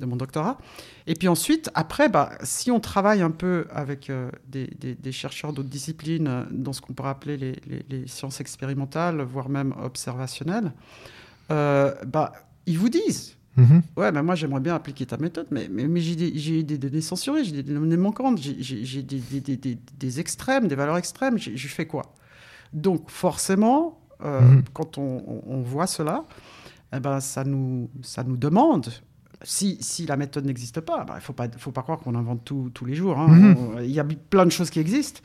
de 0.00 0.06
mon 0.06 0.16
doctorat. 0.16 0.58
Et 1.06 1.14
puis 1.14 1.28
ensuite, 1.28 1.70
après, 1.74 2.08
bah, 2.08 2.32
si 2.42 2.70
on 2.70 2.80
travaille 2.80 3.22
un 3.22 3.30
peu 3.30 3.66
avec 3.70 4.10
euh, 4.10 4.30
des, 4.48 4.66
des- 4.80 4.94
des 4.94 5.12
chercheurs 5.12 5.52
d'autres 5.52 5.68
disciplines, 5.68 6.26
euh, 6.28 6.42
dans 6.50 6.72
ce 6.72 6.80
qu'on 6.80 6.92
pourrait 6.94 7.10
appeler 7.10 7.36
les, 7.36 7.52
les- 7.66 7.84
les 7.88 8.06
sciences 8.08 8.40
expérimentales, 8.40 9.22
voire 9.22 9.48
même 9.48 9.72
observationnelles, 9.82 10.72
euh, 11.50 11.94
bah, 12.06 12.32
ils 12.66 12.78
vous 12.78 12.88
disent 12.88 13.36
Mhm. 13.56 13.82
Ouais, 13.96 14.10
mais 14.10 14.20
moi 14.20 14.34
j'aimerais 14.34 14.58
bien 14.58 14.74
appliquer 14.74 15.06
ta 15.06 15.16
méthode, 15.16 15.46
mais, 15.52 15.68
mais, 15.70 15.86
mais 15.86 16.00
j'ai 16.00 16.16
des, 16.16 16.36
j'ai 16.36 16.64
des 16.64 16.76
données 16.76 17.00
censurées, 17.00 17.44
j'ai 17.44 17.52
des 17.52 17.62
données 17.62 17.96
manquantes, 17.96 18.40
j'ai- 18.40 19.02
des, 19.04 19.78
des, 19.96 20.18
extrêmes, 20.20 20.66
des 20.66 20.74
valeurs 20.74 20.96
extrêmes, 20.96 21.38
je 21.38 21.68
fais 21.68 21.86
quoi? 21.86 22.02
Donc 22.72 23.10
forcément, 23.10 24.00
euh, 24.24 24.40
Mhm. 24.40 24.64
quand 24.72 24.98
on, 24.98 25.18
on- 25.28 25.42
on 25.46 25.60
voit 25.62 25.86
cela, 25.86 26.24
eh 26.92 26.98
ben, 26.98 27.20
ça, 27.20 27.44
nous, 27.44 27.88
ça 28.02 28.24
nous 28.24 28.36
demande, 28.36 28.88
si, 29.42 29.76
si 29.80 30.06
la 30.06 30.16
méthode 30.16 30.44
n'existe 30.46 30.80
pas, 30.80 31.04
bah, 31.04 31.14
il 31.14 31.16
ne 31.16 31.20
faut 31.22 31.32
pas, 31.32 31.48
faut 31.58 31.72
pas 31.72 31.82
croire 31.82 31.98
qu'on 31.98 32.14
invente 32.14 32.44
tout 32.44 32.70
tous 32.72 32.84
les 32.84 32.94
jours, 32.94 33.18
hein. 33.18 33.28
Mhm. 33.28 33.78
Il 33.84 33.90
y 33.90 34.00
a 34.00 34.04
plein 34.04 34.46
de 34.46 34.50
choses 34.52 34.70
qui 34.70 34.80
existent. 34.80 35.20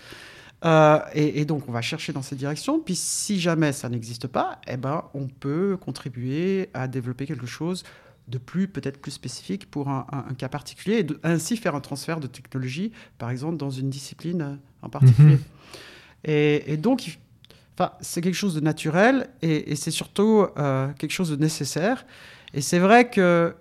Euh, 0.65 0.99
et, 1.13 1.39
et 1.41 1.45
donc, 1.45 1.69
on 1.69 1.71
va 1.71 1.81
chercher 1.81 2.11
dans 2.11 2.21
cette 2.21 2.37
direction. 2.37 2.79
Puis, 2.79 2.95
si 2.95 3.39
jamais 3.39 3.71
ça 3.71 3.87
n'existe 3.87 4.27
pas, 4.27 4.59
eh 4.67 4.75
ben, 4.75 5.05
on 5.13 5.27
peut 5.27 5.77
contribuer 5.79 6.69
à 6.73 6.87
développer 6.87 7.25
quelque 7.25 7.45
chose 7.47 7.83
de 8.27 8.37
plus, 8.37 8.67
peut-être 8.67 8.99
plus 9.01 9.11
spécifique 9.11 9.71
pour 9.71 9.87
un, 9.89 10.05
un- 10.11 10.25
un 10.29 10.33
cas 10.33 10.49
particulier, 10.49 10.97
et 10.97 11.03
de- 11.03 11.19
ainsi 11.23 11.55
faire 11.55 11.75
un 11.75 11.79
transfert 11.79 12.19
de 12.19 12.27
technologie, 12.27 12.91
par 13.17 13.29
exemple, 13.29 13.55
dans 13.57 13.69
une 13.71 13.89
discipline 13.89 14.59
en 14.81 14.89
particulier. 14.89 15.35
Mhm. 15.35 15.39
Et, 16.25 16.73
et 16.73 16.77
donc, 16.77 17.17
c'est 18.01 18.19
quelque 18.21 18.35
chose 18.35 18.53
de 18.55 18.59
naturel 18.59 19.29
et, 19.41 19.71
et 19.71 19.75
c'est 19.77 19.91
surtout 19.91 20.45
euh, 20.57 20.89
quelque 20.99 21.11
chose 21.13 21.29
de 21.29 21.37
nécessaire. 21.37 22.05
Et 22.53 22.59
c'est 22.59 22.79
vrai 22.79 23.09
que 23.09 23.55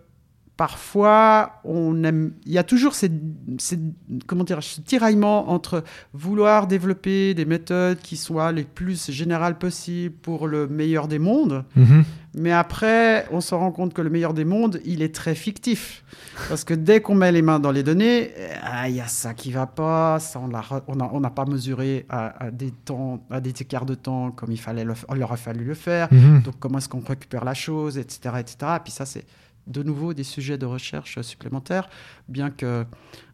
parfois, 0.59 1.61
on 1.65 2.05
aime. 2.05 2.33
Il 2.45 2.53
y 2.53 2.59
a 2.59 2.63
toujours 2.65 2.95
ces, 2.95 3.11
ces- 3.59 3.79
comment 4.27 4.45
dire, 4.45 4.63
ce 4.63 4.81
tiraillement 4.83 5.51
entre 5.51 5.83
vouloir 6.13 6.67
développer 6.67 7.33
des 7.33 7.45
méthodes 7.47 7.99
qui 8.01 8.17
soient 8.19 8.53
les 8.53 8.65
plus 8.65 9.11
générales 9.11 9.57
possibles 9.57 10.15
pour 10.15 10.47
le 10.47 10.67
meilleur 10.69 11.09
des 11.09 11.19
mondes, 11.19 11.65
Mhm. 11.75 12.05
mais 12.37 12.53
après, 12.53 13.27
on 13.33 13.41
se 13.41 13.55
rend 13.55 13.73
compte 13.73 13.95
que 13.95 14.03
le 14.03 14.11
meilleur 14.11 14.35
des 14.35 14.45
mondes, 14.45 14.81
il 14.85 15.01
est 15.03 15.15
très 15.15 15.35
fictif. 15.35 16.05
Parce 16.49 16.65
que 16.65 16.75
dès 16.75 17.01
qu'on 17.01 17.15
met 17.15 17.33
les 17.33 17.43
mains 17.43 17.61
dans 17.61 17.71
les 17.73 17.83
données, 17.83 18.31
ah, 18.63 18.89
il 18.89 18.97
y 18.97 19.01
a 19.01 19.09
ça 19.09 19.35
qui 19.35 19.51
va 19.53 19.67
pas, 19.67 20.19
ça 20.21 20.39
on 20.41 20.49
on 20.89 20.97
n'a 20.97 21.09
on 21.13 21.21
n'a 21.21 21.31
pas 21.31 21.45
mesuré 21.47 22.05
à, 22.09 22.47
à 22.47 22.51
des 22.51 22.71
temps, 22.71 23.25
à 23.31 23.41
des 23.41 23.51
écarts 23.51 23.87
de 23.87 23.95
temps 23.95 24.31
comme 24.33 24.53
il 24.53 24.61
fallait 24.61 24.85
le, 24.85 24.95
il 25.15 25.23
aurait 25.23 25.37
fallu 25.37 25.65
le 25.65 25.75
faire. 25.75 26.09
Mhm. 26.13 26.43
Donc 26.43 26.55
comment 26.59 26.79
est-ce 26.79 26.89
qu'on 26.89 27.01
récupère 27.01 27.45
la 27.45 27.55
chose, 27.55 27.97
etc., 27.97 28.35
etc. 28.41 28.57
Et 28.77 28.81
puis 28.85 28.93
ça, 28.93 29.07
c'est 29.07 29.25
de 29.69 29.83
nouveau 29.83 30.15
des 30.15 30.25
sujets 30.25 30.59
de 30.59 30.67
recherche 30.67 31.21
supplémentaires, 31.21 31.89
bien 32.29 32.51
que 32.51 32.85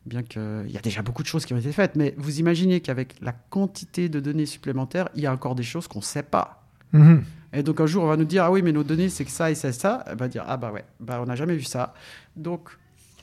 bien 0.04 0.22
que 0.22 0.64
il 0.66 0.72
y 0.72 0.76
a 0.76 0.80
déjà 0.80 1.02
beaucoup 1.02 1.22
de 1.22 1.28
choses 1.28 1.46
qui 1.46 1.54
ont 1.54 1.58
été 1.58 1.72
faites. 1.72 1.96
Mais 1.96 2.14
vous 2.18 2.40
imaginez 2.40 2.80
qu'avec 2.80 3.14
la 3.22 3.32
quantité 3.32 4.08
de 4.08 4.20
données 4.20 4.46
supplémentaires, 4.46 5.08
il 5.14 5.22
y 5.22 5.26
a 5.26 5.32
encore 5.32 5.54
des 5.54 5.62
choses 5.62 5.88
qu'on 5.88 6.00
ne 6.00 6.04
sait 6.04 6.22
pas. 6.22 6.66
Mhm. 6.92 7.24
Et 7.52 7.62
donc 7.62 7.80
un 7.80 7.86
jour, 7.86 8.04
on 8.04 8.08
va 8.08 8.16
nous 8.16 8.24
dire 8.24 8.44
ah 8.44 8.50
oui, 8.50 8.62
mais 8.62 8.72
nos 8.72 8.84
données 8.84 9.08
c'est 9.08 9.24
que 9.24 9.30
ça 9.30 9.50
et 9.50 9.54
ça 9.54 9.68
et 9.68 9.72
ça. 9.72 10.04
Et 10.10 10.14
ben 10.16 10.28
dire 10.28 10.44
ah 10.46 10.56
bah 10.56 10.72
ouais, 10.72 10.84
bah 11.00 11.20
on 11.22 11.26
n'a 11.26 11.36
jamais 11.36 11.56
vu 11.56 11.64
ça. 11.64 11.94
Donc 12.36 12.70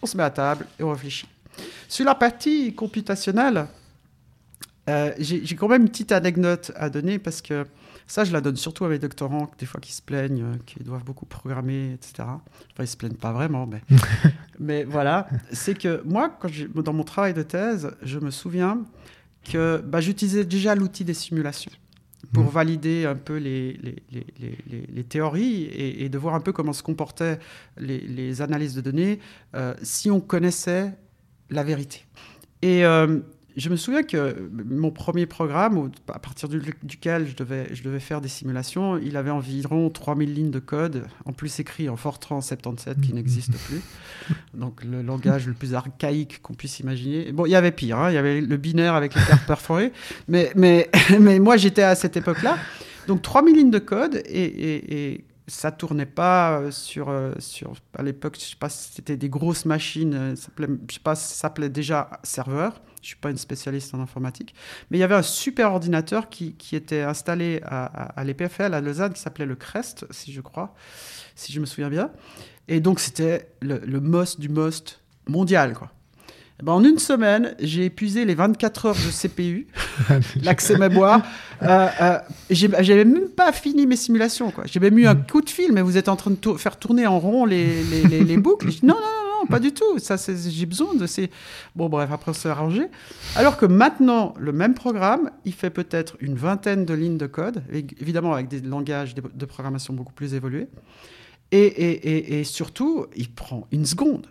on 0.01 0.05
se 0.05 0.17
met 0.17 0.23
à 0.23 0.31
table 0.31 0.65
et 0.79 0.83
on 0.83 0.91
réfléchit. 0.91 1.27
Sur 1.87 2.05
la 2.05 2.15
partie 2.15 2.73
computationnelle, 2.73 3.67
euh, 4.89 5.13
j'ai 5.19 5.45
j'ai 5.45 5.55
quand 5.55 5.67
même 5.67 5.83
une 5.83 5.89
petite 5.89 6.11
anecdote 6.13 6.71
à 6.75 6.89
donner 6.89 7.19
parce 7.19 7.41
que 7.41 7.65
ça, 8.07 8.23
je 8.23 8.31
la 8.33 8.41
donne 8.41 8.55
surtout 8.57 8.85
à 8.85 8.89
mes 8.89 8.99
doctorants, 8.99 9.49
des 9.57 9.65
fois 9.65 9.79
qui 9.79 9.93
se 9.93 10.01
plaignent, 10.01 10.43
euh, 10.43 10.55
qui 10.65 10.83
doivent 10.83 11.03
beaucoup 11.03 11.25
programmer, 11.25 11.93
etc. 11.93 12.13
Enfin, 12.19 12.39
ils 12.81 12.87
se 12.87 12.97
plaignent 12.97 13.15
pas 13.15 13.31
vraiment, 13.31 13.67
mais, 13.67 13.81
mais 14.59 14.83
voilà. 14.83 15.27
C'est 15.51 15.77
que 15.77 16.01
moi, 16.05 16.29
quand 16.39 16.49
dans 16.75 16.93
mon 16.93 17.03
travail 17.03 17.33
de 17.33 17.43
thèse, 17.43 17.91
je 18.03 18.19
me 18.19 18.31
souviens 18.31 18.83
que 19.49 19.81
bah, 19.85 20.01
j'utilisais 20.01 20.45
déjà 20.45 20.75
l'outil 20.75 21.03
des 21.03 21.13
simulations 21.13 21.71
pour 22.33 22.43
Mhm. 22.43 22.49
valider 22.51 23.05
un 23.05 23.15
peu 23.15 23.37
les, 23.37 23.73
les, 23.73 23.95
les, 24.11 24.25
les- 24.39 24.57
les- 24.69 24.85
les 24.93 25.03
théories 25.03 25.63
et, 25.63 26.05
et 26.05 26.09
de 26.09 26.17
voir 26.17 26.35
un 26.35 26.39
peu 26.39 26.51
comment 26.53 26.71
se 26.73 26.83
comportaient 26.83 27.39
les, 27.77 27.99
les 27.99 28.41
analyses 28.41 28.75
de 28.75 28.81
données 28.81 29.19
euh, 29.55 29.73
si 29.81 30.11
on 30.11 30.21
connaissait 30.21 30.93
la 31.49 31.63
vérité. 31.63 32.05
Et 32.61 32.85
euh, 32.85 33.19
je 33.57 33.69
me 33.69 33.75
souviens 33.75 34.03
que 34.03 34.49
mon 34.65 34.91
premier 34.91 35.25
programme, 35.25 35.91
à 36.13 36.19
partir 36.19 36.47
du- 36.47 36.61
duquel 36.83 37.27
je 37.27 37.35
devais, 37.35 37.67
je 37.73 37.83
devais 37.83 37.99
faire 37.99 38.21
des 38.21 38.27
simulations, 38.29 38.97
il 38.97 39.17
avait 39.17 39.29
environ 39.31 39.89
3000 39.89 40.33
lignes 40.33 40.51
de 40.51 40.59
code, 40.59 41.05
en 41.25 41.33
plus 41.33 41.59
écrit 41.59 41.89
en 41.89 41.97
Fortran 41.97 42.41
77 42.41 43.01
qui 43.01 43.13
n'existe 43.13 43.53
plus. 43.67 43.81
Donc 44.53 44.83
le 44.83 45.01
langage 45.01 45.47
le 45.47 45.53
plus 45.53 45.73
archaïque 45.73 46.41
qu'on 46.41 46.53
puisse 46.53 46.79
imaginer. 46.79 47.31
Bon, 47.31 47.45
il 47.45 47.51
y 47.51 47.55
avait 47.55 47.71
pire, 47.71 47.97
hein, 47.99 48.09
il 48.11 48.13
y 48.15 48.17
avait 48.17 48.41
le 48.41 48.57
binaire 48.57 48.93
avec 48.95 49.13
les 49.15 49.21
cartes 49.23 49.45
perforées, 49.47 49.91
mais, 50.27 50.51
mais, 50.55 50.89
mais 51.19 51.39
moi 51.39 51.57
j'étais 51.57 51.83
à 51.83 51.95
cette 51.95 52.17
époque-là. 52.17 52.57
Donc 53.07 53.21
3000 53.21 53.55
lignes 53.55 53.71
de 53.71 53.79
code 53.79 54.15
et, 54.25 54.43
et, 54.43 55.11
et 55.13 55.25
ça 55.47 55.71
tournait 55.71 56.05
pas 56.05 56.59
euh, 56.59 56.71
sur, 56.71 57.09
euh, 57.09 57.33
sur 57.39 57.73
à 57.97 58.03
l'époque, 58.03 58.37
je 58.39 58.45
sais 58.45 58.55
pas 58.57 58.69
si 58.69 58.93
c'était 58.93 59.17
des 59.17 59.27
grosses 59.27 59.65
machines, 59.65 60.13
euh, 60.13 60.35
ça 60.35 60.43
s'appelait- 60.45 60.67
je 60.87 60.93
sais 60.93 60.99
pas 61.03 61.15
ça 61.15 61.33
s'appelait 61.35 61.69
déjà 61.69 62.09
serveur. 62.23 62.79
Je 63.01 63.07
suis 63.07 63.15
pas 63.15 63.31
une 63.31 63.37
spécialiste 63.37 63.93
en 63.93 63.99
informatique, 63.99 64.53
mais 64.89 64.97
il 64.97 65.01
y 65.01 65.03
avait 65.03 65.15
un 65.15 65.21
super 65.21 65.71
ordinateur 65.71 66.29
qui, 66.29 66.53
qui 66.53 66.75
était 66.75 67.01
installé 67.01 67.61
à 67.63 68.23
l'EPFL 68.23 68.73
à 68.73 68.81
Lausanne 68.81 69.13
qui 69.13 69.21
s'appelait 69.21 69.45
le 69.45 69.55
Crest, 69.55 70.05
si 70.11 70.31
je 70.31 70.41
crois, 70.41 70.75
si 71.35 71.51
je 71.51 71.59
me 71.59 71.65
souviens 71.65 71.89
bien. 71.89 72.11
Et 72.67 72.79
donc 72.79 72.99
c'était 72.99 73.49
le, 73.61 73.79
le 73.79 73.99
most 73.99 74.39
du 74.39 74.49
most 74.49 75.01
mondial, 75.27 75.73
quoi. 75.73 75.91
Eh 76.61 76.65
ben, 76.65 76.73
en 76.73 76.83
une 76.83 76.99
semaine, 76.99 77.55
j'ai 77.59 77.85
épuisé 77.85 78.23
les 78.23 78.35
24 78.35 78.85
heures 78.85 78.95
de 78.95 79.11
CPU, 79.11 79.65
l'accès 80.43 80.77
mémoire. 80.77 81.23
Euh, 81.63 81.87
euh, 82.01 82.17
J'avais 82.51 83.03
même 83.05 83.29
pas 83.29 83.51
fini 83.51 83.87
mes 83.87 83.95
simulations. 83.95 84.53
J'ai 84.65 84.79
même 84.79 84.97
eu 84.99 85.07
un 85.07 85.15
coup 85.15 85.41
de 85.41 85.49
fil, 85.49 85.71
mais 85.71 85.81
vous 85.81 85.97
êtes 85.97 86.07
en 86.09 86.15
train 86.15 86.29
de 86.31 86.35
tour- 86.35 86.59
faire 86.59 86.77
tourner 86.77 87.07
en 87.07 87.19
rond 87.19 87.45
les, 87.45 87.83
les, 87.83 88.03
les- 88.03 88.23
les 88.23 88.37
boucles. 88.37 88.67
Non, 88.83 88.93
non, 88.93 88.93
non, 88.93 89.39
non, 89.41 89.47
pas 89.47 89.59
du 89.59 89.71
tout. 89.73 89.97
Ça, 89.97 90.17
j'ai 90.17 90.65
besoin 90.67 90.93
de 90.93 91.07
ces. 91.07 91.31
Bon, 91.75 91.89
bref, 91.89 92.09
après, 92.11 92.29
on 92.29 92.33
s'est 92.35 92.49
arrangé. 92.49 92.83
Alors 93.35 93.57
que 93.57 93.65
maintenant, 93.65 94.35
le 94.39 94.51
même 94.51 94.75
programme, 94.75 95.31
il 95.45 95.53
fait 95.53 95.71
peut-être 95.71 96.15
une 96.19 96.35
vingtaine 96.35 96.85
de 96.85 96.93
lignes 96.93 97.17
de 97.17 97.25
code, 97.27 97.63
évidemment 97.99 98.33
avec 98.33 98.47
des 98.49 98.61
langages 98.61 99.15
de 99.15 99.23
de 99.33 99.45
programmation 99.45 99.95
beaucoup 99.95 100.13
plus 100.13 100.35
évolués. 100.35 100.67
Et, 101.51 101.57
et- 101.65 102.07
et- 102.35 102.39
et 102.39 102.43
surtout, 102.43 103.07
il 103.15 103.29
prend 103.31 103.65
une 103.71 103.85
seconde. 103.87 104.27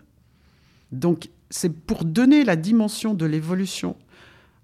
Donc, 0.93 1.27
c'est 1.51 1.69
pour 1.69 2.03
donner 2.05 2.43
la 2.43 2.55
dimension 2.55 3.13
de 3.13 3.25
l'évolution. 3.27 3.95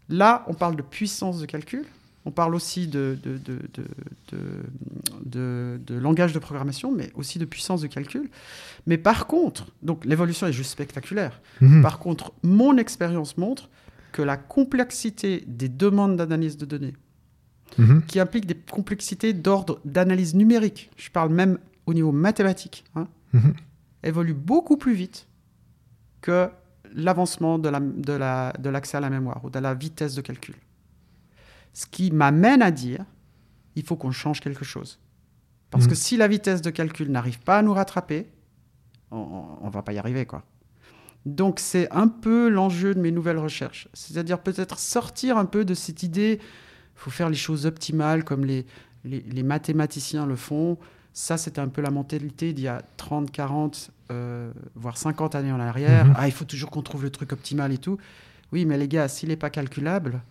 Là, 0.10 0.44
on 0.48 0.54
parle 0.56 0.76
de 0.76 0.82
puissance 0.82 1.40
de 1.40 1.46
calcul. 1.46 1.86
On 2.26 2.32
parle 2.32 2.56
aussi 2.56 2.88
de, 2.88 3.18
langage 5.90 6.34
de 6.34 6.40
programmation, 6.40 6.92
mais 6.92 7.12
aussi 7.16 7.40
de 7.40 7.46
puissance 7.46 7.82
de 7.82 7.88
calcul. 7.88 8.30
Mais 8.86 8.98
par 8.98 9.28
contre, 9.28 9.68
donc 9.82 10.06
l'évolution 10.06 10.48
est 10.48 10.54
juste 10.54 10.72
spectaculaire. 10.72 11.42
Mhm. 11.62 11.82
Par 11.82 12.00
contre, 12.00 12.34
mon 12.44 12.78
expérience 12.78 13.38
montre 13.38 13.70
que 14.12 14.22
la 14.22 14.38
complexité 14.38 15.44
des 15.48 15.70
demandes 15.70 16.18
d'analyse 16.18 16.58
de 16.58 16.66
données, 16.66 16.94
Mhm. 17.78 18.04
qui 18.08 18.20
implique 18.20 18.46
des 18.46 18.56
complexités 18.56 19.34
d'ordre 19.34 19.80
d'analyse 19.86 20.34
numérique, 20.36 20.90
je 20.98 21.10
parle 21.12 21.32
même 21.32 21.60
au 21.86 21.94
niveau 21.94 22.12
mathématique, 22.12 22.84
hein, 22.96 23.08
Mhm. 23.34 23.54
évolue 24.04 24.34
beaucoup 24.34 24.78
plus 24.78 24.94
vite 24.94 25.28
que 26.22 26.50
l'avancement 26.98 27.58
de 27.60 27.70
l'accès 27.70 27.86
la, 27.96 28.02
de 28.04 28.14
la, 28.14 28.54
de 28.60 28.70
l'accès 28.70 28.98
à 28.98 29.00
la 29.00 29.10
mémoire 29.10 29.44
ou 29.46 29.50
de 29.50 29.60
la 29.60 29.74
vitesse 29.74 30.16
de 30.16 30.22
calcul. 30.22 30.56
Ce 31.74 31.86
qui 31.86 32.12
m'amène 32.12 32.62
à 32.62 32.72
dire, 32.72 33.06
il 33.76 33.84
faut 33.84 33.96
qu'on 33.96 34.12
change 34.12 34.40
quelque 34.42 34.66
chose. 34.66 35.00
Parce 35.70 35.84
Mhm. 35.86 35.90
que 35.92 35.96
si 35.96 36.18
la 36.18 36.28
vitesse 36.28 36.62
de 36.62 36.70
calcul 36.72 37.10
n'arrive 37.12 37.40
pas 37.40 37.60
à 37.60 37.62
nous 37.62 37.74
rattraper, 37.74 38.28
on 39.12 39.58
ne 39.64 39.70
va 39.70 39.82
pas 39.84 39.94
y 39.94 39.98
arriver. 40.00 40.26
quoi. 40.26 40.44
Donc 41.26 41.60
c'est 41.60 41.90
un 41.92 42.08
peu 42.08 42.50
l'enjeu 42.50 42.94
de 42.96 43.00
mes 43.00 43.12
nouvelles 43.12 43.38
recherches. 43.38 43.88
C'est-à-dire 43.94 44.40
peut-être 44.40 44.80
sortir 44.80 45.38
un 45.38 45.46
peu 45.46 45.66
de 45.66 45.74
cette 45.74 46.04
idée, 46.04 46.40
il 46.42 47.00
faut 47.00 47.12
faire 47.12 47.30
les 47.30 47.36
choses 47.38 47.66
optimales 47.66 48.24
comme 48.24 48.44
les, 48.46 48.66
les, 49.04 49.22
les 49.22 49.44
mathématiciens 49.44 50.26
le 50.26 50.36
font. 50.36 50.78
Ça, 51.20 51.36
c'était 51.38 51.62
un 51.62 51.68
peu 51.68 51.82
la 51.82 51.90
mentalité 51.90 52.54
d'il 52.54 52.66
y 52.66 52.68
a 52.68 52.84
30, 52.98 53.32
40, 53.32 53.90
euh, 54.12 54.52
voire 54.76 54.98
50 55.00 55.34
années 55.34 55.52
en 55.52 55.60
arrière. 55.60 56.06
Mhm. 56.06 56.14
Ah, 56.16 56.28
il 56.28 56.32
faut 56.32 56.46
toujours 56.46 56.70
qu'on 56.70 56.84
trouve 56.84 57.02
le 57.02 57.10
truc 57.10 57.32
optimal 57.32 57.72
et 57.74 57.80
tout. 57.80 57.98
Oui, 58.52 58.66
mais 58.66 58.78
les 58.78 58.88
gars, 58.88 59.08
s'il 59.08 59.30
n'est 59.30 59.36
pas 59.36 59.50
calculable, 59.50 60.22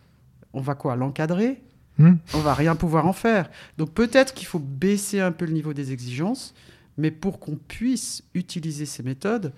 on 0.53 0.61
va 0.61 0.77
quoi 0.77 0.95
L'encadrer? 0.95 1.61
Hmm. 1.99 2.15
On 2.35 2.39
va 2.39 2.55
rien 2.55 2.77
pouvoir 2.77 3.05
en 3.09 3.13
faire. 3.13 3.51
Donc 3.79 3.91
peut-être 3.95 4.33
qu'il 4.33 4.47
faut 4.47 4.61
baisser 4.61 5.19
un 5.19 5.33
peu 5.33 5.45
le 5.45 5.53
niveau 5.55 5.73
des 5.75 5.91
exigences, 5.91 6.55
mais 6.99 7.11
pour 7.11 7.41
qu'on 7.41 7.57
puisse 7.57 8.23
utiliser 8.35 8.87
ces 8.87 9.03
méthodes 9.03 9.53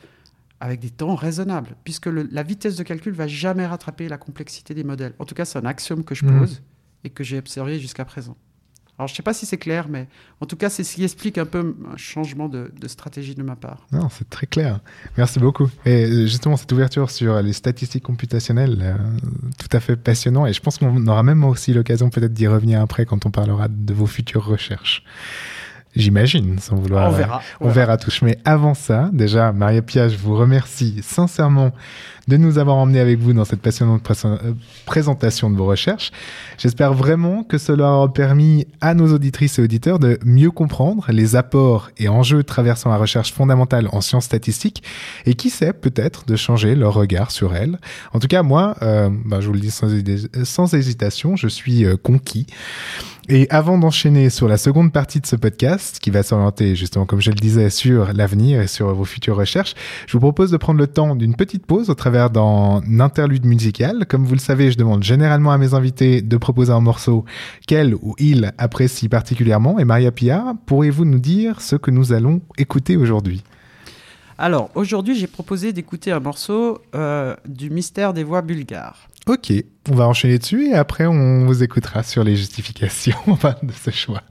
avec 0.61 0.81
des 0.81 0.89
temps 0.91 1.15
raisonnables, 1.15 1.77
puisque 1.85 2.07
le- 2.07 2.27
la 2.33 2.43
vitesse 2.43 2.77
de 2.77 2.85
calcul 2.85 3.13
va 3.13 3.27
jamais 3.27 3.67
rattraper 3.67 4.09
la 4.09 4.17
complexité 4.17 4.73
des 4.73 4.83
modèles. 4.83 5.13
En 5.19 5.27
tout 5.27 5.35
cas, 5.35 5.45
c'est 5.45 5.59
un 5.59 5.67
axiome 5.67 6.05
que 6.05 6.15
je 6.15 6.25
Mhm. 6.25 6.39
pose 6.39 6.63
et 7.05 7.11
que 7.11 7.23
j'ai 7.23 7.37
observé 7.39 7.79
jusqu'à 7.79 8.07
présent. 8.07 8.37
Alors, 8.99 9.07
je 9.07 9.13
ne 9.13 9.17
sais 9.17 9.23
pas 9.23 9.33
si 9.33 9.47
c'est 9.47 9.59
clair, 9.59 9.87
mais 9.89 10.09
en 10.41 10.47
tout 10.47 10.57
cas, 10.57 10.71
c'est 10.71 10.83
ce 10.83 10.97
qui 10.97 11.05
explique 11.05 11.39
un 11.39 11.47
peu 11.47 11.77
un 11.93 11.97
changement 11.97 12.49
de, 12.49 12.71
stratégie 12.89 13.37
de 13.37 13.45
ma 13.45 13.55
part. 13.55 13.87
Non, 13.93 14.09
c'est 14.11 14.29
très 14.29 14.49
clair. 14.49 14.81
Merci 15.17 15.39
beaucoup. 15.39 15.71
Et 15.85 16.05
euh, 16.05 16.27
justement, 16.27 16.57
cette 16.57 16.73
ouverture 16.73 17.11
sur 17.11 17.41
les 17.41 17.53
statistiques 17.53 18.03
computationnelles, 18.03 18.79
euh, 18.81 18.97
tout 19.59 19.77
à 19.77 19.79
fait 19.79 19.97
passionnant. 19.97 20.47
Et 20.47 20.53
je 20.53 20.61
pense 20.61 20.79
qu'on 20.79 21.07
aura 21.07 21.23
même 21.23 21.45
aussi 21.45 21.73
l'occasion 21.73 22.11
peut-être 22.11 22.33
d'y 22.33 22.49
revenir 22.49 22.81
après 22.81 23.07
quand 23.07 23.25
on 23.25 23.31
parlera 23.31 23.69
de 23.69 23.95
vos 23.95 24.07
futures 24.07 24.45
recherches. 24.45 25.05
J'imagine, 25.97 26.59
sans 26.59 26.77
vouloir. 26.77 27.11
on 27.11 27.15
euh, 27.15 27.17
verra. 27.17 27.43
On 27.61 27.69
verra 27.71 27.97
touche. 27.97 28.23
Mais 28.23 28.39
avant 28.45 28.75
ça, 28.75 29.11
déjà, 29.13 29.53
Maria 29.53 29.83
Pia, 29.83 30.09
je 30.09 30.17
vous 30.17 30.37
remercie 30.37 31.01
sincèrement 31.03 31.73
de 32.29 32.37
nous 32.37 32.59
avoir 32.59 32.77
emmenés 32.77 33.01
avec 33.01 33.19
vous 33.19 33.33
dans 33.33 33.47
cette 33.47 33.63
passionnante 33.63 34.03
pré- 34.03 34.15
euh, 34.27 34.53
présentation 34.85 35.49
de 35.51 35.57
vos 35.57 35.65
recherches. 35.65 36.13
J'espère 36.59 36.93
vraiment 36.93 37.43
que 37.43 37.57
cela 37.57 37.91
aura 37.91 38.13
permis 38.13 38.67
à 38.83 38.93
nos 38.93 39.13
auditrices 39.15 39.59
et 39.59 39.63
auditeurs 39.63 39.99
de 39.99 40.19
mieux 40.27 40.51
comprendre 40.51 41.07
les 41.09 41.37
apports 41.37 41.91
et 41.97 42.09
enjeux 42.09 42.45
traversant 42.45 42.91
la 42.91 42.99
recherche 42.99 43.33
fondamentale 43.33 43.89
en 43.93 44.03
sciences 44.03 44.27
statistiques 44.27 44.83
et 45.25 45.33
qui 45.35 45.49
sait 45.49 45.73
peut-être 45.73 46.27
de 46.27 46.37
changer 46.37 46.75
leur 46.75 46.93
regard 46.93 47.31
sur 47.31 47.57
elle. 47.57 47.79
En 48.13 48.19
tout 48.19 48.29
cas, 48.29 48.43
moi, 48.43 48.77
euh, 48.83 49.09
bah, 49.25 49.41
je 49.41 49.47
vous 49.47 49.55
le 49.55 49.61
dis 49.61 49.71
sans, 49.71 49.89
hésita- 49.89 50.45
sans 50.45 50.75
hésitation, 50.75 51.35
je 51.35 51.49
suis 51.49 51.87
euh, 51.87 51.97
conquis. 51.97 52.47
Et 53.31 53.47
avant 53.51 53.77
d'enchaîner 53.77 54.31
sur 54.31 54.49
la 54.49 54.57
seconde 54.57 54.91
partie 54.91 55.21
de 55.21 55.27
ce 55.27 55.37
podcast, 55.37 55.99
qui 56.01 56.09
va 56.09 56.23
s'orienter 56.23 56.75
justement, 56.75 57.05
comme 57.05 57.21
je 57.21 57.29
le 57.29 57.37
disais, 57.37 57.69
sur 57.69 58.15
l'avenir 58.15 58.63
et 58.63 58.67
sur 58.67 58.95
vos 58.95 59.05
futures 59.05 59.37
recherches, 59.37 59.75
je 60.07 60.15
vous 60.15 60.21
propose 60.21 60.51
de 60.51 60.57
prendre 60.57 60.79
le 60.79 60.87
temps 60.87 61.15
d'une 61.15 61.37
petite 61.37 61.67
pause 61.67 61.91
au 61.91 61.95
travers 61.95 62.31
d'un 62.31 62.81
interlude 63.01 63.45
musical. 63.45 64.07
Comme 64.07 64.25
vous 64.25 64.33
le 64.33 64.41
savez, 64.41 64.71
je 64.71 64.79
demande 64.79 65.03
généralement 65.03 65.51
à 65.51 65.59
mes 65.59 65.75
invités 65.75 66.23
de 66.23 66.37
proposer 66.39 66.73
un 66.73 66.81
morceau 66.81 67.27
qu'elle 67.67 67.95
ou 67.97 68.15
il 68.19 68.55
apprécie 68.57 69.11
particulièrement. 69.11 69.79
Et 69.79 69.85
Maria 69.85 70.11
Pia, 70.11 70.55
pourriez-vous 70.65 71.05
nous 71.05 71.19
dire 71.19 71.61
ce 71.61 71.77
que 71.77 71.91
nous 71.91 72.15
allons 72.15 72.41
écouter 72.57 72.97
aujourd'hui? 72.97 73.45
Alors, 74.39 74.71
aujourd'hui, 74.75 75.15
j'ai 75.17 75.27
proposé 75.27 75.75
d'écouter 75.75 76.13
un 76.13 76.21
morceau 76.21 76.79
euh, 76.95 77.37
du 77.47 77.69
mystère 77.69 78.15
des 78.15 78.25
voix 78.25 78.41
bulgares. 78.41 79.09
Ok, 79.29 79.53
on 79.91 79.95
va 79.95 80.09
enchaîner 80.09 80.39
dessus 80.39 80.69
et 80.69 80.75
après 80.75 81.05
on 81.05 81.45
vous 81.45 81.63
écoutera 81.63 82.03
sur 82.03 82.25
les 82.25 82.35
justifications 82.35 83.19
de 83.63 83.73
ce 83.73 83.91
choix. 83.91 84.23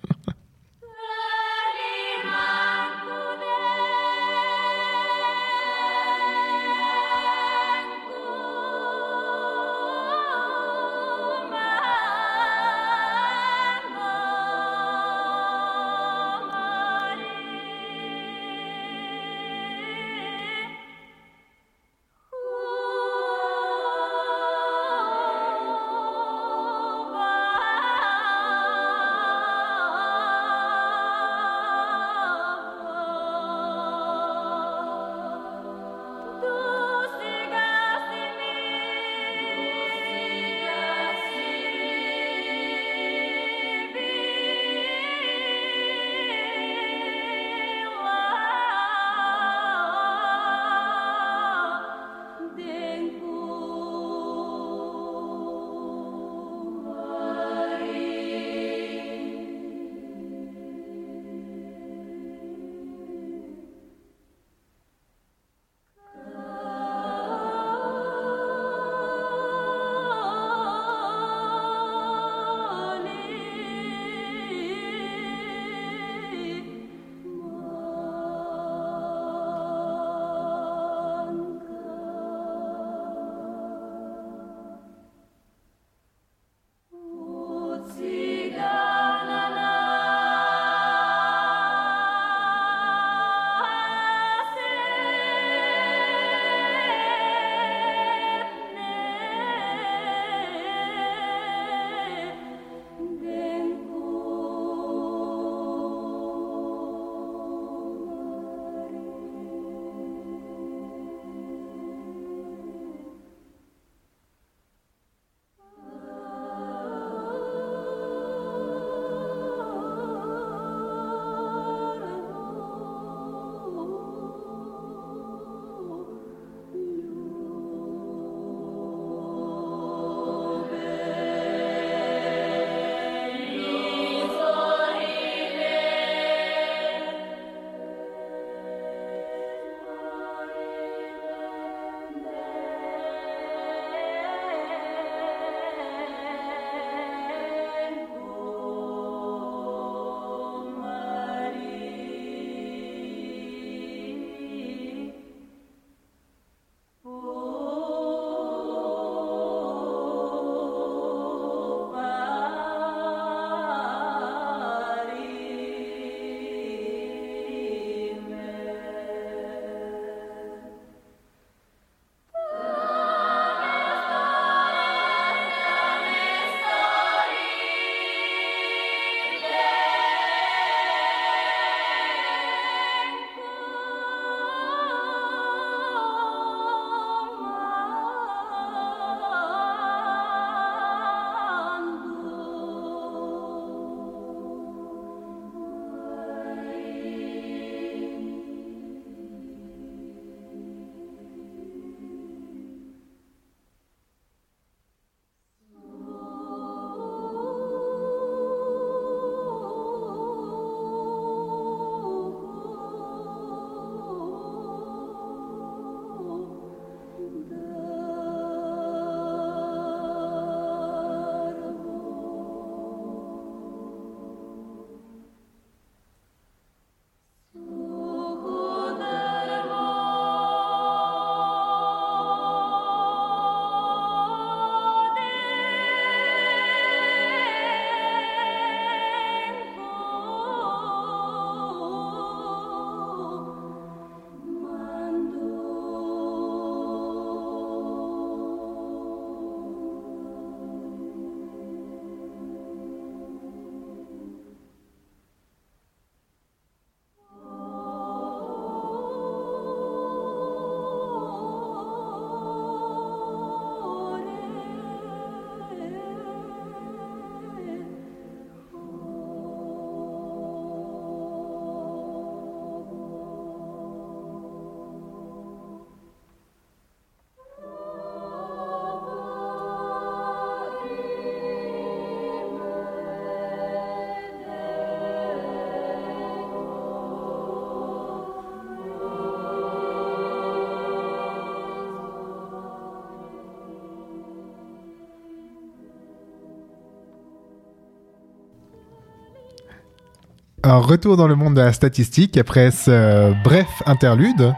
Un 300.68 300.80
retour 300.80 301.15
dans 301.15 301.30
le 301.30 301.36
monde 301.36 301.53
de 301.53 301.61
la 301.61 301.72
statistique 301.72 302.36
après 302.36 302.72
ce 302.72 303.34
bref 303.41 303.70
interlude 303.86 304.53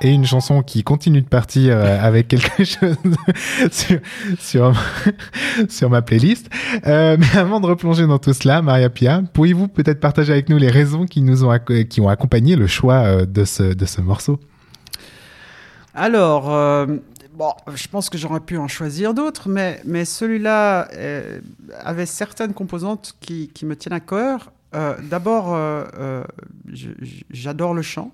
et 0.00 0.10
une 0.10 0.24
chanson 0.24 0.62
qui 0.62 0.82
continue 0.82 1.20
de 1.20 1.28
partir 1.28 1.76
euh, 1.76 1.98
avec 2.00 2.28
quelque 2.28 2.64
chose 2.64 2.96
sur, 4.38 4.72
sur, 5.68 5.90
ma 5.90 6.00
playlist. 6.00 6.48
Euh, 6.86 7.18
mais 7.18 7.38
avant 7.38 7.60
de 7.60 7.66
replonger 7.66 8.06
dans 8.06 8.18
tout 8.18 8.32
cela, 8.32 8.62
Maria 8.62 8.88
Pia, 8.88 9.22
pourriez-vous 9.34 9.68
peut-être 9.68 10.00
partager 10.00 10.32
avec 10.32 10.48
nous 10.48 10.56
les 10.56 10.70
raisons 10.70 11.04
qui 11.04 11.20
nous 11.20 11.44
ont, 11.44 11.54
qui 11.90 12.00
ont 12.00 12.08
accompagné 12.08 12.56
le 12.56 12.66
choix 12.66 13.04
euh, 13.04 13.26
de 13.26 13.44
ce, 13.44 13.74
de 13.74 13.84
ce 13.84 14.00
morceau? 14.00 14.40
Alors, 15.94 16.52
euh, 16.54 16.86
bon, 17.34 17.52
je 17.74 17.86
pense 17.88 18.08
que 18.08 18.16
j'aurais 18.18 18.40
pu 18.40 18.56
en 18.56 18.68
choisir 18.68 19.14
d'autres, 19.14 19.48
mais, 19.48 19.80
mais 19.84 20.04
celui-là 20.04 20.88
euh, 20.94 21.40
avait 21.82 22.06
certaines 22.06 22.54
composantes 22.54 23.14
qui, 23.20 23.48
qui, 23.48 23.66
me 23.66 23.76
tiennent 23.76 23.92
à 23.92 24.00
cœur. 24.00 24.50
Euh, 24.74 24.96
D'abord, 25.02 25.56
j'adore 27.30 27.74
le 27.74 27.82
chant. 27.82 28.12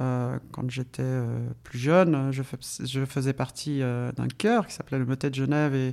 Euh, 0.00 0.38
quand 0.52 0.70
j'étais 0.70 1.02
euh, 1.02 1.48
plus 1.64 1.78
jeune, 1.78 2.30
je, 2.30 2.44
fais, 2.44 2.56
je, 2.84 3.04
faisais 3.04 3.32
partie 3.32 3.82
euh, 3.82 4.12
d'un 4.12 4.28
chœur 4.28 4.68
qui 4.68 4.74
s'appelait 4.74 4.98
le 4.98 5.04
Motet 5.04 5.28
de 5.28 5.34
Genève 5.34 5.74
et 5.74 5.92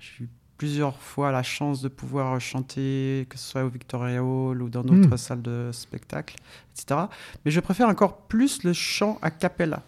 j'ai 0.00 0.24
eu 0.24 0.28
plusieurs 0.56 0.98
fois 0.98 1.30
la 1.30 1.42
chance 1.42 1.82
de 1.82 1.88
pouvoir 1.88 2.40
chanter, 2.40 3.26
que 3.28 3.36
ce 3.36 3.50
soit 3.50 3.64
au 3.64 3.68
Victoria 3.68 4.24
Hall 4.24 4.62
ou 4.62 4.70
dans 4.70 4.82
d'autres 4.82 5.14
mmh. 5.14 5.18
salles 5.18 5.42
de 5.42 5.68
spectacle, 5.72 6.36
etc. 6.74 7.02
Mais 7.44 7.50
je 7.50 7.60
préfère 7.60 7.88
encore 7.88 8.16
plus 8.16 8.62
le 8.62 8.72
chant 8.72 9.18
a 9.20 9.30
cappella 9.30 9.82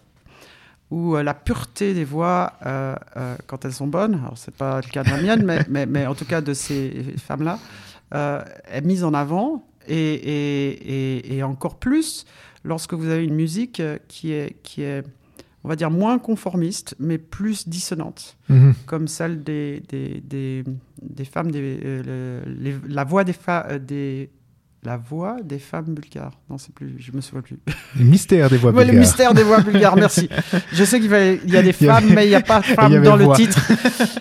où 0.89 1.15
la 1.17 1.33
pureté 1.33 1.93
des 1.93 2.05
voix, 2.05 2.53
euh, 2.65 2.95
euh, 3.17 3.35
quand 3.45 3.65
elles 3.65 3.73
sont 3.73 3.87
bonnes, 3.87 4.15
alors 4.15 4.37
c'est 4.37 4.55
pas 4.55 4.77
le 4.77 4.89
cas 4.89 5.03
de 5.03 5.09
la 5.09 5.21
mienne, 5.21 5.43
mais, 5.45 5.59
mais, 5.69 5.85
mais, 5.85 6.05
en 6.05 6.15
tout 6.15 6.25
cas 6.25 6.41
de 6.41 6.53
ces 6.53 7.15
femmes-là, 7.17 7.59
euh, 7.59 7.86
est 8.11 8.81
mise 8.83 9.03
en 9.03 9.13
avant 9.13 9.63
et, 9.87 9.95
et, 9.95 10.69
et, 10.69 11.37
et, 11.37 11.43
encore 11.43 11.77
plus 11.77 12.25
lorsque 12.63 12.93
vous 12.93 13.07
avez 13.07 13.23
une 13.23 13.35
musique 13.35 13.79
euh, 13.79 13.97
qui 14.07 14.33
est, 14.33 14.61
qui 14.63 14.81
est 14.83 15.03
on 15.63 15.69
va 15.69 15.75
dire, 15.75 15.91
moins 15.91 16.17
conformiste, 16.17 16.95
mais 16.97 17.17
plus 17.17 17.67
dissonante, 17.67 18.37
mmh. 18.47 18.71
comme 18.85 19.09
celle 19.09 19.43
des, 19.43 19.81
des, 19.89 20.21
des, 20.21 20.63
des 21.01 21.25
femmes, 21.25 21.51
des, 21.51 21.79
euh, 21.83 22.41
les, 22.45 22.73
la 22.87 23.03
voix 23.03 23.25
des, 23.25 23.35
des 23.81 24.29
la 24.83 24.97
voix 24.97 25.37
des 25.43 25.59
femmes 25.59 25.93
bulgares. 25.93 26.39
Non, 26.49 26.57
c'est 26.57 26.73
plus, 26.73 26.95
je 26.99 27.11
me 27.11 27.21
souviens 27.21 27.41
plus. 27.41 27.57
Le 27.97 28.05
mystère 28.05 28.49
des 28.49 28.57
voix 28.57 28.71
ouais, 28.71 28.85
bulgares. 28.85 28.93
Le 28.93 28.99
mystère 28.99 29.33
des 29.33 29.43
voix 29.43 29.59
bulgares, 29.59 29.95
merci. 29.95 30.29
Je 30.71 30.83
sais 30.83 30.99
qu'il 30.99 31.11
il 31.45 31.53
y 31.53 31.57
a 31.57 31.63
des 31.63 31.73
femmes, 31.85 32.13
mais 32.13 32.25
il 32.25 32.29
n'y 32.29 32.35
a 32.35 32.41
pas 32.41 32.59
de 32.59 32.65
femmes 32.75 33.01
dans 33.03 33.15
le 33.15 33.33
titre. 33.35 33.59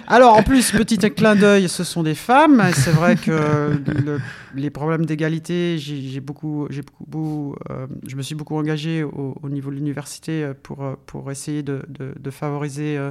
Alors, 0.07 0.35
en 0.37 0.43
plus, 0.43 0.73
petit 0.73 0.99
clin 0.99 1.37
d'œil, 1.37 1.69
ce 1.69 1.85
sont 1.85 2.03
des 2.03 2.15
femmes. 2.15 2.63
C'est 2.75 2.91
vrai 2.91 3.17
que 3.17 3.79
le, 3.87 4.21
les 4.55 4.71
problèmes 4.71 5.07
d'égalité, 5.07 5.79
j'ai 5.79 6.21
beaucoup, 6.21 6.67
j'ai 6.71 6.83
beaucoup, 6.83 7.55
euh, 7.71 7.87
je 8.07 8.17
me 8.17 8.23
suis 8.23 8.35
beaucoup 8.35 8.57
engagé 8.57 9.03
au, 9.05 9.37
au 9.41 9.49
niveau 9.49 9.71
de 9.71 9.77
l'université 9.77 10.51
pour, 10.63 10.97
pour 11.07 11.31
essayer 11.31 11.63
de, 11.63 11.83
de, 11.89 12.15
de 12.19 12.31
favoriser. 12.31 12.97
Euh, 12.97 13.11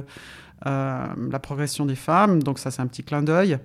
euh, 0.64 1.06
la 1.30 1.38
progression 1.38 1.84
des 1.84 1.96
femmes, 1.96 2.42
donc 2.42 2.58
ça 2.58 2.70
c'est 2.70 2.80
un 2.80 2.86
petit 2.86 3.02
clin 3.02 3.22
d'œil. 3.22 3.58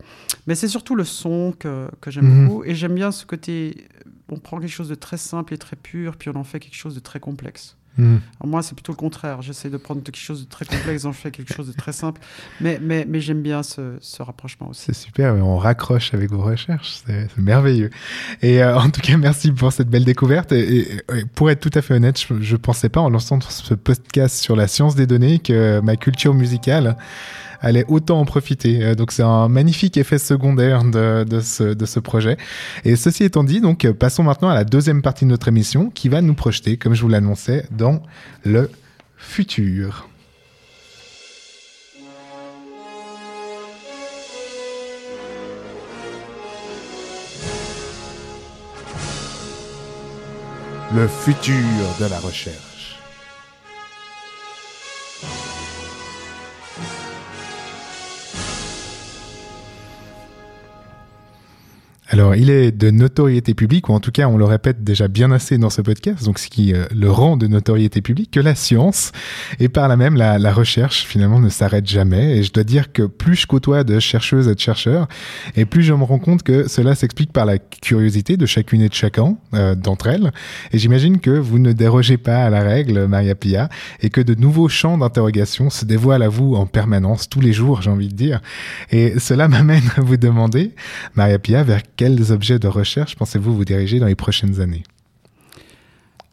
Mais 0.47 0.55
c'est 0.55 0.67
surtout 0.67 0.95
le 0.95 1.05
son 1.05 1.53
que, 1.57 1.87
que 2.01 2.11
j'aime 2.11 2.25
mmh. 2.25 2.47
beaucoup 2.47 2.63
et 2.65 2.75
j'aime 2.75 2.95
bien 2.95 3.11
ce 3.11 3.25
côté, 3.25 3.87
on 4.29 4.37
prend 4.37 4.59
quelque 4.59 4.69
chose 4.69 4.89
de 4.89 4.95
très 4.95 5.17
simple 5.17 5.53
et 5.53 5.57
très 5.57 5.75
pur, 5.75 6.17
puis 6.17 6.29
on 6.29 6.35
en 6.35 6.43
fait 6.43 6.59
quelque 6.59 6.75
chose 6.75 6.95
de 6.95 6.99
très 6.99 7.19
complexe. 7.19 7.77
Mmh. 7.97 8.17
moi, 8.45 8.63
c'est 8.63 8.73
plutôt 8.73 8.93
le 8.93 8.97
contraire. 8.97 9.41
J'essaie 9.41 9.69
de 9.69 9.77
prendre 9.77 10.01
quelque 10.01 10.17
chose 10.17 10.45
de 10.45 10.49
très 10.49 10.65
complexe, 10.65 11.03
j'en 11.03 11.11
fais 11.11 11.29
quelque 11.29 11.53
chose 11.53 11.67
de 11.67 11.73
très 11.73 11.91
simple. 11.91 12.21
Mais, 12.61 12.79
mais, 12.81 13.05
mais 13.07 13.19
j'aime 13.19 13.41
bien 13.41 13.63
ce, 13.63 13.97
ce, 13.99 14.23
rapprochement 14.23 14.69
aussi. 14.69 14.83
C'est 14.85 14.95
super, 14.95 15.35
on 15.35 15.57
raccroche 15.57 16.13
avec 16.13 16.31
vos 16.31 16.41
recherches. 16.41 17.01
C'est 17.05 17.37
merveilleux. 17.37 17.89
Et 18.41 18.63
euh, 18.63 18.77
en 18.77 18.89
tout 18.89 19.01
cas, 19.01 19.17
merci 19.17 19.51
pour 19.51 19.73
cette 19.73 19.89
belle 19.89 20.05
découverte. 20.05 20.51
Et, 20.51 20.79
et, 20.79 20.95
et 21.15 21.25
pour 21.35 21.49
être 21.49 21.59
tout 21.59 21.77
à 21.77 21.81
fait 21.81 21.93
honnête, 21.93 22.19
je 22.19 22.53
ne 22.53 22.57
pensais 22.57 22.89
pas 22.89 23.01
en 23.01 23.09
lançant 23.09 23.39
ce 23.41 23.73
podcast 23.73 24.37
sur 24.37 24.55
la 24.55 24.67
science 24.67 24.95
des 24.95 25.07
données 25.07 25.39
que 25.39 25.79
ma 25.81 25.95
culture 25.97 26.33
musicale 26.33 26.95
allait 27.61 27.85
autant 27.87 28.19
en 28.19 28.25
profiter. 28.25 28.95
Donc 28.95 29.11
c'est 29.11 29.23
un 29.23 29.47
magnifique 29.47 29.95
effet 29.97 30.17
secondaire 30.17 30.83
de, 30.83 31.23
de, 31.23 31.39
ce, 31.39 31.63
de 31.63 31.85
ce 31.85 31.99
projet. 31.99 32.37
Et 32.83 32.95
ceci 32.95 33.23
étant 33.23 33.43
dit, 33.43 33.61
donc 33.61 33.89
passons 33.93 34.23
maintenant 34.23 34.49
à 34.49 34.55
la 34.55 34.63
deuxième 34.63 35.01
partie 35.01 35.25
de 35.25 35.29
notre 35.29 35.47
émission 35.47 35.89
qui 35.89 36.09
va 36.09 36.21
nous 36.21 36.33
projeter, 36.33 36.77
comme 36.77 36.93
je 36.93 37.01
vous 37.01 37.09
l'annonçais, 37.09 37.65
dans 37.71 38.01
le 38.43 38.69
futur. 39.17 40.07
Le 50.93 51.07
futur 51.07 51.53
de 52.01 52.05
la 52.09 52.19
recherche. 52.19 52.70
Alors, 62.13 62.35
il 62.35 62.49
est 62.49 62.73
de 62.73 62.91
notoriété 62.91 63.53
publique, 63.53 63.87
ou 63.87 63.93
en 63.93 64.01
tout 64.01 64.11
cas, 64.11 64.27
on 64.27 64.35
le 64.35 64.43
répète 64.43 64.83
déjà 64.83 65.07
bien 65.07 65.31
assez 65.31 65.57
dans 65.57 65.69
ce 65.69 65.81
podcast, 65.81 66.25
donc 66.25 66.39
ce 66.39 66.49
qui 66.49 66.73
euh, 66.73 66.83
le 66.93 67.09
rend 67.09 67.37
de 67.37 67.47
notoriété 67.47 68.01
publique, 68.01 68.31
que 68.31 68.41
la 68.41 68.53
science, 68.53 69.13
et 69.61 69.69
par 69.69 69.87
là 69.87 69.95
même 69.95 70.17
la, 70.17 70.37
la 70.37 70.51
recherche, 70.51 71.05
finalement, 71.05 71.39
ne 71.39 71.47
s'arrête 71.47 71.87
jamais. 71.87 72.37
Et 72.37 72.43
je 72.43 72.51
dois 72.51 72.65
dire 72.65 72.91
que 72.91 73.03
plus 73.03 73.35
je 73.37 73.47
côtoie 73.47 73.85
de 73.85 73.97
chercheuses 74.01 74.49
et 74.49 74.55
de 74.55 74.59
chercheurs, 74.59 75.07
et 75.55 75.63
plus 75.63 75.83
je 75.83 75.93
me 75.93 76.03
rends 76.03 76.19
compte 76.19 76.43
que 76.43 76.67
cela 76.67 76.95
s'explique 76.95 77.31
par 77.31 77.45
la 77.45 77.59
curiosité 77.59 78.35
de 78.35 78.45
chacune 78.45 78.81
et 78.81 78.89
de 78.89 78.93
chacun 78.93 79.37
euh, 79.53 79.73
d'entre 79.73 80.07
elles. 80.07 80.33
Et 80.73 80.79
j'imagine 80.79 81.21
que 81.21 81.31
vous 81.31 81.59
ne 81.59 81.71
dérogez 81.71 82.17
pas 82.17 82.43
à 82.43 82.49
la 82.49 82.61
règle, 82.61 83.07
Maria 83.07 83.35
Pia, 83.35 83.69
et 84.01 84.09
que 84.09 84.19
de 84.19 84.35
nouveaux 84.35 84.67
champs 84.67 84.97
d'interrogation 84.97 85.69
se 85.69 85.85
dévoilent 85.85 86.23
à 86.23 86.29
vous 86.29 86.55
en 86.55 86.65
permanence, 86.65 87.29
tous 87.29 87.39
les 87.39 87.53
jours, 87.53 87.81
j'ai 87.81 87.89
envie 87.89 88.09
de 88.09 88.15
dire. 88.15 88.41
Et 88.91 89.17
cela 89.17 89.47
m'amène 89.47 89.89
à 89.95 90.01
vous 90.01 90.17
demander, 90.17 90.71
Maria 91.15 91.39
Pia, 91.39 91.63
vers 91.63 91.83
quels 92.01 92.31
objets 92.31 92.57
de 92.57 92.67
recherche 92.67 93.15
pensez-vous 93.15 93.55
vous 93.55 93.63
diriger 93.63 93.99
dans 93.99 94.07
les 94.07 94.15
prochaines 94.15 94.59
années? 94.59 94.81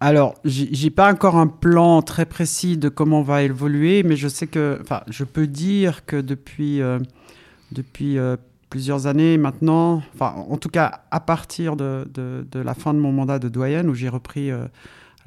Alors, 0.01 0.37
j'ai 0.43 0.89
pas 0.89 1.13
encore 1.13 1.37
un 1.37 1.47
plan 1.47 2.01
très 2.01 2.25
précis 2.25 2.79
de 2.79 2.89
comment 2.89 3.19
on 3.21 3.23
va 3.23 3.43
évoluer, 3.43 4.03
mais 4.03 4.17
je 4.17 4.29
sais 4.29 4.47
que, 4.47 4.79
enfin, 4.81 5.03
je 5.09 5.25
peux 5.25 5.47
dire 5.47 6.07
que 6.07 6.17
depuis, 6.23 6.81
euh, 6.81 6.99
depuis 7.71 8.17
euh, 8.17 8.37
plusieurs 8.71 9.07
années 9.07 9.37
maintenant, 9.37 10.03
enfin, 10.15 10.37
en 10.49 10.57
tout 10.57 10.71
cas, 10.71 11.03
à 11.11 11.21
partir 11.21 11.77
de, 11.77 12.09
de, 12.15 12.61
la 12.61 12.73
fin 12.73 12.95
de 12.95 12.99
mon 12.99 13.13
mandat 13.13 13.39
de 13.39 13.51
doyenne, 13.51 13.91
où 13.91 13.95
j'ai 13.95 14.09
repris 14.09 14.51
euh, 14.51 14.65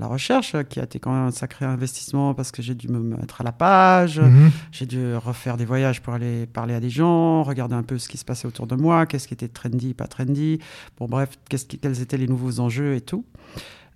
la 0.01 0.07
recherche, 0.07 0.55
qui 0.69 0.79
a 0.79 0.83
été 0.83 0.99
quand 0.99 1.11
même 1.13 1.27
un 1.27 1.31
sacré 1.31 1.63
investissement 1.65 2.33
parce 2.33 2.51
que 2.51 2.61
j'ai 2.61 2.75
dû 2.75 2.89
me 2.89 2.99
mettre 2.99 3.39
à 3.39 3.43
la 3.45 3.51
page, 3.53 4.19
Mhm. 4.19 4.47
mmh. 4.47 4.51
j'ai 4.71 4.85
dû 4.85 5.15
refaire 5.15 5.55
des 5.55 5.65
voyages 5.65 6.01
pour 6.01 6.13
aller 6.13 6.45
parler 6.47 6.73
à 6.73 6.79
des 6.81 6.89
gens, 6.89 7.43
regarder 7.43 7.75
un 7.75 7.83
peu 7.83 7.97
ce 7.97 8.09
qui 8.09 8.17
se 8.17 8.25
passait 8.25 8.47
autour 8.47 8.67
de 8.67 8.75
moi, 8.75 9.05
qu'est-ce 9.05 9.27
qui 9.27 9.33
était 9.33 9.47
trendy, 9.47 9.93
pas 9.93 10.07
trendy, 10.07 10.59
bon 10.97 11.05
bref, 11.07 11.29
qui, 11.49 11.57
quels 11.77 12.01
étaient 12.01 12.17
les 12.17 12.27
nouveaux 12.27 12.59
enjeux 12.59 12.95
et 12.95 13.01
tout. 13.01 13.23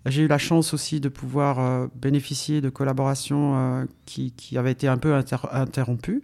J'ai 0.06 0.22
eu 0.22 0.28
la 0.28 0.38
chance 0.38 0.74
aussi 0.76 1.00
de 1.00 1.10
pouvoir 1.10 1.60
euh, 1.60 1.88
bénéficier 1.96 2.62
de 2.62 2.70
collaborations 2.70 3.56
euh, 3.58 3.86
qui, 4.06 4.32
qui, 4.34 4.56
avaient 4.58 4.72
été 4.72 4.88
un 4.88 4.98
peu 4.98 5.16
inter 5.16 5.38
interrompues. 5.52 6.22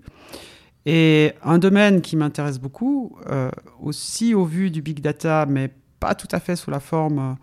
Et 0.86 1.34
un 1.44 1.58
domaine 1.58 2.02
qui 2.02 2.16
m'intéresse 2.16 2.60
beaucoup, 2.60 3.18
euh, 3.30 3.50
aussi 3.82 4.36
au 4.36 4.46
vu 4.46 4.70
du 4.70 4.82
big 4.84 5.02
data, 5.02 5.48
mais 5.48 5.72
pas 6.00 6.14
tout 6.16 6.28
à 6.32 6.40
fait 6.40 6.56
sous 6.56 6.70
la 6.72 6.80
forme 6.80 7.36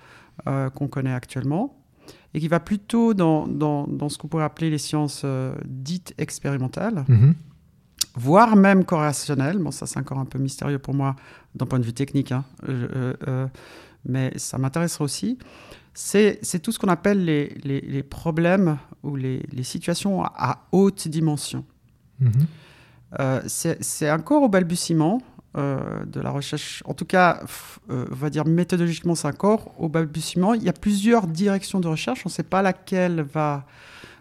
qu'on 0.74 0.86
connaît 0.86 1.12
actuellement, 1.12 1.78
et 2.39 2.41
qui 2.41 2.47
va 2.47 2.61
plutôt 2.61 3.14
dans, 3.14 3.49
dans, 3.49 3.89
dans 3.89 4.09
ce 4.09 4.16
qu'on 4.16 4.28
pourrait 4.28 4.45
appeler 4.45 4.70
les 4.70 4.78
sciences 4.78 5.22
euh, 5.24 5.53
dites 5.66 6.14
expérimentales, 6.18 7.05
Mhm. 7.09 7.34
voire 8.14 8.55
même 8.55 8.84
corrélationnelles. 8.84 9.59
Bon, 9.59 9.72
ça 9.72 9.86
c'est 9.86 9.99
encore 9.99 10.18
un 10.20 10.24
peu 10.24 10.39
mystérieux 10.39 10.78
pour 10.78 10.95
moi 10.95 11.16
d'un 11.57 11.66
point 11.66 11.80
de 11.80 11.84
vue 11.84 11.93
technique, 11.93 12.30
hein. 12.30 12.45
Euh, 12.68 13.12
euh, 13.26 13.47
mais 14.05 14.32
ça 14.36 14.57
m'intéresserait 14.57 15.03
aussi. 15.03 15.36
C'est 15.95 16.62
tout 16.62 16.70
ce 16.70 16.78
qu'on 16.78 16.86
appelle 16.89 17.24
les, 17.24 17.49
les, 17.64 17.80
les, 17.80 18.05
problèmes 18.05 18.78
ou 19.03 19.16
les, 19.16 19.43
les 19.51 19.64
situations 19.64 20.22
à, 20.22 20.32
à 20.36 20.68
haute 20.70 21.09
dimension. 21.09 21.64
Euh, 23.18 23.41
c'est 23.47 24.11
encore 24.12 24.45
au 24.45 24.49
balbutiement 24.49 25.20
euh, 25.59 26.05
de 26.07 26.21
la 26.21 26.31
recherche. 26.31 26.83
En 26.87 26.95
tout 26.95 27.05
cas, 27.05 27.43
euh, 27.91 28.07
on 28.11 28.15
va 28.15 28.31
dire 28.31 28.47
méthodologiquement, 28.47 29.15
c'est 29.15 29.29
encore 29.29 29.75
au 29.79 29.89
balbutiement. 29.89 30.55
Il 30.55 30.63
y 30.63 30.69
a 30.69 30.73
plusieurs 30.73 31.27
directions 31.27 31.81
de 31.81 31.89
recherche. 31.89 32.23
On 32.25 32.29
ne 32.29 32.33
sait 32.33 32.43
pas 32.45 32.63
laquelle 32.63 33.21
va, 33.23 33.67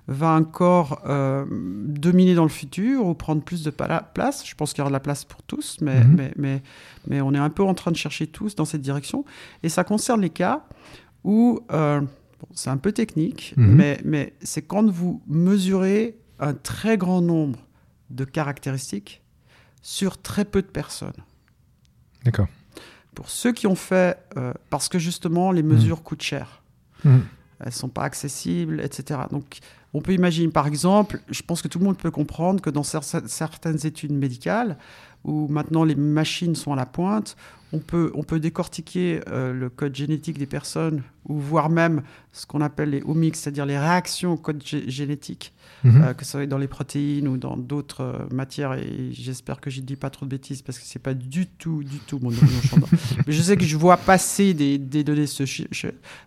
va 0.07 0.31
encore 0.31 1.01
euh, 1.05 1.45
dominer 1.49 2.33
dans 2.35 2.43
le 2.43 2.49
futur 2.49 3.05
ou 3.05 3.13
prendre 3.13 3.41
plus 3.43 3.63
de 3.63 3.69
place. 3.71 4.45
Je 4.45 4.55
pense 4.55 4.73
qu'il 4.73 4.79
y 4.79 4.81
aura 4.81 4.89
de 4.89 4.93
la 4.93 4.99
place 4.99 5.23
pour 5.25 5.43
tous, 5.43 5.77
mais, 5.81 6.03
Mhm. 6.03 6.15
mais, 6.15 6.31
mais, 6.37 6.63
mais 7.07 7.21
on 7.21 7.33
est 7.33 7.37
un 7.39 7.49
peu 7.49 7.63
en 7.63 7.73
train 7.73 7.91
de 7.91 7.97
chercher 7.97 8.27
tous 8.27 8.55
dans 8.55 8.65
cette 8.65 8.81
direction. 8.81 9.23
Et 9.63 9.69
ça 9.69 9.83
concerne 9.83 10.21
les 10.21 10.29
cas 10.31 10.63
où, 11.23 11.59
bon, 11.69 12.07
c'est 12.53 12.69
un 12.69 12.77
peu 12.77 12.91
technique, 12.91 13.53
Mhm. 13.57 13.75
mais, 13.75 13.99
mais 14.05 14.33
c'est 14.41 14.61
quand 14.61 14.89
vous 14.89 15.21
mesurez 15.27 16.17
un 16.39 16.53
très 16.53 16.97
grand 16.97 17.21
nombre 17.21 17.59
de 18.09 18.23
caractéristiques 18.23 19.21
sur 19.89 20.21
très 20.21 20.43
peu 20.43 20.61
de 20.61 20.67
personnes. 20.67 21.13
D'accord. 22.25 22.47
pour 23.15 23.29
ceux 23.31 23.51
qui 23.53 23.65
ont 23.67 23.75
fait, 23.75 24.19
euh, 24.35 24.53
parce 24.69 24.89
que 24.89 24.99
justement 24.99 25.51
les 25.51 25.63
mesures 25.63 26.03
coûtent 26.03 26.21
cher, 26.21 26.61
Mhm. 27.03 27.23
elles 27.61 27.71
sont 27.71 27.87
pas 27.89 28.03
accessibles, 28.03 28.79
etc. 28.81 29.21
Donc 29.31 29.57
on 29.93 30.01
peut 30.01 30.13
imaginer, 30.13 30.49
par 30.51 30.67
exemple, 30.67 31.19
je 31.29 31.41
pense 31.41 31.61
que 31.63 31.67
tout 31.69 31.79
le 31.79 31.85
monde 31.85 31.97
peut 31.97 32.11
comprendre 32.11 32.61
que 32.61 32.69
dans 32.69 32.83
cer- 32.83 33.25
certaines 33.27 33.83
études 33.87 34.11
médicales, 34.11 34.77
où 35.27 35.47
maintenant 35.49 35.83
les 35.83 35.95
machines 35.95 36.55
sont 36.55 36.73
à 36.73 36.75
la 36.75 36.85
pointe, 36.87 37.35
on 37.73 37.79
peut, 37.79 38.11
on 38.15 38.23
peut 38.23 38.39
décortiquer 38.39 39.19
euh, 39.27 39.51
le 39.51 39.69
code 39.69 39.93
génétique 39.93 40.37
des 40.37 40.45
personnes, 40.45 41.03
ou 41.27 41.37
voire 41.37 41.69
même 41.69 42.01
ce 42.31 42.45
qu'on 42.45 42.61
appelle 42.61 42.91
les 42.91 43.03
omics, 43.05 43.35
c'est-à-dire 43.35 43.65
les 43.65 43.77
réactions 43.77 44.31
au 44.33 44.37
code 44.37 44.63
gé- 44.63 44.89
génétique, 44.89 45.53
Mhm. 45.83 46.01
euh, 46.01 46.13
que 46.13 46.23
ce 46.23 46.31
soit 46.31 46.45
dans 46.47 46.57
les 46.57 46.69
protéines 46.69 47.27
ou 47.27 47.35
dans 47.37 47.57
d'autres 47.57 48.01
euh, 48.01 48.13
matières. 48.33 48.73
Et 48.75 49.09
j'espère 49.11 49.59
que 49.59 49.69
je 49.69 49.81
ne 49.81 49.85
dis 49.85 49.97
pas 49.97 50.09
trop 50.09 50.25
de 50.25 50.31
bêtises 50.31 50.61
parce 50.61 50.79
que 50.79 50.85
c'est 50.85 50.97
pas 50.97 51.13
du 51.13 51.45
tout, 51.45 51.83
du 51.83 51.97
tout 51.99 52.19
mon. 52.21 52.29
Mais 53.27 53.33
je 53.33 53.41
sais 53.41 53.57
que 53.57 53.65
je 53.65 53.75
vois 53.75 53.97
passer 53.97 54.53
des, 54.53 54.77
des 54.77 55.03
données 55.03 55.27
ce, 55.27 55.43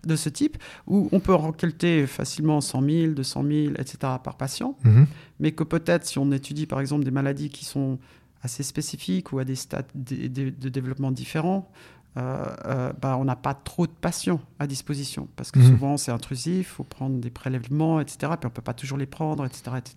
de 0.07 0.16
ce 0.16 0.28
type 0.28 0.59
où 0.86 1.09
on 1.11 1.20
peut 1.20 1.34
récolter 1.34 2.07
facilement 2.07 2.61
100 2.61 2.82
000, 2.82 3.12
200 3.14 3.42
000, 3.42 3.53
etc. 3.78 3.96
par 4.22 4.36
patient 4.36 4.76
Mhm. 4.84 5.07
mais 5.40 5.53
que 5.53 5.64
peut-être 5.64 6.07
si 6.07 6.18
on 6.18 6.30
étudie 6.32 6.66
par 6.66 6.80
exemple 6.80 7.05
des 7.05 7.11
maladies 7.11 7.48
qui 7.48 7.64
sont 7.64 7.98
assez 8.43 8.62
spécifiques 8.62 9.32
ou 9.32 9.38
à 9.38 9.45
des 9.45 9.55
stades 9.57 9.86
de, 9.95 10.26
de- 10.28 10.51
de 10.51 10.68
développement 10.68 11.11
différents, 11.12 11.70
euh, 12.16 12.45
euh, 12.66 12.93
bah, 13.01 13.16
on 13.18 13.24
n'a 13.24 13.36
pas 13.36 13.55
trop 13.55 13.86
de 13.86 13.93
patients 13.93 14.41
à 14.59 14.66
disposition 14.66 15.28
parce 15.36 15.51
que 15.51 15.59
Mhm. 15.61 15.66
souvent 15.68 15.97
c'est 15.97 16.11
intrusif, 16.11 16.57
il 16.72 16.74
faut 16.76 16.84
prendre 16.84 17.18
des 17.20 17.30
prélèvements, 17.30 18.01
etc. 18.01 18.16
Puis 18.38 18.45
on 18.47 18.49
ne 18.49 18.53
peut 18.55 18.62
pas 18.62 18.74
toujours 18.74 18.99
les 18.99 19.07
prendre, 19.07 19.45
etc. 19.45 19.62
etc. 19.78 19.97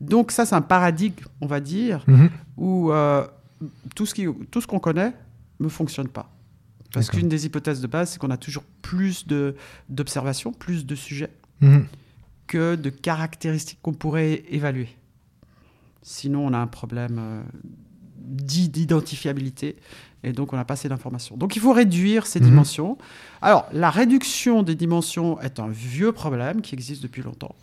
Donc 0.00 0.32
ça 0.32 0.46
c'est 0.46 0.54
un 0.56 0.62
paradigme, 0.62 1.24
on 1.40 1.46
va 1.46 1.60
dire, 1.60 2.04
Mhm. 2.08 2.30
où 2.56 2.90
euh, 2.90 3.26
tout 3.94 4.06
ce 4.06 4.14
qui- 4.14 4.26
tout 4.50 4.60
ce 4.60 4.66
qu'on 4.66 4.80
connaît 4.80 5.12
ne 5.60 5.68
fonctionne 5.68 6.08
pas. 6.08 6.28
Parce 6.92 7.08
qu'une 7.08 7.28
des 7.28 7.46
hypothèses 7.46 7.80
de 7.80 7.86
base, 7.86 8.10
c'est 8.10 8.18
qu'on 8.18 8.30
a 8.30 8.36
toujours 8.36 8.64
plus 8.82 9.26
de- 9.26 9.54
d'observations, 9.88 10.52
plus 10.52 10.84
de 10.84 10.94
sujets 10.94 11.30
Mhm. 11.60 11.86
que 12.48 12.74
de 12.74 12.90
caractéristiques 12.90 13.78
qu'on 13.80 13.94
pourrait 13.94 14.42
évaluer. 14.50 14.88
Sinon, 16.02 16.46
on 16.46 16.52
a 16.52 16.58
un 16.58 16.66
problème 16.66 17.18
euh, 17.18 17.42
d'i- 18.18 18.68
d'identifiabilité 18.68 19.76
et 20.24 20.32
donc 20.32 20.52
on 20.52 20.56
n'a 20.56 20.64
pas 20.64 20.74
assez 20.74 20.88
d'informations. 20.88 21.36
Donc 21.36 21.56
il 21.56 21.60
faut 21.62 21.72
réduire 21.72 22.26
ces 22.26 22.40
Mhm. 22.40 22.46
dimensions. 22.46 22.98
Alors, 23.40 23.68
la 23.72 23.90
réduction 23.90 24.62
des 24.62 24.74
dimensions 24.74 25.40
est 25.40 25.58
un 25.60 25.68
vieux 25.68 26.12
problème 26.12 26.60
qui 26.60 26.74
existe 26.74 27.02
depuis 27.02 27.22
longtemps, 27.22 27.54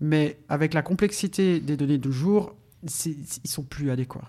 mais 0.00 0.38
avec 0.48 0.74
la 0.74 0.82
complexité 0.82 1.60
des 1.60 1.76
données 1.76 1.98
de 1.98 2.10
jour, 2.10 2.54
ils 2.82 3.48
sont 3.50 3.62
plus 3.62 3.90
adéquats. 3.90 4.28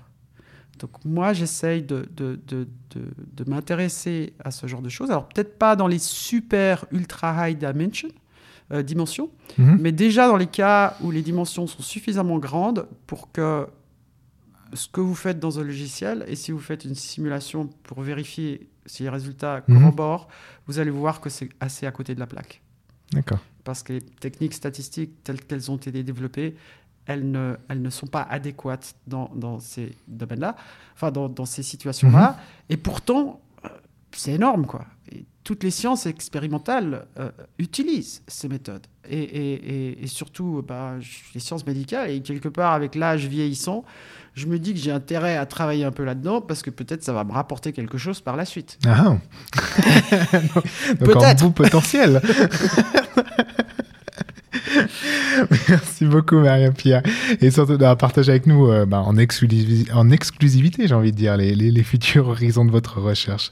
Donc 0.79 0.91
moi, 1.05 1.31
j'essaye 1.33 1.83
de, 1.83 2.09
de, 2.15 2.39
de, 2.47 2.67
de- 2.95 3.11
m'intéresser 3.49 4.33
à 4.43 4.51
ce 4.51 4.65
genre 4.67 4.81
de 4.81 4.89
choses. 4.89 5.11
Alors 5.11 5.27
peut-être 5.29 5.57
pas 5.59 5.75
dans 5.75 5.87
les 5.87 5.99
super 5.99 6.85
ultra 6.91 7.49
high 7.49 7.57
dimension, 7.57 8.09
euh, 8.71 8.83
dimensions, 8.83 9.29
Mhm. 9.57 9.77
mais 9.81 9.91
déjà 9.91 10.27
dans 10.27 10.37
les 10.37 10.47
cas 10.47 10.95
où 11.01 11.11
les 11.11 11.21
dimensions 11.21 11.67
sont 11.67 11.81
suffisamment 11.83 12.37
grandes 12.39 12.87
pour 13.07 13.31
que 13.31 13.67
ce 14.73 14.87
que 14.87 15.01
vous 15.01 15.15
faites 15.15 15.39
dans 15.39 15.59
un 15.59 15.63
logiciel, 15.63 16.23
et 16.27 16.35
si 16.35 16.51
vous 16.51 16.59
faites 16.59 16.85
une 16.85 16.95
simulation 16.95 17.67
pour 17.83 18.01
vérifier 18.01 18.69
si 18.85 19.03
les 19.03 19.09
résultats 19.09 19.63
Mhm. 19.67 19.79
corroborent, 19.79 20.27
vous 20.67 20.79
allez 20.79 20.89
voir 20.91 21.19
que 21.21 21.29
c'est 21.29 21.49
assez 21.59 21.85
à 21.85 21.91
côté 21.91 22.15
de 22.15 22.19
la 22.19 22.27
plaque. 22.27 22.61
D'accord. 23.11 23.39
Parce 23.63 23.83
que 23.83 23.93
les 23.93 24.01
techniques 24.01 24.53
statistiques 24.53 25.23
telles 25.23 25.41
qu'elles 25.41 25.69
ont 25.69 25.75
été 25.75 25.91
développées, 26.03 26.55
elles 27.05 27.29
ne, 27.29 27.55
elles 27.67 27.81
ne 27.81 27.89
sont 27.89 28.07
pas 28.07 28.21
adéquates 28.21 28.95
dans, 29.07 29.29
dans 29.35 29.59
ces 29.59 29.93
domaines-là, 30.07 30.55
enfin 30.95 31.11
dans, 31.11 31.27
dans 31.27 31.45
ces 31.45 31.61
situations-là. 31.63 32.37
Et 32.69 32.77
pourtant, 32.77 33.41
c'est 34.15 34.33
énorme, 34.33 34.65
quoi. 34.65 34.85
Et 35.11 35.25
toutes 35.43 35.63
les 35.63 35.71
sciences 35.71 36.05
expérimentales 36.05 37.05
euh, 37.19 37.29
utilisent 37.57 38.21
ces 38.27 38.47
méthodes. 38.47 38.85
Et, 39.09 39.17
et- 39.19 39.53
et- 39.53 40.03
et 40.03 40.07
surtout, 40.07 40.63
bah, 40.67 40.93
les 41.33 41.39
sciences 41.39 41.65
médicales, 41.65 42.09
et 42.11 42.21
quelque 42.21 42.47
part, 42.49 42.73
avec 42.73 42.95
l'âge 42.95 43.25
vieillissant, 43.27 43.83
je 44.35 44.45
me 44.45 44.59
dis 44.59 44.73
que 44.73 44.79
j'ai 44.79 44.91
intérêt 44.91 45.35
à 45.35 45.45
travailler 45.45 45.83
un 45.83 45.91
peu 45.91 46.03
là-dedans 46.05 46.39
parce 46.39 46.61
que 46.61 46.69
peut-être 46.69 47.03
ça 47.03 47.11
va 47.11 47.23
me 47.25 47.33
rapporter 47.33 47.73
quelque 47.73 47.97
chose 47.97 48.21
par 48.21 48.37
la 48.37 48.45
suite. 48.45 48.77
Ah. 48.85 49.17
Donc, 50.33 50.97
Peut-être. 50.99 51.43
en 51.43 51.47
bout 51.47 51.51
potentiel. 51.51 52.21
Merci 55.69 56.05
beaucoup 56.05 56.39
Maria-Pia 56.39 57.01
et 57.41 57.51
surtout 57.51 57.77
d'avoir 57.77 57.97
partagé 57.97 58.31
avec 58.31 58.47
nous 58.47 58.69
euh, 58.69 58.85
bah, 58.85 59.01
en, 59.05 59.15
exclusivi- 59.17 59.91
en 59.93 60.09
exclusivité 60.09 60.87
j'ai 60.87 60.95
envie 60.95 61.11
de 61.11 61.17
dire 61.17 61.37
les, 61.37 61.83
futurs 61.83 62.27
horizons 62.27 62.65
de 62.65 62.71
votre 62.71 62.99
recherche. 62.99 63.51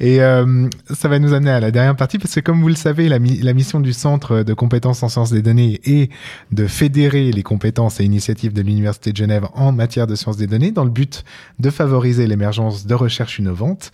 Et 0.00 0.22
euh, 0.22 0.68
ça 0.92 1.08
va 1.08 1.18
nous 1.18 1.32
amener 1.32 1.50
à 1.50 1.60
la 1.60 1.70
dernière 1.70 1.96
partie 1.96 2.18
parce 2.18 2.34
que 2.34 2.40
comme 2.40 2.60
vous 2.60 2.68
le 2.68 2.74
savez 2.74 3.08
la, 3.08 3.18
la 3.18 3.52
mission 3.54 3.80
du 3.80 3.92
centre 3.92 4.42
de 4.42 4.54
compétences 4.54 5.02
en 5.02 5.08
sciences 5.08 5.30
des 5.30 5.42
données 5.42 5.80
est 5.84 6.10
de 6.52 6.66
fédérer 6.66 7.32
les 7.32 7.42
compétences 7.42 8.00
et 8.00 8.04
initiatives 8.04 8.52
de 8.52 8.62
l'université 8.62 9.12
de 9.12 9.16
Genève 9.16 9.46
en 9.54 9.72
matière 9.72 10.06
de 10.06 10.14
sciences 10.14 10.36
des 10.36 10.46
données 10.46 10.72
dans 10.72 10.84
le 10.84 10.90
but 10.90 11.24
de 11.58 11.70
favoriser 11.70 12.26
l'émergence 12.26 12.86
de 12.86 12.94
recherches 12.94 13.38
innovantes. 13.38 13.92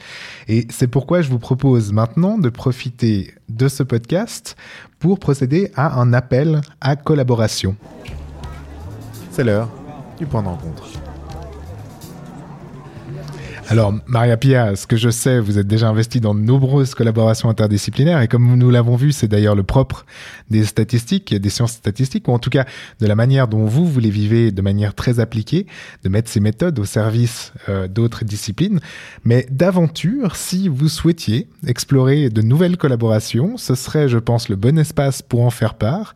Et 0.49 0.66
c'est 0.70 0.89
pourquoi 0.89 1.22
je 1.22 1.28
vous 1.30 1.39
propose 1.39 1.93
maintenant 1.93 2.39
de 2.39 2.49
profiter 2.49 3.34
de 3.49 3.68
ce 3.68 3.82
podcast 3.82 4.57
pour 4.99 5.18
procéder 5.18 5.70
à 5.76 5.99
un 6.01 6.12
appel 6.12 6.61
à 6.80 6.97
collaboration. 6.97 7.76
C'est 9.30 9.44
l'heure 9.44 9.68
du 10.18 10.26
point 10.26 10.42
de 10.42 10.49
rencontre. 10.49 10.86
Alors, 13.68 13.92
Maria 14.07 14.36
Pia, 14.36 14.76
ce 14.76 14.86
que 14.86 14.96
je 14.96 15.11
sais, 15.11 15.40
vous 15.40 15.59
êtes 15.59 15.66
déjà 15.66 15.88
investi 15.88 16.20
dans 16.20 16.34
de 16.34 16.40
nombreuses 16.40 16.94
collaborations 16.94 17.48
interdisciplinaires 17.48 18.20
et 18.20 18.28
comme 18.28 18.57
nous 18.57 18.70
l'avons 18.70 18.94
vu, 18.94 19.11
c'est 19.11 19.26
d'ailleurs 19.26 19.57
le 19.57 19.64
propre 19.64 20.07
des 20.50 20.64
statistiques, 20.64 21.34
des 21.34 21.50
sciences 21.50 21.72
statistiques, 21.72 22.28
ou 22.28 22.32
en 22.32 22.38
tout 22.38 22.50
cas 22.50 22.64
de 23.00 23.07
la 23.07 23.16
manière 23.16 23.48
dont 23.48 23.64
vous, 23.64 23.86
vous 23.86 23.98
les 23.98 24.11
vivez 24.11 24.52
de 24.52 24.62
manière 24.62 24.94
très 24.94 25.18
appliquée, 25.18 25.66
de 26.04 26.09
mettre 26.09 26.30
ces 26.30 26.40
méthodes 26.40 26.78
au 26.78 26.84
service 26.84 27.52
euh, 27.68 27.88
d'autres 27.88 28.24
disciplines. 28.24 28.80
Mais 29.24 29.46
d'aventure, 29.50 30.36
si 30.36 30.68
vous 30.68 30.88
souhaitiez 30.88 31.48
explorer 31.66 32.30
de 32.30 32.42
nouvelles 32.42 32.76
collaborations, 32.76 33.57
ce 33.57 33.74
serait, 33.74 34.09
je 34.09 34.18
pense, 34.18 34.48
le 34.48 34.57
bon 34.57 34.78
espace 34.78 35.22
pour 35.22 35.42
en 35.42 35.50
faire 35.50 35.74
part. 35.74 36.14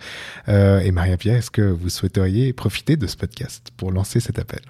Euh, 0.48 0.78
et 0.80 0.92
Maria 0.92 1.16
Pia, 1.16 1.36
est-ce 1.36 1.50
que 1.50 1.62
vous 1.62 1.88
souhaiteriez 1.88 2.52
profiter 2.52 2.96
de 2.96 3.06
ce 3.06 3.16
podcast 3.16 3.70
pour 3.76 3.90
lancer 3.90 4.20
cet 4.20 4.38
appel? 4.38 4.60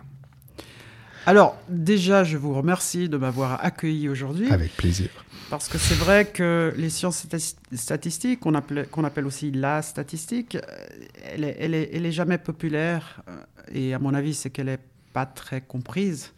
Alors, 1.30 1.56
déjà, 1.68 2.24
je 2.24 2.36
vous 2.36 2.52
remercie 2.54 3.08
de 3.08 3.16
m'avoir 3.16 3.64
accueilli 3.64 4.08
aujourd'hui. 4.08 4.50
Avec 4.50 4.76
plaisir. 4.76 5.10
Parce 5.48 5.68
que 5.68 5.78
c'est 5.78 5.94
vrai 5.94 6.24
que 6.26 6.74
les 6.76 6.90
sciences 6.90 7.24
stati- 7.24 7.54
statistiques, 7.72 8.40
qu'on 8.40 8.54
appelle, 8.56 9.26
aussi 9.26 9.52
la 9.52 9.80
statistique, 9.82 10.56
euh, 10.56 10.60
elle 11.32 11.44
est, 11.44 11.56
elle 11.60 11.74
est, 11.74 11.90
elle 11.92 12.04
est 12.04 12.10
jamais 12.10 12.36
populaire. 12.38 13.22
euh, 13.28 13.36
Et 13.72 13.94
à 13.94 14.00
mon 14.00 14.12
avis, 14.12 14.34
c'est 14.34 14.50
qu'elle 14.50 14.66
n'est 14.66 14.80
pas 15.12 15.24
très 15.24 15.60
comprise. 15.60 16.32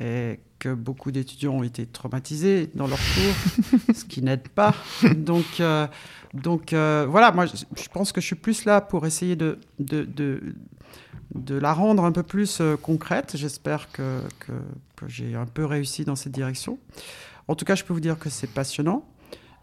Et 0.00 0.38
que 0.58 0.74
beaucoup 0.74 1.10
d'étudiants 1.12 1.54
ont 1.54 1.62
été 1.62 1.86
traumatisés 1.86 2.68
dans 2.74 2.86
leur 2.86 2.98
cours, 2.98 3.78
ce 3.94 4.04
qui 4.04 4.20
n'aide 4.20 4.48
pas. 4.48 4.74
Donc, 5.16 5.60
euh, 5.60 5.86
donc 6.34 6.74
euh, 6.74 7.06
voilà, 7.08 7.32
moi, 7.32 7.46
je, 7.46 7.56
je 7.82 7.88
pense 7.88 8.12
que 8.12 8.20
je 8.20 8.26
suis 8.26 8.36
plus 8.36 8.66
là 8.66 8.82
pour 8.82 9.06
essayer 9.06 9.36
de, 9.36 9.58
de, 9.78 10.04
de, 10.04 10.42
de 11.36 11.56
la 11.56 11.72
rendre 11.72 12.04
un 12.04 12.12
peu 12.12 12.22
plus 12.22 12.60
euh, 12.60 12.76
concrète. 12.76 13.36
J'espère 13.36 13.90
que, 13.92 14.20
que, 14.40 14.52
que 14.96 15.08
j'ai 15.08 15.34
un 15.34 15.46
peu 15.46 15.64
réussi 15.64 16.04
dans 16.04 16.16
cette 16.16 16.32
direction. 16.32 16.78
En 17.48 17.54
tout 17.54 17.64
cas, 17.64 17.74
je 17.74 17.84
peux 17.84 17.92
vous 17.92 18.00
dire 18.00 18.18
que 18.18 18.30
c'est 18.30 18.48
passionnant. 18.48 19.04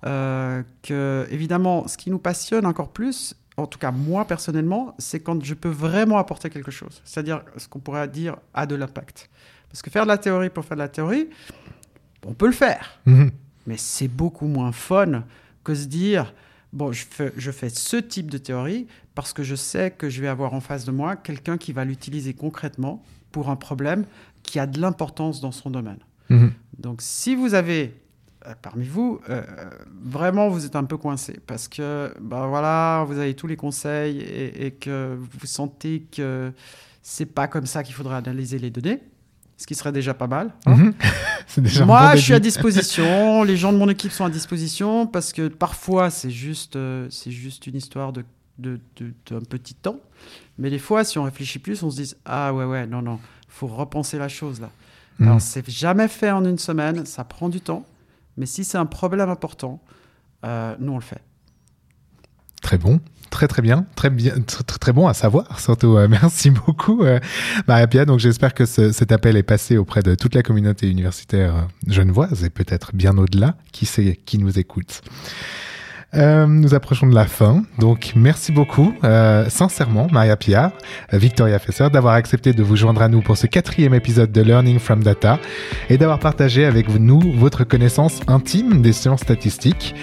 Euh, 0.05 0.63
que, 0.81 1.25
évidemment, 1.29 1.87
ce 1.87 1.97
qui 1.97 2.11
nous 2.11 2.19
passionne 2.19 2.65
encore 2.65 2.89
plus, 2.89 3.35
en 3.55 3.67
tout 3.67 3.79
cas 3.79 3.91
moi 3.91 4.25
personnellement, 4.25 4.95
c'est 4.97 5.21
quand 5.21 5.43
je 5.43 5.53
peux 5.53 5.69
vraiment 5.69 6.17
apporter 6.17 6.49
quelque 6.49 6.71
chose. 6.71 7.01
C'est-à-dire 7.05 7.43
ce 7.57 7.67
qu'on 7.67 7.79
pourrait 7.79 8.07
dire 8.07 8.37
a 8.53 8.65
de 8.65 8.75
l'impact. 8.75 9.29
Parce 9.69 9.81
que 9.81 9.89
faire 9.89 10.03
de 10.03 10.09
la 10.09 10.17
théorie 10.17 10.49
pour 10.49 10.65
faire 10.65 10.77
de 10.77 10.81
la 10.81 10.89
théorie, 10.89 11.29
on 12.25 12.33
peut 12.33 12.47
le 12.47 12.53
faire. 12.53 12.99
Mais 13.05 13.77
c'est 13.77 14.09
beaucoup 14.09 14.47
moins 14.47 14.71
fun 14.71 15.23
que 15.63 15.73
se 15.73 15.85
dire 15.85 16.33
bon, 16.73 16.91
je 16.91 17.05
fais, 17.09 17.31
je 17.37 17.51
fais 17.51 17.69
ce 17.69 17.97
type 17.97 18.29
de 18.29 18.37
théorie 18.37 18.87
parce 19.15 19.31
que 19.31 19.43
je 19.43 19.55
sais 19.55 19.91
que 19.91 20.09
je 20.09 20.21
vais 20.21 20.27
avoir 20.27 20.53
en 20.53 20.59
face 20.59 20.83
de 20.85 20.91
moi 20.91 21.15
quelqu'un 21.15 21.57
qui 21.57 21.71
va 21.71 21.85
l'utiliser 21.85 22.33
concrètement 22.33 23.03
pour 23.31 23.49
un 23.49 23.55
problème 23.55 24.05
qui 24.41 24.59
a 24.59 24.67
de 24.67 24.81
l'importance 24.81 25.39
dans 25.39 25.51
son 25.51 25.69
domaine. 25.69 25.99
Mhm. 26.29 26.51
Donc, 26.79 27.01
si 27.01 27.35
vous 27.35 27.53
avez 27.53 27.93
euh, 28.45 28.53
parmi 28.61 28.85
vous, 28.85 29.21
euh, 29.29 29.43
vraiment, 30.03 30.49
vous 30.49 30.65
êtes 30.65 30.75
un 30.75 30.83
peu 30.83 30.97
coincé 30.97 31.39
parce 31.47 31.67
que, 31.67 32.13
ben 32.19 32.47
voilà, 32.47 33.05
vous 33.07 33.17
avez 33.17 33.35
tous 33.35 33.47
les 33.47 33.55
conseils 33.55 34.19
et, 34.19 34.65
et 34.65 34.71
que 34.71 35.17
vous 35.17 35.47
sentez 35.47 36.05
que 36.11 36.51
c'est 37.01 37.25
pas 37.25 37.47
comme 37.47 37.65
ça 37.65 37.83
qu'il 37.83 37.93
faudrait 37.93 38.15
analyser 38.15 38.59
les 38.59 38.69
données, 38.69 39.01
ce 39.57 39.67
qui 39.67 39.75
serait 39.75 39.91
déjà 39.91 40.13
pas 40.13 40.27
mal. 40.27 40.51
hein. 40.65 40.75
Mhm. 40.75 40.93
Déjà 41.57 41.85
Moi, 41.85 42.11
bon 42.11 42.15
je 42.17 42.21
suis 42.21 42.33
à 42.33 42.39
disposition. 42.39 43.43
les 43.43 43.57
gens 43.57 43.71
de 43.73 43.77
mon 43.77 43.87
équipe 43.89 44.11
sont 44.11 44.25
à 44.25 44.29
disposition 44.29 45.05
parce 45.07 45.31
que 45.33 45.47
parfois, 45.49 46.09
c'est 46.09 46.31
juste, 46.31 46.75
euh, 46.75 47.07
c'est 47.11 47.31
juste 47.31 47.67
une 47.67 47.75
histoire 47.75 48.11
de, 48.13 48.23
de, 48.57 48.79
de- 48.97 49.13
d'un 49.29 49.39
petit 49.41 49.75
temps. 49.75 49.97
Mais 50.57 50.69
des 50.69 50.79
fois, 50.79 51.03
si 51.03 51.17
on 51.19 51.23
réfléchit 51.23 51.59
plus, 51.59 51.83
on 51.83 51.91
se 51.91 52.01
dit 52.01 52.13
ah 52.25 52.53
ouais 52.53 52.65
ouais 52.65 52.87
non 52.87 53.01
non, 53.01 53.19
faut 53.47 53.67
repenser 53.67 54.17
la 54.17 54.29
chose 54.29 54.61
là. 54.61 54.69
Mhm. 55.19 55.27
Alors 55.27 55.41
c'est 55.41 55.69
jamais 55.69 56.07
fait 56.07 56.31
en 56.31 56.43
une 56.45 56.57
semaine, 56.57 57.05
ça 57.05 57.23
prend 57.23 57.49
du 57.49 57.61
temps. 57.61 57.85
Mais 58.37 58.45
si 58.47 58.63
c'est 58.63 58.77
un 58.79 58.85
problème 58.87 59.29
important, 59.29 59.79
euh, 60.45 60.75
nous, 60.79 60.93
on 60.93 60.97
le 60.97 61.01
fait. 61.03 61.21
Très 62.63 62.79
bon. 62.79 62.99
Très 63.29 63.47
très 63.47 63.63
bien, 63.63 63.87
très 63.95 64.11
bien, 64.11 64.33
très, 64.41 64.63
très 64.63 64.93
bon 64.93 65.07
à 65.07 65.15
savoir 65.15 65.59
surtout. 65.59 65.97
Euh, 65.97 66.07
merci 66.07 66.51
beaucoup 66.51 67.03
euh, 67.03 67.19
Maria 67.67 67.87
Pia. 67.87 68.05
Donc 68.05 68.19
j'espère 68.19 68.53
que 68.53 68.65
ce, 68.65 68.91
cet 68.91 69.11
appel 69.11 69.37
est 69.37 69.43
passé 69.43 69.75
auprès 69.75 70.03
de 70.03 70.13
toute 70.13 70.35
la 70.35 70.43
communauté 70.43 70.87
universitaire 70.87 71.55
euh, 71.55 71.61
genevoise 71.87 72.43
et 72.43 72.51
peut-être 72.51 72.95
bien 72.95 73.17
au-delà, 73.17 73.55
qui 73.71 73.87
sait, 73.87 74.19
qui 74.25 74.37
nous 74.37 74.59
écoute? 74.59 75.01
Euh, 76.15 76.45
nous 76.45 76.75
approchons 76.75 77.07
de 77.07 77.15
la 77.15 77.25
fin, 77.25 77.63
donc 77.79 78.13
merci 78.15 78.51
beaucoup, 78.51 78.93
euh, 79.03 79.45
sincèrement, 79.49 80.07
Maria 80.11 80.35
Pia, 80.35 80.71
euh, 81.11 81.17
Victoria 81.17 81.57
Fesser, 81.57 81.89
d'avoir 81.91 82.13
accepté 82.13 82.53
de 82.53 82.61
vous 82.61 82.75
joindre 82.75 83.01
à 83.01 83.09
nous 83.09 83.21
pour 83.21 83.35
ce 83.35 83.47
quatrième 83.47 83.95
épisode 83.95 84.31
de 84.31 84.41
Learning 84.41 84.77
from 84.77 85.01
Data 85.01 85.39
et 85.89 85.97
d'avoir 85.97 86.19
partagé 86.19 86.65
avec 86.65 86.87
nous 86.87 87.19
votre 87.35 87.63
connaissance 87.63 88.19
intime 88.27 88.83
des 88.83 88.93
sciences 88.93 89.21
statistiques. 89.21 89.95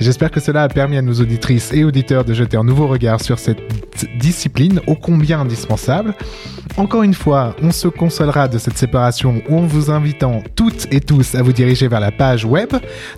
J'espère 0.00 0.32
que 0.32 0.40
cela 0.40 0.64
a 0.64 0.68
permis 0.68 0.96
à 0.96 1.02
nos 1.02 1.14
auditrices 1.14 1.72
et 1.72 1.84
auditeurs 1.84 2.24
de 2.24 2.34
jeter 2.34 2.56
un 2.56 2.64
nouveau 2.64 2.88
regard 2.88 3.20
sur 3.20 3.38
cette 3.38 3.60
discipline 4.18 4.80
ô 4.88 4.96
combien 4.96 5.40
indispensable. 5.40 6.14
Encore 6.76 7.02
une 7.02 7.14
fois, 7.14 7.54
on 7.62 7.70
se 7.70 7.86
consolera 7.86 8.48
de 8.48 8.58
cette 8.58 8.78
séparation 8.78 9.42
en 9.50 9.60
vous 9.60 9.90
invitant 9.90 10.42
toutes 10.56 10.88
et 10.90 11.00
tous 11.00 11.34
à 11.34 11.42
vous 11.42 11.52
diriger 11.52 11.86
vers 11.86 12.00
la 12.00 12.10
page 12.10 12.44
web 12.44 12.70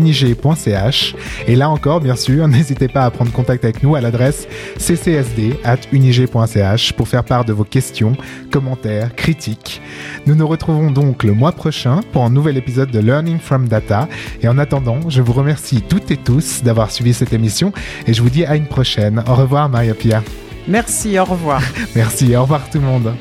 et 1.46 1.56
là 1.56 1.70
encore 1.70 2.00
bien 2.00 2.16
sûr 2.16 2.48
n'hésitez 2.48 2.88
pas 2.88 3.04
à 3.04 3.10
prendre 3.10 3.32
contact 3.32 3.64
avec 3.64 3.82
nous 3.82 3.94
à 3.94 4.00
l'adresse 4.00 4.48
ccsd@unig.ch 4.78 6.92
pour 6.92 7.08
faire 7.08 7.24
part 7.24 7.44
de 7.44 7.52
vos 7.52 7.64
questions, 7.64 8.16
commentaires, 8.50 9.14
critiques. 9.14 9.80
Nous 10.26 10.34
nous 10.34 10.46
retrouvons 10.46 10.90
donc 10.90 11.24
le 11.24 11.32
mois 11.32 11.52
prochain 11.52 12.00
pour 12.12 12.24
un 12.24 12.30
nouvel 12.30 12.56
épisode 12.56 12.90
de 12.90 12.98
Learning 12.98 13.38
from 13.38 13.68
Data 13.68 14.08
et 14.42 14.48
en 14.48 14.58
attendant, 14.58 15.08
je 15.08 15.22
vous 15.22 15.32
remercie 15.32 15.82
toutes 15.82 16.10
et 16.10 16.16
tous 16.16 16.62
d'avoir 16.62 16.90
suivi 16.90 17.14
cette 17.14 17.32
émission 17.32 17.72
et 18.06 18.14
je 18.14 18.22
vous 18.22 18.30
dis 18.30 18.44
à 18.44 18.56
une 18.56 18.66
prochaine. 18.66 19.22
Au 19.26 19.34
revoir 19.34 19.68
Maria 19.68 19.94
Pia. 19.94 20.22
Merci, 20.66 21.18
au 21.18 21.24
revoir. 21.24 21.62
Merci, 21.96 22.36
au 22.36 22.42
revoir 22.42 22.68
tout 22.70 22.78
le 22.78 22.84
monde. 22.84 23.14